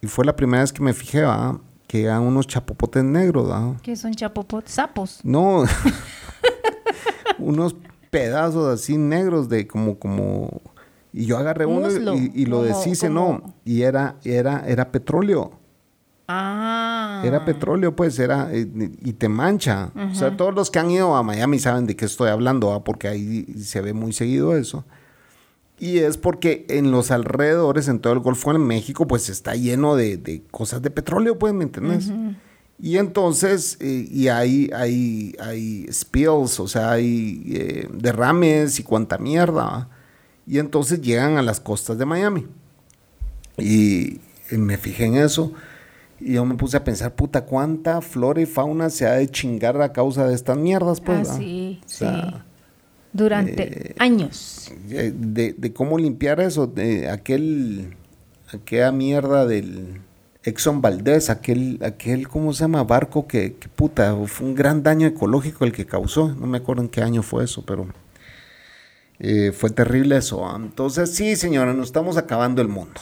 Y 0.00 0.06
fue 0.06 0.24
la 0.24 0.36
primera 0.36 0.62
vez 0.62 0.72
que 0.72 0.82
me 0.82 0.92
fijé, 0.92 1.22
¿va? 1.22 1.60
Que 1.88 2.04
eran 2.04 2.22
unos 2.22 2.46
chapopotes 2.46 3.02
negros, 3.02 3.50
¿va? 3.50 3.74
¿Qué 3.82 3.96
son 3.96 4.14
chapopot? 4.14 4.64
Sapos. 4.68 5.18
No, 5.24 5.64
unos 7.38 7.74
pedazos 8.10 8.72
así 8.72 8.96
negros 8.96 9.48
de 9.48 9.66
como, 9.66 9.98
como, 9.98 10.60
y 11.12 11.26
yo 11.26 11.36
agarré 11.38 11.66
uno 11.66 11.88
y, 12.14 12.30
y 12.34 12.46
lo 12.46 12.62
deshice, 12.62 13.10
no, 13.10 13.54
y 13.64 13.82
era, 13.82 14.16
era, 14.24 14.64
era 14.68 14.92
petróleo, 14.92 15.52
Ah. 16.30 17.22
era 17.24 17.46
petróleo, 17.46 17.96
pues, 17.96 18.18
era, 18.18 18.52
eh, 18.52 18.68
y 19.02 19.14
te 19.14 19.30
mancha. 19.30 19.90
O 20.12 20.14
sea, 20.14 20.36
todos 20.36 20.54
los 20.54 20.70
que 20.70 20.78
han 20.78 20.90
ido 20.90 21.16
a 21.16 21.22
Miami 21.22 21.58
saben 21.58 21.86
de 21.86 21.96
qué 21.96 22.04
estoy 22.04 22.28
hablando, 22.28 22.68
¿va? 22.68 22.84
porque 22.84 23.08
ahí 23.08 23.46
se 23.58 23.80
ve 23.80 23.94
muy 23.94 24.12
seguido 24.12 24.54
eso. 24.54 24.84
Y 25.80 25.98
es 25.98 26.16
porque 26.16 26.66
en 26.68 26.90
los 26.90 27.10
alrededores, 27.10 27.88
en 27.88 28.00
todo 28.00 28.12
el 28.12 28.18
Golfo 28.18 28.52
de 28.52 28.58
México, 28.58 29.06
pues 29.06 29.28
está 29.28 29.54
lleno 29.54 29.94
de, 29.94 30.42
cosas 30.50 30.82
de 30.82 30.90
petróleo, 30.90 31.38
pues, 31.38 31.54
¿me 31.54 31.64
entiendes? 31.64 32.10
Y 32.80 32.96
entonces, 32.96 33.76
eh, 33.80 34.06
y 34.10 34.28
hay, 34.28 34.70
hay, 34.74 35.34
hay 35.40 35.86
spills, 35.92 36.60
o 36.60 36.68
sea, 36.68 36.92
hay 36.92 37.42
eh, 37.46 37.88
derrames 37.92 38.78
y 38.78 38.82
cuanta 38.82 39.18
mierda. 39.18 39.88
Y 40.46 40.58
entonces 40.58 41.00
llegan 41.00 41.36
a 41.38 41.42
las 41.42 41.60
costas 41.60 41.98
de 41.98 42.06
Miami. 42.06 42.46
Y, 43.56 44.20
me 44.50 44.78
fijé 44.78 45.04
en 45.06 45.16
eso. 45.16 45.52
Y 46.20 46.34
yo 46.34 46.44
me 46.44 46.54
puse 46.54 46.76
a 46.76 46.84
pensar, 46.84 47.14
puta, 47.14 47.44
cuánta 47.44 48.00
flora 48.00 48.40
y 48.40 48.46
fauna 48.46 48.90
se 48.90 49.06
ha 49.06 49.12
de 49.12 49.28
chingar 49.28 49.80
a 49.82 49.92
causa 49.92 50.26
de 50.26 50.34
estas 50.34 50.56
mierdas, 50.56 51.00
pues. 51.00 51.28
Ah, 51.28 51.36
sí, 51.36 51.80
sí 51.86 52.06
durante 53.12 53.90
eh, 53.90 53.94
años. 53.98 54.72
De, 54.86 55.72
cómo 55.74 55.98
limpiar 55.98 56.40
eso, 56.40 56.66
de 56.66 57.08
aquel, 57.08 57.96
aquella 58.52 58.92
mierda 58.92 59.46
del 59.46 60.00
Exxon 60.44 60.80
Valdez, 60.80 61.30
aquel, 61.30 61.78
aquel, 61.82 62.28
¿cómo 62.28 62.52
se 62.52 62.64
llama? 62.64 62.84
Barco 62.84 63.26
que, 63.26 63.56
puta, 63.74 64.16
fue 64.26 64.46
un 64.46 64.54
gran 64.54 64.82
daño 64.82 65.06
ecológico 65.06 65.64
el 65.64 65.72
que 65.72 65.86
causó, 65.86 66.34
no 66.34 66.46
me 66.46 66.58
acuerdo 66.58 66.82
en 66.82 66.88
qué 66.88 67.02
año 67.02 67.22
fue 67.22 67.44
eso, 67.44 67.64
pero 67.66 67.86
eh, 69.18 69.52
fue 69.52 69.70
terrible 69.70 70.16
eso. 70.16 70.44
Entonces, 70.56 71.14
sí, 71.14 71.36
señora, 71.36 71.74
nos 71.74 71.88
estamos 71.88 72.16
acabando 72.16 72.62
el 72.62 72.68
mundo. 72.68 73.00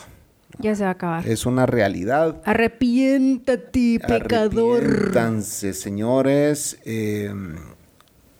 Ya 0.59 0.75
se 0.75 0.85
va 0.85 0.91
a 0.91 0.93
acabar. 0.93 1.29
Es 1.29 1.45
una 1.45 1.67
realidad. 1.67 2.41
Arrepiéntate, 2.45 4.01
pecador. 4.07 4.83
Arrepiéntanse, 4.83 5.75
señores. 5.75 6.79
Eh, 6.87 7.31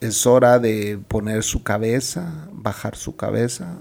es 0.01 0.27
hora 0.27 0.59
de 0.59 0.99
poner 1.09 1.43
su 1.43 1.63
cabeza, 1.63 2.49
bajar 2.53 2.97
su 2.97 3.17
cabeza, 3.17 3.77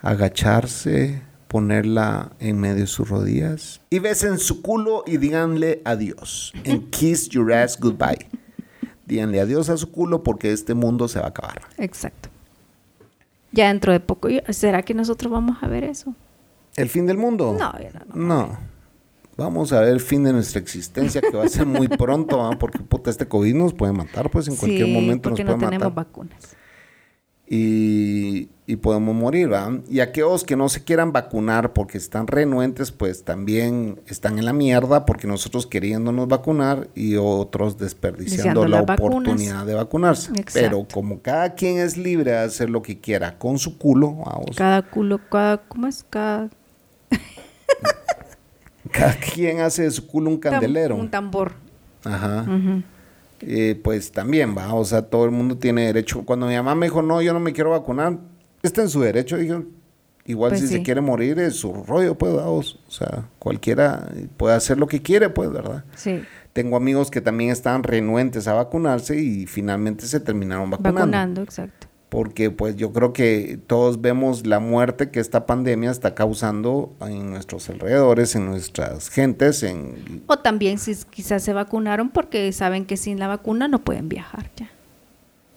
agacharse, 0.00 1.22
ponerla 1.48 2.32
en 2.38 2.60
medio 2.60 2.82
de 2.82 2.86
sus 2.86 3.08
rodillas 3.08 3.80
y 3.90 3.98
besen 3.98 4.38
su 4.38 4.62
culo 4.62 5.04
y 5.06 5.16
díganle 5.16 5.82
adiós. 5.84 6.52
And 6.66 6.90
kiss 6.90 7.28
your 7.28 7.52
ass 7.52 7.78
goodbye. 7.78 8.28
Díganle 9.06 9.40
adiós 9.40 9.70
a 9.70 9.76
su 9.76 9.90
culo 9.90 10.22
porque 10.22 10.52
este 10.52 10.74
mundo 10.74 11.08
se 11.08 11.18
va 11.18 11.26
a 11.26 11.30
acabar. 11.30 11.62
Exacto. 11.78 12.28
Ya 13.52 13.68
dentro 13.68 13.92
de 13.92 14.00
poco, 14.00 14.28
¿será 14.50 14.82
que 14.82 14.92
nosotros 14.92 15.32
vamos 15.32 15.58
a 15.62 15.68
ver 15.68 15.84
eso? 15.84 16.14
¿El 16.76 16.90
fin 16.90 17.06
del 17.06 17.16
mundo? 17.16 17.56
No, 17.58 17.72
no. 18.14 18.26
No 18.26 18.77
vamos 19.38 19.72
a 19.72 19.80
ver 19.80 19.90
el 19.90 20.00
fin 20.00 20.24
de 20.24 20.32
nuestra 20.32 20.60
existencia, 20.60 21.20
que 21.20 21.34
va 21.34 21.44
a 21.44 21.48
ser 21.48 21.64
muy 21.64 21.88
pronto, 21.88 22.50
porque 22.58 22.80
puta, 22.80 23.08
este 23.08 23.26
COVID 23.26 23.54
nos 23.54 23.72
puede 23.72 23.92
matar, 23.92 24.30
pues 24.30 24.48
en 24.48 24.56
cualquier 24.56 24.88
momento 24.88 25.30
nos 25.30 25.40
puede 25.40 25.56
no 25.56 25.58
tenemos 25.58 25.94
vacunas. 25.94 26.56
Y, 27.50 28.50
y, 28.66 28.76
podemos 28.76 29.14
morir, 29.14 29.50
¿va? 29.50 29.72
Y 29.88 30.00
aquellos 30.00 30.44
que 30.44 30.54
no 30.54 30.68
se 30.68 30.84
quieran 30.84 31.14
vacunar 31.14 31.72
porque 31.72 31.96
están 31.96 32.26
renuentes, 32.26 32.92
pues 32.92 33.24
también 33.24 34.02
están 34.06 34.38
en 34.38 34.44
la 34.44 34.52
mierda 34.52 35.06
porque 35.06 35.26
nosotros 35.26 35.66
queriéndonos 35.66 36.28
vacunar 36.28 36.88
y 36.94 37.16
otros 37.16 37.78
desperdiciando 37.78 38.68
la 38.68 38.82
oportunidad 38.82 39.64
de 39.64 39.72
vacunarse. 39.72 40.30
Pero 40.52 40.86
como 40.92 41.22
cada 41.22 41.54
quien 41.54 41.78
es 41.78 41.96
libre 41.96 42.32
de 42.32 42.38
hacer 42.38 42.68
lo 42.68 42.82
que 42.82 43.00
quiera 43.00 43.38
con 43.38 43.58
su 43.58 43.78
culo, 43.78 44.16
vamos. 44.16 44.54
Cada 44.54 44.82
culo, 44.82 45.18
cada, 45.30 45.56
¿cómo 45.56 45.86
es? 45.86 46.04
Cada 46.10 46.50
cada 48.88 49.14
quien 49.34 49.60
hace 49.60 49.82
de 49.82 49.90
su 49.90 50.06
culo 50.06 50.30
un 50.30 50.38
candelero. 50.38 50.96
Un 50.96 51.10
tambor. 51.10 51.52
Ajá. 52.04 52.46
Eh, 53.40 53.80
pues 53.82 54.10
también 54.10 54.56
va, 54.56 54.74
o 54.74 54.84
sea, 54.84 55.02
todo 55.02 55.24
el 55.24 55.30
mundo 55.30 55.56
tiene 55.58 55.86
derecho. 55.86 56.24
Cuando 56.24 56.46
mi 56.46 56.54
mamá 56.54 56.74
me 56.74 56.86
dijo, 56.86 57.02
no, 57.02 57.22
yo 57.22 57.32
no 57.32 57.40
me 57.40 57.52
quiero 57.52 57.70
vacunar, 57.70 58.18
está 58.62 58.82
en 58.82 58.88
su 58.88 59.00
derecho. 59.00 59.36
Dijo, 59.36 59.64
igual 60.24 60.50
pues 60.50 60.62
si 60.62 60.68
se 60.68 60.82
quiere 60.82 61.00
morir 61.00 61.38
es 61.38 61.56
su 61.56 61.72
rollo, 61.84 62.16
pues, 62.16 62.32
o 62.34 62.62
sea, 62.88 63.28
cualquiera 63.38 64.08
puede 64.36 64.56
hacer 64.56 64.78
lo 64.78 64.86
que 64.86 65.02
quiere, 65.02 65.28
pues, 65.28 65.52
¿verdad? 65.52 65.84
Sí. 65.94 66.22
Tengo 66.52 66.76
amigos 66.76 67.10
que 67.10 67.20
también 67.20 67.50
estaban 67.50 67.84
renuentes 67.84 68.48
a 68.48 68.54
vacunarse 68.54 69.16
y 69.16 69.46
finalmente 69.46 70.06
se 70.06 70.18
terminaron 70.18 70.70
vacunando. 70.70 71.00
Vacunando, 71.00 71.42
exacto 71.42 71.77
porque 72.08 72.50
pues 72.50 72.76
yo 72.76 72.92
creo 72.92 73.12
que 73.12 73.58
todos 73.66 74.00
vemos 74.00 74.46
la 74.46 74.60
muerte 74.60 75.10
que 75.10 75.20
esta 75.20 75.44
pandemia 75.44 75.90
está 75.90 76.14
causando 76.14 76.94
en 77.00 77.30
nuestros 77.30 77.68
alrededores, 77.68 78.34
en 78.34 78.46
nuestras 78.46 79.10
gentes. 79.10 79.62
En... 79.62 80.22
O 80.26 80.38
también 80.38 80.78
si 80.78 80.94
quizás 81.10 81.42
se 81.42 81.52
vacunaron 81.52 82.08
porque 82.08 82.50
saben 82.52 82.86
que 82.86 82.96
sin 82.96 83.18
la 83.18 83.28
vacuna 83.28 83.68
no 83.68 83.80
pueden 83.80 84.08
viajar 84.08 84.50
ya. 84.56 84.70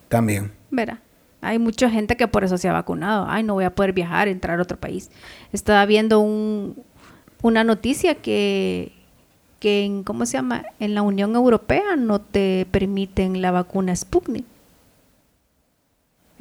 También. 0.10 0.52
Verá. 0.70 1.02
Hay 1.40 1.58
mucha 1.58 1.90
gente 1.90 2.18
que 2.18 2.28
por 2.28 2.44
eso 2.44 2.58
se 2.58 2.68
ha 2.68 2.74
vacunado. 2.74 3.26
Ay, 3.28 3.44
no 3.44 3.54
voy 3.54 3.64
a 3.64 3.74
poder 3.74 3.94
viajar, 3.94 4.28
entrar 4.28 4.60
a 4.60 4.62
otro 4.62 4.78
país. 4.78 5.10
Estaba 5.54 5.86
viendo 5.86 6.20
un, 6.20 6.76
una 7.42 7.64
noticia 7.64 8.16
que, 8.16 8.92
que 9.60 9.86
en, 9.86 10.04
¿cómo 10.04 10.26
se 10.26 10.34
llama? 10.34 10.66
En 10.80 10.94
la 10.96 11.02
Unión 11.02 11.34
Europea 11.36 11.96
no 11.98 12.20
te 12.20 12.68
permiten 12.72 13.42
la 13.42 13.52
vacuna 13.52 13.96
Sputnik. 13.96 14.46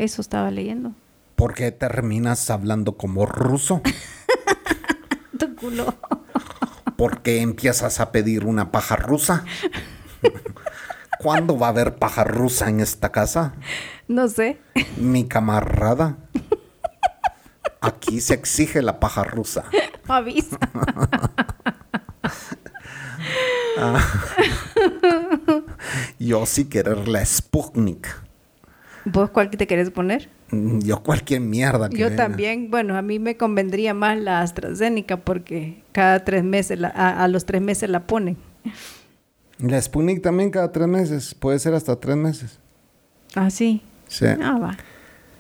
Eso 0.00 0.22
estaba 0.22 0.50
leyendo. 0.50 0.94
¿Por 1.36 1.52
qué 1.52 1.72
terminas 1.72 2.48
hablando 2.48 2.96
como 2.96 3.26
ruso? 3.26 3.82
tu 5.38 5.54
culo. 5.56 5.94
¿Por 6.96 7.20
qué 7.20 7.42
empiezas 7.42 8.00
a 8.00 8.10
pedir 8.10 8.46
una 8.46 8.72
paja 8.72 8.96
rusa? 8.96 9.44
¿Cuándo 11.18 11.58
va 11.58 11.66
a 11.66 11.68
haber 11.68 11.96
paja 11.96 12.24
rusa 12.24 12.70
en 12.70 12.80
esta 12.80 13.12
casa? 13.12 13.52
No 14.08 14.26
sé. 14.26 14.58
Mi 14.96 15.28
camarada. 15.28 16.16
Aquí 17.82 18.22
se 18.22 18.32
exige 18.32 18.80
la 18.80 19.00
paja 19.00 19.22
rusa. 19.22 19.64
Avisa. 20.08 20.56
Ah. 23.82 24.04
Yo 26.18 26.44
sí 26.44 26.66
querer 26.66 27.08
la 27.08 27.24
Sputnik. 27.24 28.29
¿Vos 29.04 29.30
cuál 29.30 29.50
te 29.50 29.66
querés 29.66 29.90
poner? 29.90 30.28
Mm, 30.50 30.80
yo 30.80 31.02
cualquier 31.02 31.40
mierda. 31.40 31.88
Yo 31.90 32.14
también, 32.14 32.70
bueno, 32.70 32.96
a 32.96 33.02
mí 33.02 33.18
me 33.18 33.36
convendría 33.36 33.94
más 33.94 34.18
la 34.18 34.40
AstraZeneca 34.40 35.18
porque 35.18 35.82
cada 35.92 36.24
tres 36.24 36.44
meses, 36.44 36.78
a, 36.82 37.26
los 37.28 37.44
tres 37.46 37.62
meses 37.62 37.88
la 37.88 38.06
ponen. 38.06 38.36
La 39.58 39.80
Sputnik 39.80 40.22
también 40.22 40.50
cada 40.50 40.72
tres 40.72 40.88
meses, 40.88 41.34
puede 41.34 41.58
ser 41.58 41.74
hasta 41.74 41.96
tres 41.96 42.16
meses. 42.16 42.58
Ah, 43.34 43.50
sí. 43.50 43.82
Sí. 44.08 44.26
Ah, 44.26 44.58
va. 44.58 44.76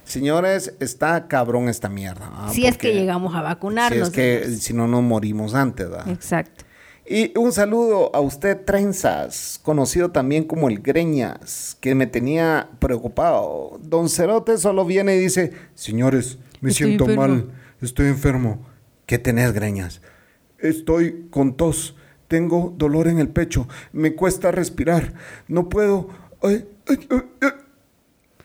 Señores, 0.04 0.74
está 0.80 1.28
cabrón 1.28 1.68
esta 1.68 1.88
mierda. 1.88 2.30
Si 2.50 2.66
es 2.66 2.76
que 2.76 2.92
llegamos 2.92 3.34
a 3.34 3.42
vacunarnos. 3.42 3.92
Si 3.92 4.02
es 4.02 4.10
que 4.10 4.50
si 4.56 4.74
no 4.74 4.88
nos 4.88 5.02
morimos 5.02 5.54
antes, 5.54 5.88
¿verdad? 5.88 6.08
Exacto. 6.08 6.64
Y 7.12 7.36
un 7.36 7.50
saludo 7.50 8.14
a 8.14 8.20
usted, 8.20 8.64
Trenzas, 8.64 9.58
conocido 9.64 10.12
también 10.12 10.44
como 10.44 10.68
el 10.68 10.78
Greñas, 10.78 11.76
que 11.80 11.96
me 11.96 12.06
tenía 12.06 12.70
preocupado. 12.78 13.80
Don 13.82 14.08
Cerote 14.08 14.56
solo 14.58 14.84
viene 14.84 15.16
y 15.16 15.18
dice, 15.18 15.50
señores, 15.74 16.38
me 16.60 16.70
siento 16.70 17.08
mal, 17.08 17.50
estoy 17.80 18.06
enfermo. 18.06 18.64
¿Qué 19.06 19.18
tenés, 19.18 19.52
Greñas? 19.52 20.02
Estoy 20.60 21.26
con 21.30 21.56
tos, 21.56 21.96
tengo 22.28 22.72
dolor 22.76 23.08
en 23.08 23.18
el 23.18 23.28
pecho, 23.28 23.66
me 23.92 24.14
cuesta 24.14 24.52
respirar, 24.52 25.12
no 25.48 25.68
puedo. 25.68 26.10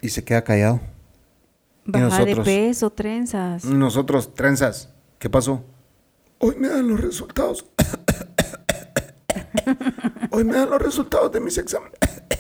y 0.02 0.10
se 0.10 0.24
queda 0.24 0.44
callado. 0.44 0.82
Baja 1.86 2.26
de 2.26 2.36
peso, 2.38 2.90
Trenzas. 2.90 3.64
Nosotros, 3.64 4.34
Trenzas, 4.34 4.90
¿qué 5.20 5.30
pasó? 5.30 5.64
Hoy 6.40 6.56
me 6.58 6.68
dan 6.68 6.88
los 6.88 7.00
resultados. 7.00 7.64
Hoy 10.32 10.44
me 10.44 10.54
dan 10.54 10.70
los 10.70 10.82
resultados 10.82 11.32
de 11.32 11.40
mis 11.40 11.58
exámenes. 11.58 12.00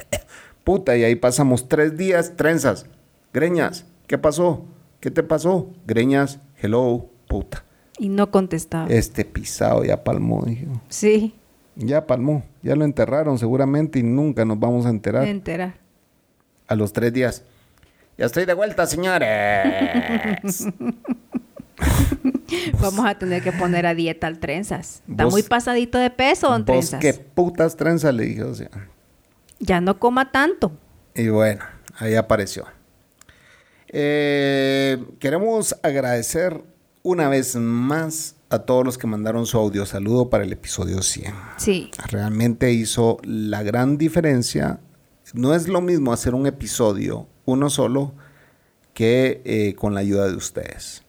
Puta, 0.63 0.97
y 0.97 1.03
ahí 1.03 1.15
pasamos 1.15 1.69
tres 1.69 1.95
días, 1.95 2.35
trenzas, 2.35 2.87
greñas. 3.33 3.85
¿Qué 4.07 4.17
pasó? 4.17 4.65
¿Qué 4.99 5.11
te 5.11 5.21
pasó? 5.21 5.69
Greñas, 5.85 6.39
hello, 6.61 7.09
puta. 7.27 7.63
Y 7.99 8.09
no 8.09 8.31
contestaba. 8.31 8.87
Este 8.87 9.23
pisado 9.25 9.83
ya 9.83 10.03
palmó, 10.03 10.43
dijo. 10.45 10.81
Sí. 10.89 11.35
Ya 11.75 12.07
palmó, 12.07 12.43
ya 12.63 12.75
lo 12.75 12.85
enterraron 12.85 13.37
seguramente 13.37 13.99
y 13.99 14.03
nunca 14.03 14.45
nos 14.45 14.59
vamos 14.59 14.85
a 14.85 14.89
enterar. 14.89 15.27
Enterar. 15.27 15.75
A 16.67 16.75
los 16.75 16.93
tres 16.93 17.13
días. 17.13 17.43
Ya 18.17 18.25
estoy 18.25 18.45
de 18.45 18.53
vuelta, 18.53 18.85
señores. 18.87 20.67
Vamos 22.81 23.05
a 23.05 23.17
tener 23.17 23.41
que 23.43 23.51
poner 23.51 23.85
a 23.85 23.95
dieta 23.95 24.27
al 24.27 24.39
trenzas. 24.39 25.01
Está 25.09 25.27
muy 25.27 25.43
pasadito 25.43 25.97
de 25.97 26.09
peso, 26.09 26.49
don 26.49 26.65
trenzas. 26.65 26.99
¿Qué 26.99 27.13
putas 27.13 27.75
trenzas 27.75 28.13
le 28.13 28.25
dije? 28.25 28.43
O 28.43 28.53
sea. 28.53 28.69
Ya 29.59 29.81
no 29.81 29.99
coma 29.99 30.31
tanto. 30.31 30.71
Y 31.15 31.29
bueno, 31.29 31.63
ahí 31.97 32.15
apareció. 32.15 32.65
Eh, 33.87 35.03
queremos 35.19 35.75
agradecer 35.81 36.61
una 37.03 37.29
vez 37.29 37.55
más 37.55 38.35
a 38.49 38.59
todos 38.59 38.83
los 38.83 38.97
que 38.97 39.07
mandaron 39.07 39.45
su 39.45 39.57
audio 39.57 39.85
saludo 39.85 40.29
para 40.29 40.43
el 40.43 40.51
episodio 40.51 41.01
100. 41.01 41.33
Sí. 41.57 41.91
Realmente 42.09 42.71
hizo 42.71 43.17
la 43.23 43.63
gran 43.63 43.97
diferencia. 43.97 44.79
No 45.33 45.55
es 45.55 45.67
lo 45.67 45.81
mismo 45.81 46.13
hacer 46.13 46.35
un 46.35 46.45
episodio 46.45 47.27
uno 47.45 47.69
solo 47.69 48.13
que 48.93 49.41
eh, 49.45 49.75
con 49.75 49.93
la 49.93 50.01
ayuda 50.01 50.27
de 50.27 50.35
ustedes. 50.35 51.04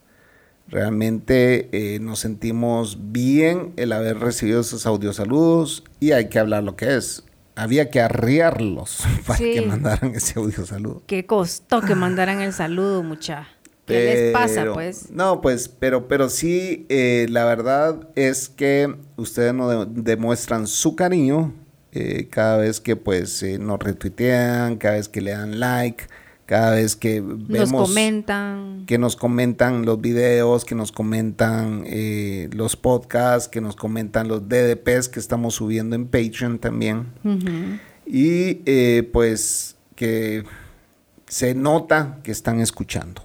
Realmente 0.69 1.69
eh, 1.73 2.01
nos 2.01 2.19
sentimos 2.21 2.99
bien 3.13 3.73
el 3.77 3.93
haber 3.93 4.19
recibido 4.19 4.61
esos 4.61 4.85
audiosaludos 4.87 5.85
y 6.01 6.13
hay 6.13 6.29
que 6.29 6.39
hablar 6.39 6.65
lo 6.65 6.75
que 6.75 6.97
es. 6.97 7.25
Había 7.55 7.91
que 7.91 8.01
arriarlos 8.01 9.05
para 9.27 9.39
que 9.39 9.63
mandaran 9.63 10.15
ese 10.15 10.39
audio 10.39 10.67
saludo. 10.67 11.03
Qué 11.07 11.25
costó 11.25 11.81
que 11.81 11.95
mandaran 11.95 12.41
el 12.41 12.53
saludo, 12.53 13.03
mucha. 13.03 13.49
¿Qué 13.87 14.05
les 14.05 14.33
pasa, 14.33 14.73
pues? 14.75 15.13
No, 15.13 15.41
pues, 15.41 15.69
pero, 15.69 16.09
pero 16.09 16.29
sí, 16.29 16.87
eh, 16.89 17.27
la 17.31 17.45
verdad 17.45 18.09
es 18.17 18.49
que 18.49 18.93
ustedes 19.17 19.55
nos 19.55 19.87
demuestran 19.95 20.67
su 20.67 20.97
cariño 20.97 21.55
eh, 21.93 22.27
cada 22.29 22.57
vez 22.57 22.81
que, 22.81 22.97
pues, 22.97 23.45
nos 23.61 23.79
retuitean, 23.79 24.77
cada 24.77 24.97
vez 24.97 25.09
que 25.09 25.21
le 25.21 25.31
dan 25.31 25.61
like 25.61 26.05
cada 26.47 26.77
vez 26.77 26.95
que 26.95 27.21
vemos 27.21 27.73
nos 27.73 27.89
comentan. 27.89 28.85
que 28.87 28.99
nos 28.99 29.17
comentan 29.17 29.85
los 29.85 30.01
videos, 30.01 30.65
que 30.65 30.77
nos 30.77 30.93
comentan 30.93 31.83
eh, 31.87 32.49
los 32.53 32.77
podcasts, 32.77 33.49
que 33.49 33.61
nos 33.61 33.75
comentan 33.75 34.29
los 34.29 34.49
DDPs 34.49 35.09
que 35.09 35.19
estamos 35.19 35.55
subiendo 35.55 35.97
en 35.97 36.07
Patreon 36.07 36.59
también. 36.61 37.09
Y 38.07 38.63
eh, 38.65 39.09
pues 39.13 39.77
que 39.97 40.45
se 41.27 41.55
nota 41.55 42.21
que 42.23 42.31
están 42.31 42.61
escuchando. 42.61 43.23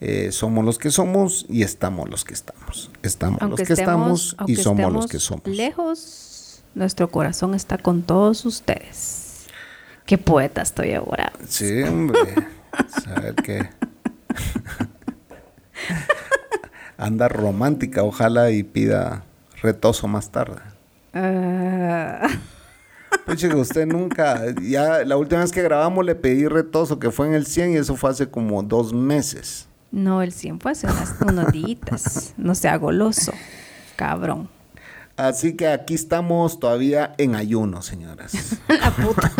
Eh, 0.00 0.30
somos 0.32 0.64
los 0.64 0.78
que 0.78 0.90
somos 0.90 1.46
y 1.48 1.62
estamos 1.62 2.10
los 2.10 2.24
que 2.24 2.34
estamos. 2.34 2.90
Estamos 3.02 3.40
los 3.40 3.60
que 3.60 3.72
estamos 3.72 4.36
y 4.48 4.56
somos 4.56 4.92
los 4.92 5.06
que 5.06 5.20
somos. 5.20 5.46
Lejos, 5.46 6.62
nuestro 6.74 7.08
corazón 7.08 7.54
está 7.54 7.78
con 7.78 8.02
todos 8.02 8.44
ustedes. 8.44 9.25
Qué 10.06 10.18
poeta 10.18 10.62
estoy 10.62 10.94
ahora. 10.94 11.32
Sí, 11.48 11.82
hombre. 11.82 12.20
Saber 13.04 13.34
qué. 13.34 13.68
Anda 16.96 17.28
romántica, 17.28 18.04
ojalá 18.04 18.50
y 18.52 18.62
pida 18.62 19.24
retoso 19.60 20.06
más 20.06 20.30
tarde. 20.30 20.60
Uh... 21.12 22.28
que 23.34 23.46
usted 23.48 23.86
nunca, 23.86 24.54
ya 24.62 25.04
la 25.04 25.16
última 25.16 25.40
vez 25.40 25.50
que 25.50 25.62
grabamos 25.62 26.04
le 26.04 26.14
pedí 26.14 26.46
retoso, 26.46 26.98
que 27.00 27.10
fue 27.10 27.26
en 27.26 27.34
el 27.34 27.46
100 27.46 27.72
y 27.72 27.76
eso 27.76 27.96
fue 27.96 28.10
hace 28.10 28.30
como 28.30 28.62
dos 28.62 28.92
meses. 28.92 29.66
No, 29.90 30.22
el 30.22 30.32
100 30.32 30.60
fue 30.60 30.72
hace 30.72 30.86
unos 31.20 31.50
días. 31.52 32.34
No 32.36 32.54
sea 32.54 32.76
goloso, 32.76 33.32
cabrón. 33.96 34.48
Así 35.16 35.56
que 35.56 35.68
aquí 35.68 35.94
estamos 35.94 36.60
todavía 36.60 37.14
en 37.16 37.34
ayuno, 37.34 37.80
señoras. 37.80 38.60
La 38.68 38.90
puta. 38.90 39.32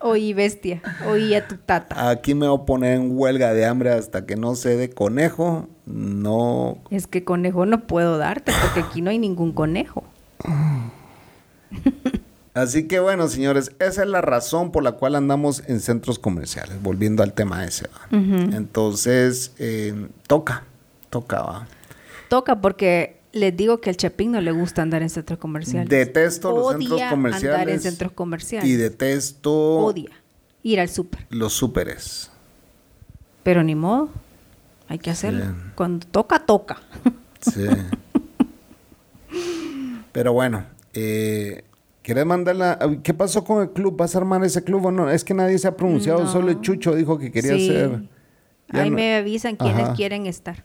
Oí 0.00 0.32
bestia, 0.32 0.82
oí 1.08 1.34
a 1.34 1.46
tu 1.46 1.56
tata. 1.56 2.10
Aquí 2.10 2.34
me 2.34 2.48
voy 2.48 2.60
a 2.60 2.64
poner 2.64 2.94
en 2.94 3.16
huelga 3.16 3.52
de 3.54 3.66
hambre 3.66 3.90
hasta 3.90 4.26
que 4.26 4.36
no 4.36 4.54
se 4.54 4.76
dé 4.76 4.90
conejo. 4.90 5.68
No. 5.86 6.78
Es 6.90 7.06
que 7.06 7.24
conejo 7.24 7.66
no 7.66 7.86
puedo 7.86 8.18
darte 8.18 8.52
porque 8.62 8.80
aquí 8.80 9.02
no 9.02 9.10
hay 9.10 9.18
ningún 9.18 9.52
conejo. 9.52 10.04
Así 12.54 12.86
que 12.86 13.00
bueno, 13.00 13.28
señores, 13.28 13.72
esa 13.78 14.02
es 14.02 14.08
la 14.08 14.20
razón 14.20 14.72
por 14.72 14.82
la 14.82 14.92
cual 14.92 15.14
andamos 15.14 15.62
en 15.68 15.80
centros 15.80 16.18
comerciales, 16.18 16.82
volviendo 16.82 17.22
al 17.22 17.32
tema 17.32 17.64
ese. 17.64 17.88
Entonces, 18.10 19.52
eh, 19.58 20.08
toca, 20.26 20.64
toca, 21.08 21.42
va 21.42 21.66
toca 22.32 22.62
porque 22.62 23.20
les 23.32 23.56
digo 23.56 23.80
que 23.80 23.90
al 23.90 23.96
Chapín 23.96 24.32
no 24.32 24.40
le 24.40 24.52
gusta 24.52 24.82
andar 24.82 25.02
en 25.02 25.10
centros 25.10 25.38
comerciales. 25.38 25.88
Detesto 25.88 26.50
los 26.52 26.72
centros 26.72 27.02
comerciales. 27.10 27.60
andar 27.60 27.70
en 27.70 27.80
centros 27.80 28.12
comerciales. 28.12 28.68
Y 28.68 28.76
detesto... 28.76 29.52
Odia 29.52 30.10
ir 30.62 30.80
al 30.80 30.88
súper. 30.88 31.26
Los 31.30 31.52
súperes. 31.52 32.30
Pero 33.42 33.62
ni 33.62 33.74
modo. 33.74 34.10
Hay 34.88 34.98
que 34.98 35.10
hacerlo. 35.10 35.44
Cuando 35.74 36.06
toca, 36.06 36.40
toca. 36.40 36.80
Sí. 37.42 37.66
Pero 40.12 40.32
bueno, 40.32 40.64
eh, 40.94 41.64
¿Quieres 42.02 42.24
mandarla? 42.24 42.78
¿Qué 43.02 43.12
pasó 43.12 43.42
con 43.42 43.62
el 43.62 43.70
club? 43.70 43.96
¿Vas 43.96 44.14
a 44.14 44.18
armar 44.18 44.44
ese 44.44 44.62
club 44.62 44.86
o 44.86 44.92
no? 44.92 45.10
Es 45.10 45.24
que 45.24 45.34
nadie 45.34 45.58
se 45.58 45.66
ha 45.66 45.76
pronunciado, 45.76 46.24
solo 46.28 46.52
el 46.52 46.60
Chucho 46.60 46.94
dijo 46.94 47.18
que 47.18 47.32
quería 47.32 47.54
sí. 47.54 47.68
hacer. 47.68 48.02
Ahí 48.68 48.92
me 48.92 49.16
avisan 49.16 49.56
quienes 49.56 49.88
quieren 49.96 50.26
estar. 50.26 50.62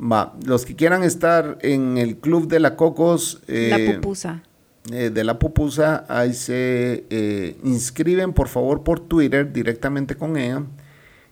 Va, 0.00 0.34
los 0.44 0.64
que 0.64 0.76
quieran 0.76 1.02
estar 1.02 1.58
en 1.62 1.98
el 1.98 2.18
club 2.18 2.48
de 2.48 2.60
la 2.60 2.76
Cocos. 2.76 3.40
Eh, 3.48 3.68
la 3.70 3.94
pupusa. 3.94 4.42
Eh, 4.92 5.10
de 5.10 5.24
la 5.24 5.38
pupusa, 5.38 6.06
ahí 6.08 6.32
se 6.32 7.04
eh, 7.10 7.58
inscriben 7.64 8.32
por 8.32 8.48
favor 8.48 8.84
por 8.84 9.00
Twitter 9.00 9.52
directamente 9.52 10.16
con 10.16 10.36
ella. 10.36 10.62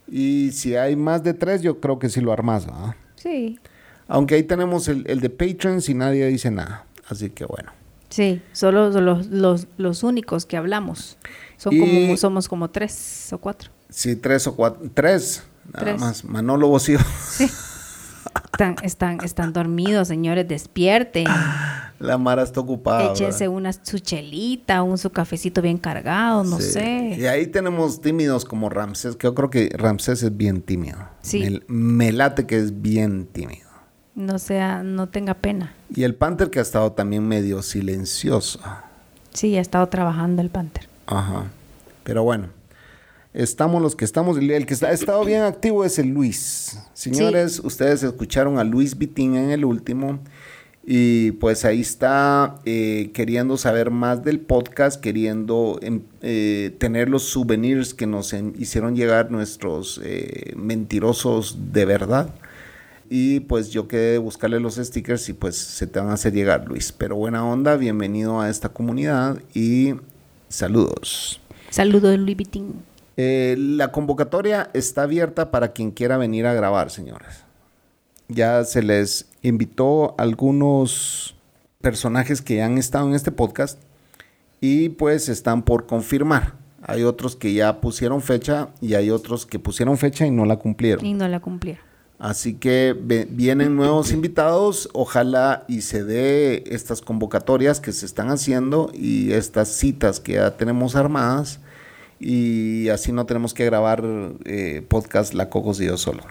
Y 0.09 0.51
si 0.53 0.77
hay 0.77 0.97
más 0.97 1.23
de 1.23 1.33
tres, 1.33 1.63
yo 1.63 1.81
creo 1.81 1.99
que 1.99 2.09
sí 2.09 2.21
lo 2.21 2.33
armas, 2.33 2.67
Sí. 3.17 3.59
Aunque 4.09 4.35
ahí 4.35 4.43
tenemos 4.43 4.89
el, 4.89 5.05
de 5.05 5.31
Patreon 5.31 5.81
y 5.87 5.95
nadie 5.95 6.27
dice 6.27 6.51
nada. 6.51 6.87
Así 7.09 7.31
que 7.31 7.45
bueno. 7.45 7.73
Sí, 8.09 8.41
solo 8.53 8.91
los, 8.91 9.27
los, 9.27 9.67
los 9.79 10.03
únicos 10.03 10.47
que 10.47 10.57
hablamos. 10.57 11.19
Son 11.57 11.77
como, 11.77 12.17
somos 12.17 12.49
como 12.49 12.71
tres 12.71 13.33
o 13.33 13.39
cuatro. 13.39 13.71
Sí, 13.89 14.17
tres 14.17 14.47
o 14.47 14.55
cuatro. 14.55 14.89
Tres, 14.95 15.43
nada 15.73 15.97
más. 15.97 16.25
Manolo 16.25 16.69
Bocio. 16.69 16.99
Sí. 17.31 17.49
Están, 18.45 18.77
están, 18.83 19.21
están 19.23 19.53
dormidos, 19.53 20.09
señores, 20.09 20.47
despierten. 20.49 21.27
La 21.99 22.19
Mara 22.19 22.43
está 22.43 22.61
ocupada. 22.61 23.13
Échense 23.13 23.49
una 23.49 23.73
su 23.73 23.99
chelita, 23.99 24.83
un 24.83 24.99
su 24.99 25.11
cafecito 25.11 25.63
bien 25.63 25.79
cargado, 25.79 26.45
no 26.45 26.61
sé. 26.61 27.17
Y 27.19 27.27
ahí 27.27 27.47
tenemos 27.47 28.01
tímidos 28.01 28.45
como 28.45 28.69
Ramsés, 28.69 29.17
que 29.17 29.27
yo 29.27 29.35
creo 29.35 29.51
que 29.51 29.71
Ramsés 29.73 30.23
es 30.23 30.37
bien 30.37 30.61
tímido. 30.61 30.99
Sí. 31.23 31.63
Me, 31.69 32.13
late 32.13 32.47
que 32.47 32.59
es 32.59 32.83
bien 32.83 33.27
tímido. 33.27 33.67
No 34.15 34.39
sea, 34.39 34.83
no 34.83 35.09
tenga 35.09 35.35
pena. 35.35 35.75
Y 35.95 36.05
el 36.05 36.15
Panther 36.15 36.51
que 36.51 36.59
ha 36.59 36.63
estado 36.63 36.93
también 36.93 37.27
medio 37.27 37.63
silencioso. 37.63 38.61
Sí, 39.33 39.57
ha 39.57 39.61
estado 39.61 39.87
trabajando 39.89 40.43
el 40.43 40.51
Panther. 40.51 40.89
Ajá. 41.07 41.45
Pero 42.03 42.23
bueno, 42.25 42.49
estamos 43.37 43.83
los 43.83 43.95
que 43.95 44.05
estamos. 44.05 44.39
El 44.39 44.67
que 44.67 44.75
ha 44.85 44.93
estado 44.93 45.25
bien 45.25 45.43
activo 45.43 45.85
es 45.85 45.99
el 45.99 46.09
Luis. 46.09 46.79
Señores, 46.95 47.61
ustedes 47.63 48.03
escucharon 48.03 48.59
a 48.59 48.65
Luis 48.65 48.99
Vitín 48.99 49.37
en 49.37 49.51
el 49.51 49.65
último. 49.65 50.21
Y 50.89 51.33
pues 51.33 51.65
ahí 51.65 51.81
está 51.81 52.61
eh, 52.65 53.11
queriendo 53.13 53.57
saber 53.57 53.91
más 53.91 54.23
del 54.25 54.39
podcast, 54.39 55.01
queriendo 55.01 55.81
em, 55.83 56.03
eh, 56.23 56.77
tener 56.79 57.09
los 57.09 57.25
souvenirs 57.25 57.93
que 57.93 58.07
nos 58.07 58.33
hicieron 58.33 58.95
llegar 58.95 59.33
nuestros 59.33 60.01
eh, 60.05 60.53
mentirosos 60.55 61.73
de 61.73 61.85
verdad. 61.87 62.33
Y 63.11 63.41
pues 63.41 63.71
yo 63.71 63.89
quedé 63.89 64.19
buscarle 64.19 64.61
los 64.61 64.77
stickers 64.77 65.29
y 65.29 65.33
pues 65.33 65.57
se 65.57 65.89
te 65.89 65.99
van 65.99 66.11
a 66.11 66.15
hacer 66.15 66.33
llegar, 66.33 66.67
Luis. 66.69 66.93
Pero 66.93 67.17
buena 67.17 67.45
onda, 67.45 67.77
bienvenido 67.77 68.41
a 68.41 68.49
esta 68.49 68.69
comunidad 68.69 69.41
y 69.55 69.95
saludos. 70.49 71.41
Saludos, 71.71 72.17
Luis 72.17 72.37
Vitín. 72.37 72.75
Eh, 73.17 73.57
la 73.59 73.93
convocatoria 73.93 74.71
está 74.75 75.03
abierta 75.03 75.51
para 75.51 75.73
quien 75.73 75.91
quiera 75.91 76.19
venir 76.19 76.47
a 76.47 76.55
grabar, 76.55 76.91
señores. 76.91 77.45
Ya 78.29 78.63
se 78.65 78.83
les 78.83 79.29
invitó 79.43 80.15
algunos 80.19 81.35
personajes 81.81 82.43
que 82.43 82.63
han 82.63 82.77
estado 82.79 83.09
en 83.09 83.15
este 83.15 83.33
podcast 83.33 83.81
y 84.61 84.91
pues 84.91 85.29
están 85.29 85.63
por 85.63 85.87
confirmar. 85.87 86.55
Hay 86.83 87.05
otros 87.05 87.37
que 87.37 87.55
ya 87.55 87.81
pusieron 87.81 88.21
fecha 88.21 88.69
y 88.81 88.95
hay 88.95 89.11
otros 89.11 89.47
que 89.47 89.59
pusieron 89.59 89.97
fecha 89.97 90.27
y 90.27 90.31
no 90.31 90.45
la 90.45 90.57
cumplieron. 90.57 91.05
Y 91.05 91.15
no 91.15 91.27
la 91.27 91.41
cumplieron. 91.41 91.85
Así 92.19 92.55
que 92.55 92.97
vienen 93.31 93.77
nuevos 93.77 94.11
invitados, 94.11 94.89
ojalá 94.95 95.65
y 95.69 95.83
se 95.83 96.03
dé 96.03 96.65
estas 96.67 97.03
convocatorias 97.03 97.81
que 97.81 97.93
se 97.93 98.07
están 98.07 98.31
haciendo 98.31 98.91
y 98.95 99.33
estas 99.33 99.69
citas 99.69 100.19
que 100.19 100.33
ya 100.35 100.57
tenemos 100.57 100.97
armadas 100.97 101.61
y 102.19 102.89
así 102.89 103.13
no 103.13 103.27
tenemos 103.27 103.53
que 103.53 103.65
grabar 103.65 104.03
eh, 104.45 104.83
podcast 104.89 105.35
La 105.35 105.51
Cocos 105.51 105.81
y 105.81 105.87
yo 105.87 105.97
solo. 105.97 106.23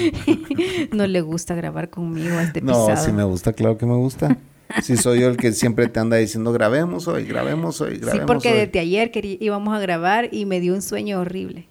no 0.92 1.06
le 1.06 1.20
gusta 1.22 1.54
grabar 1.54 1.90
conmigo 1.90 2.38
este 2.38 2.60
No, 2.60 2.94
sí 2.96 3.12
me 3.12 3.24
gusta, 3.24 3.52
claro 3.52 3.78
que 3.78 3.86
me 3.86 3.96
gusta. 3.96 4.36
Si 4.82 4.96
soy 4.96 5.20
yo 5.20 5.28
el 5.28 5.36
que 5.36 5.52
siempre 5.52 5.88
te 5.88 6.00
anda 6.00 6.16
diciendo 6.16 6.52
grabemos 6.52 7.08
hoy, 7.08 7.24
grabemos 7.24 7.80
hoy, 7.80 7.96
grabemos 7.96 8.20
Sí, 8.20 8.26
porque 8.26 8.54
desde 8.54 8.78
ayer 8.78 9.10
íbamos 9.40 9.74
a 9.74 9.80
grabar 9.80 10.28
y 10.32 10.44
me 10.44 10.60
dio 10.60 10.74
un 10.74 10.82
sueño 10.82 11.20
horrible. 11.20 11.66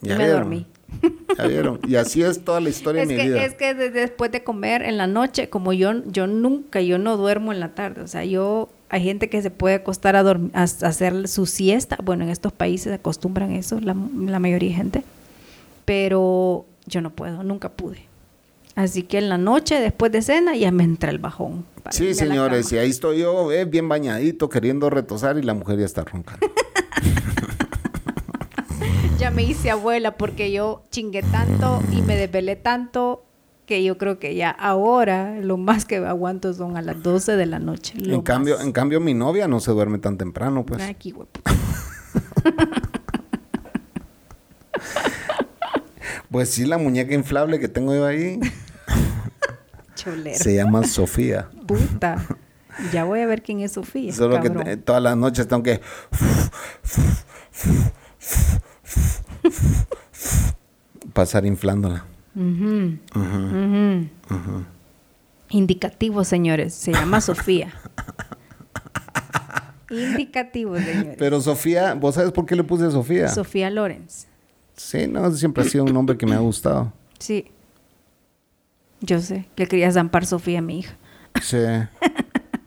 Ya 0.00 0.16
me 0.16 0.28
dormí. 0.28 0.66
Ya 1.36 1.46
vieron. 1.46 1.78
Y 1.86 1.96
así 1.96 2.22
es 2.22 2.42
toda 2.42 2.60
la 2.60 2.70
historia 2.70 3.02
de 3.02 3.06
mi 3.06 3.14
vida. 3.14 3.44
Es 3.44 3.54
que 3.54 3.74
después 3.74 4.32
de 4.32 4.42
comer 4.42 4.82
en 4.82 4.96
la 4.96 5.06
noche, 5.06 5.48
como 5.48 5.72
yo, 5.72 6.04
yo 6.06 6.26
nunca, 6.26 6.80
yo 6.80 6.98
no 6.98 7.16
duermo 7.16 7.52
en 7.52 7.60
la 7.60 7.74
tarde. 7.74 8.02
O 8.02 8.08
sea, 8.08 8.24
yo 8.24 8.68
hay 8.90 9.04
gente 9.04 9.30
que 9.30 9.40
se 9.40 9.50
puede 9.50 9.76
acostar 9.76 10.16
a, 10.16 10.24
hacer 10.52 11.28
su 11.28 11.46
siesta. 11.46 11.96
Bueno, 12.02 12.24
en 12.24 12.30
estos 12.30 12.52
países 12.52 12.92
acostumbran 12.92 13.52
eso, 13.52 13.80
la, 13.80 13.94
mayoría 13.94 14.70
de 14.70 14.74
gente. 14.74 15.04
Pero 15.84 16.66
yo 16.86 17.00
no 17.00 17.10
puedo, 17.10 17.44
nunca 17.44 17.70
pude. 17.70 18.08
Así 18.74 19.04
que 19.04 19.18
en 19.18 19.28
la 19.28 19.38
noche, 19.38 19.80
después 19.80 20.10
de 20.10 20.22
cena, 20.22 20.56
ya 20.56 20.72
me 20.72 20.82
entra 20.82 21.10
el 21.10 21.18
bajón. 21.18 21.64
Sí, 21.90 22.14
señores, 22.14 22.72
y 22.72 22.78
ahí 22.78 22.90
estoy 22.90 23.20
yo, 23.20 23.52
eh, 23.52 23.64
bien 23.64 23.88
bañadito, 23.88 24.48
queriendo 24.48 24.90
retosar 24.90 25.38
y 25.38 25.42
la 25.42 25.54
mujer 25.54 25.78
ya 25.78 25.84
está 25.84 26.04
roncando. 26.04 26.46
ya 29.18 29.30
me 29.30 29.44
hice 29.44 29.70
abuela 29.70 30.16
porque 30.16 30.50
yo 30.50 30.82
chingué 30.90 31.22
tanto 31.22 31.80
y 31.92 32.02
me 32.02 32.16
desvelé 32.16 32.56
tanto 32.56 33.24
que 33.70 33.82
yo 33.84 33.96
creo 33.98 34.18
que 34.18 34.34
ya 34.34 34.50
ahora 34.50 35.38
lo 35.38 35.56
más 35.56 35.84
que 35.84 35.98
aguanto 35.98 36.52
son 36.54 36.76
a 36.76 36.82
las 36.82 37.04
12 37.04 37.36
de 37.36 37.46
la 37.46 37.60
noche. 37.60 37.94
En 38.04 38.22
cambio, 38.22 38.60
en 38.60 38.72
cambio, 38.72 38.98
mi 38.98 39.14
novia 39.14 39.46
no 39.46 39.60
se 39.60 39.70
duerme 39.70 39.98
tan 39.98 40.18
temprano, 40.18 40.66
pues. 40.66 40.82
Aquí, 40.82 41.14
pues 46.32 46.50
sí, 46.50 46.64
la 46.64 46.78
muñeca 46.78 47.14
inflable 47.14 47.60
que 47.60 47.68
tengo 47.68 47.94
yo 47.94 48.06
ahí. 48.06 48.40
Cholera. 49.94 50.36
Se 50.36 50.56
llama 50.56 50.82
Sofía. 50.82 51.48
Puta. 51.68 52.26
Ya 52.92 53.04
voy 53.04 53.20
a 53.20 53.26
ver 53.26 53.42
quién 53.42 53.60
es 53.60 53.72
Sofía. 53.72 54.12
Solo 54.12 54.40
que 54.40 54.76
todas 54.78 55.02
las 55.02 55.16
noches 55.16 55.46
tengo 55.46 55.62
que 55.62 55.80
pasar 61.12 61.44
inflándola. 61.44 62.06
Indicativo, 65.50 66.24
señores. 66.24 66.74
Se 66.74 66.92
llama 66.92 67.20
Sofía. 67.20 67.72
Indicativo, 69.90 70.78
señores. 70.78 71.16
Pero 71.18 71.40
Sofía, 71.40 71.94
¿vos 71.94 72.14
sabes 72.14 72.32
por 72.32 72.46
qué 72.46 72.54
le 72.54 72.64
puse 72.64 72.90
Sofía? 72.90 73.28
Sofía 73.28 73.70
Lorenz. 73.70 74.26
Sí, 74.76 75.06
no, 75.08 75.30
siempre 75.32 75.64
ha 75.64 75.66
sido 75.66 75.84
un 75.84 75.92
nombre 75.92 76.16
que 76.16 76.26
me 76.26 76.34
ha 76.34 76.38
gustado. 76.38 76.92
Sí. 77.18 77.50
Yo 79.00 79.20
sé 79.20 79.48
que 79.54 79.66
quería 79.66 79.90
zampar 79.90 80.26
Sofía, 80.26 80.62
mi 80.62 80.80
hija. 80.80 80.96
Sí. 81.42 81.58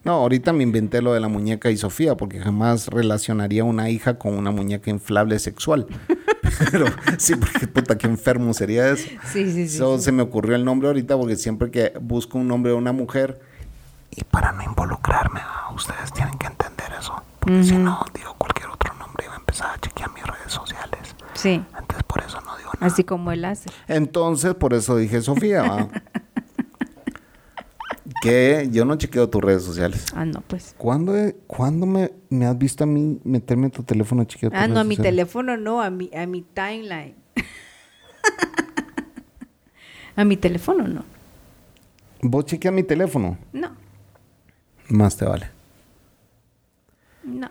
No, 0.03 0.15
ahorita 0.15 0.51
me 0.51 0.63
inventé 0.63 1.01
lo 1.01 1.13
de 1.13 1.21
la 1.21 1.29
muñeca 1.29 1.71
y 1.71 1.77
Sofía, 1.77 2.17
porque 2.17 2.39
jamás 2.39 2.87
relacionaría 2.87 3.63
una 3.63 3.89
hija 3.89 4.19
con 4.19 4.33
una 4.33 4.51
muñeca 4.51 4.89
inflable 4.89 5.39
sexual. 5.39 5.87
Pero 6.71 6.85
sí, 7.17 7.35
porque 7.35 7.67
puta, 7.67 7.97
qué 7.97 8.07
enfermo 8.07 8.53
sería 8.53 8.89
eso. 8.89 9.07
Sí, 9.31 9.51
sí, 9.51 9.67
sí. 9.67 9.79
se 9.99 10.11
me 10.11 10.23
ocurrió 10.23 10.55
el 10.55 10.65
nombre 10.65 10.87
ahorita 10.87 11.17
porque 11.17 11.35
siempre 11.35 11.71
que 11.71 11.93
busco 12.01 12.37
un 12.37 12.47
nombre 12.47 12.71
de 12.71 12.77
una 12.77 12.91
mujer, 12.91 13.39
y 14.15 14.23
para 14.25 14.51
no 14.51 14.63
involucrarme, 14.63 15.41
ustedes 15.75 16.11
tienen 16.13 16.37
que 16.37 16.47
entender 16.47 16.87
eso. 16.99 17.21
Porque 17.39 17.63
si 17.63 17.75
no, 17.75 18.05
digo 18.13 18.35
cualquier 18.37 18.69
otro 18.69 18.93
nombre 18.95 19.25
y 19.25 19.27
va 19.27 19.35
a 19.35 19.39
empezar 19.39 19.71
a 19.71 19.79
chequear 19.79 20.11
mis 20.13 20.25
redes 20.25 20.51
sociales. 20.51 21.15
Sí. 21.33 21.63
Entonces 21.77 22.03
por 22.03 22.21
eso 22.23 22.39
no 22.41 22.55
digo 22.57 22.71
nada. 22.75 22.85
Así 22.85 23.03
como 23.03 23.31
él 23.31 23.43
hace. 23.45 23.69
Entonces 23.87 24.53
por 24.53 24.73
eso 24.73 24.95
dije 24.97 25.21
Sofía. 25.21 25.89
que 28.23 28.69
yo 28.71 28.85
no 28.85 28.95
chequeo 28.95 29.29
tus 29.29 29.43
redes 29.43 29.63
sociales. 29.63 30.05
Ah, 30.15 30.23
no, 30.23 30.39
pues. 30.47 30.73
¿Cuándo, 30.77 31.13
¿cuándo 31.45 31.85
me, 31.85 32.09
me, 32.29 32.45
has 32.45 32.57
visto 32.57 32.85
a 32.85 32.87
mí 32.87 33.19
meterme 33.25 33.65
en 33.65 33.71
tu 33.71 33.83
teléfono 33.83 34.21
a 34.21 34.25
chequear 34.25 34.49
tus 34.49 34.61
Ah, 34.61 34.69
no, 34.69 34.79
a 34.79 34.85
mi 34.85 34.95
teléfono 34.95 35.57
no, 35.57 35.81
a 35.81 35.89
mi, 35.89 36.09
a 36.15 36.25
mi 36.25 36.41
timeline. 36.41 37.15
a 40.15 40.23
mi 40.23 40.37
teléfono 40.37 40.87
no. 40.87 41.03
¿Vos 42.21 42.45
chequeas 42.45 42.73
mi 42.73 42.83
teléfono? 42.83 43.37
No. 43.51 43.75
Más 44.87 45.17
te 45.17 45.25
vale. 45.25 45.49
No. 47.25 47.49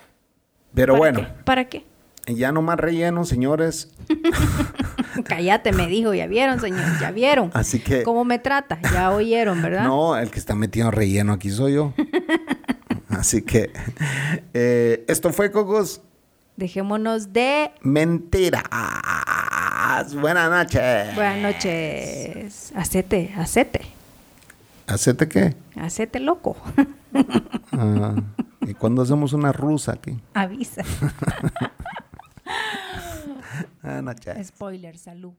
Pero 0.72 0.96
bueno. 0.96 1.26
¿Para 1.44 1.66
qué? 1.66 1.84
Ya 2.26 2.52
no 2.52 2.62
más 2.62 2.78
relleno, 2.78 3.24
señores. 3.24 3.90
Cállate, 5.24 5.72
me 5.72 5.86
dijo, 5.88 6.14
ya 6.14 6.26
vieron, 6.26 6.60
señor, 6.60 6.84
ya 7.00 7.10
vieron. 7.10 7.50
Así 7.54 7.80
que. 7.80 8.02
¿Cómo 8.02 8.24
me 8.24 8.38
trata? 8.38 8.78
Ya 8.92 9.10
oyeron, 9.10 9.60
¿verdad? 9.60 9.84
No, 9.84 10.16
el 10.16 10.30
que 10.30 10.38
está 10.38 10.54
metido 10.54 10.86
en 10.86 10.92
relleno 10.92 11.32
aquí 11.32 11.50
soy 11.50 11.74
yo. 11.74 11.92
Así 13.08 13.42
que. 13.42 13.72
Eh, 14.54 15.04
esto 15.08 15.32
fue, 15.32 15.50
Cocos. 15.50 16.00
Dejémonos 16.56 17.32
de. 17.32 17.72
Mentiras. 17.82 18.62
Buenas 20.20 20.50
noches. 20.50 21.14
Buenas 21.14 21.38
noches. 21.38 22.72
Hacete, 22.74 23.34
hacete. 23.36 23.80
¿Hacete 24.86 25.28
qué? 25.28 25.54
Hacete 25.76 26.20
loco. 26.20 26.56
Ah, 27.74 28.14
¿Y 28.66 28.72
cuando 28.74 29.02
hacemos 29.02 29.32
una 29.32 29.52
rusa 29.52 29.92
aquí? 29.92 30.18
Avisa. 30.34 30.82
Ah, 33.82 34.00
no, 34.00 34.12
Spoiler, 34.44 34.96
salud. 34.96 35.34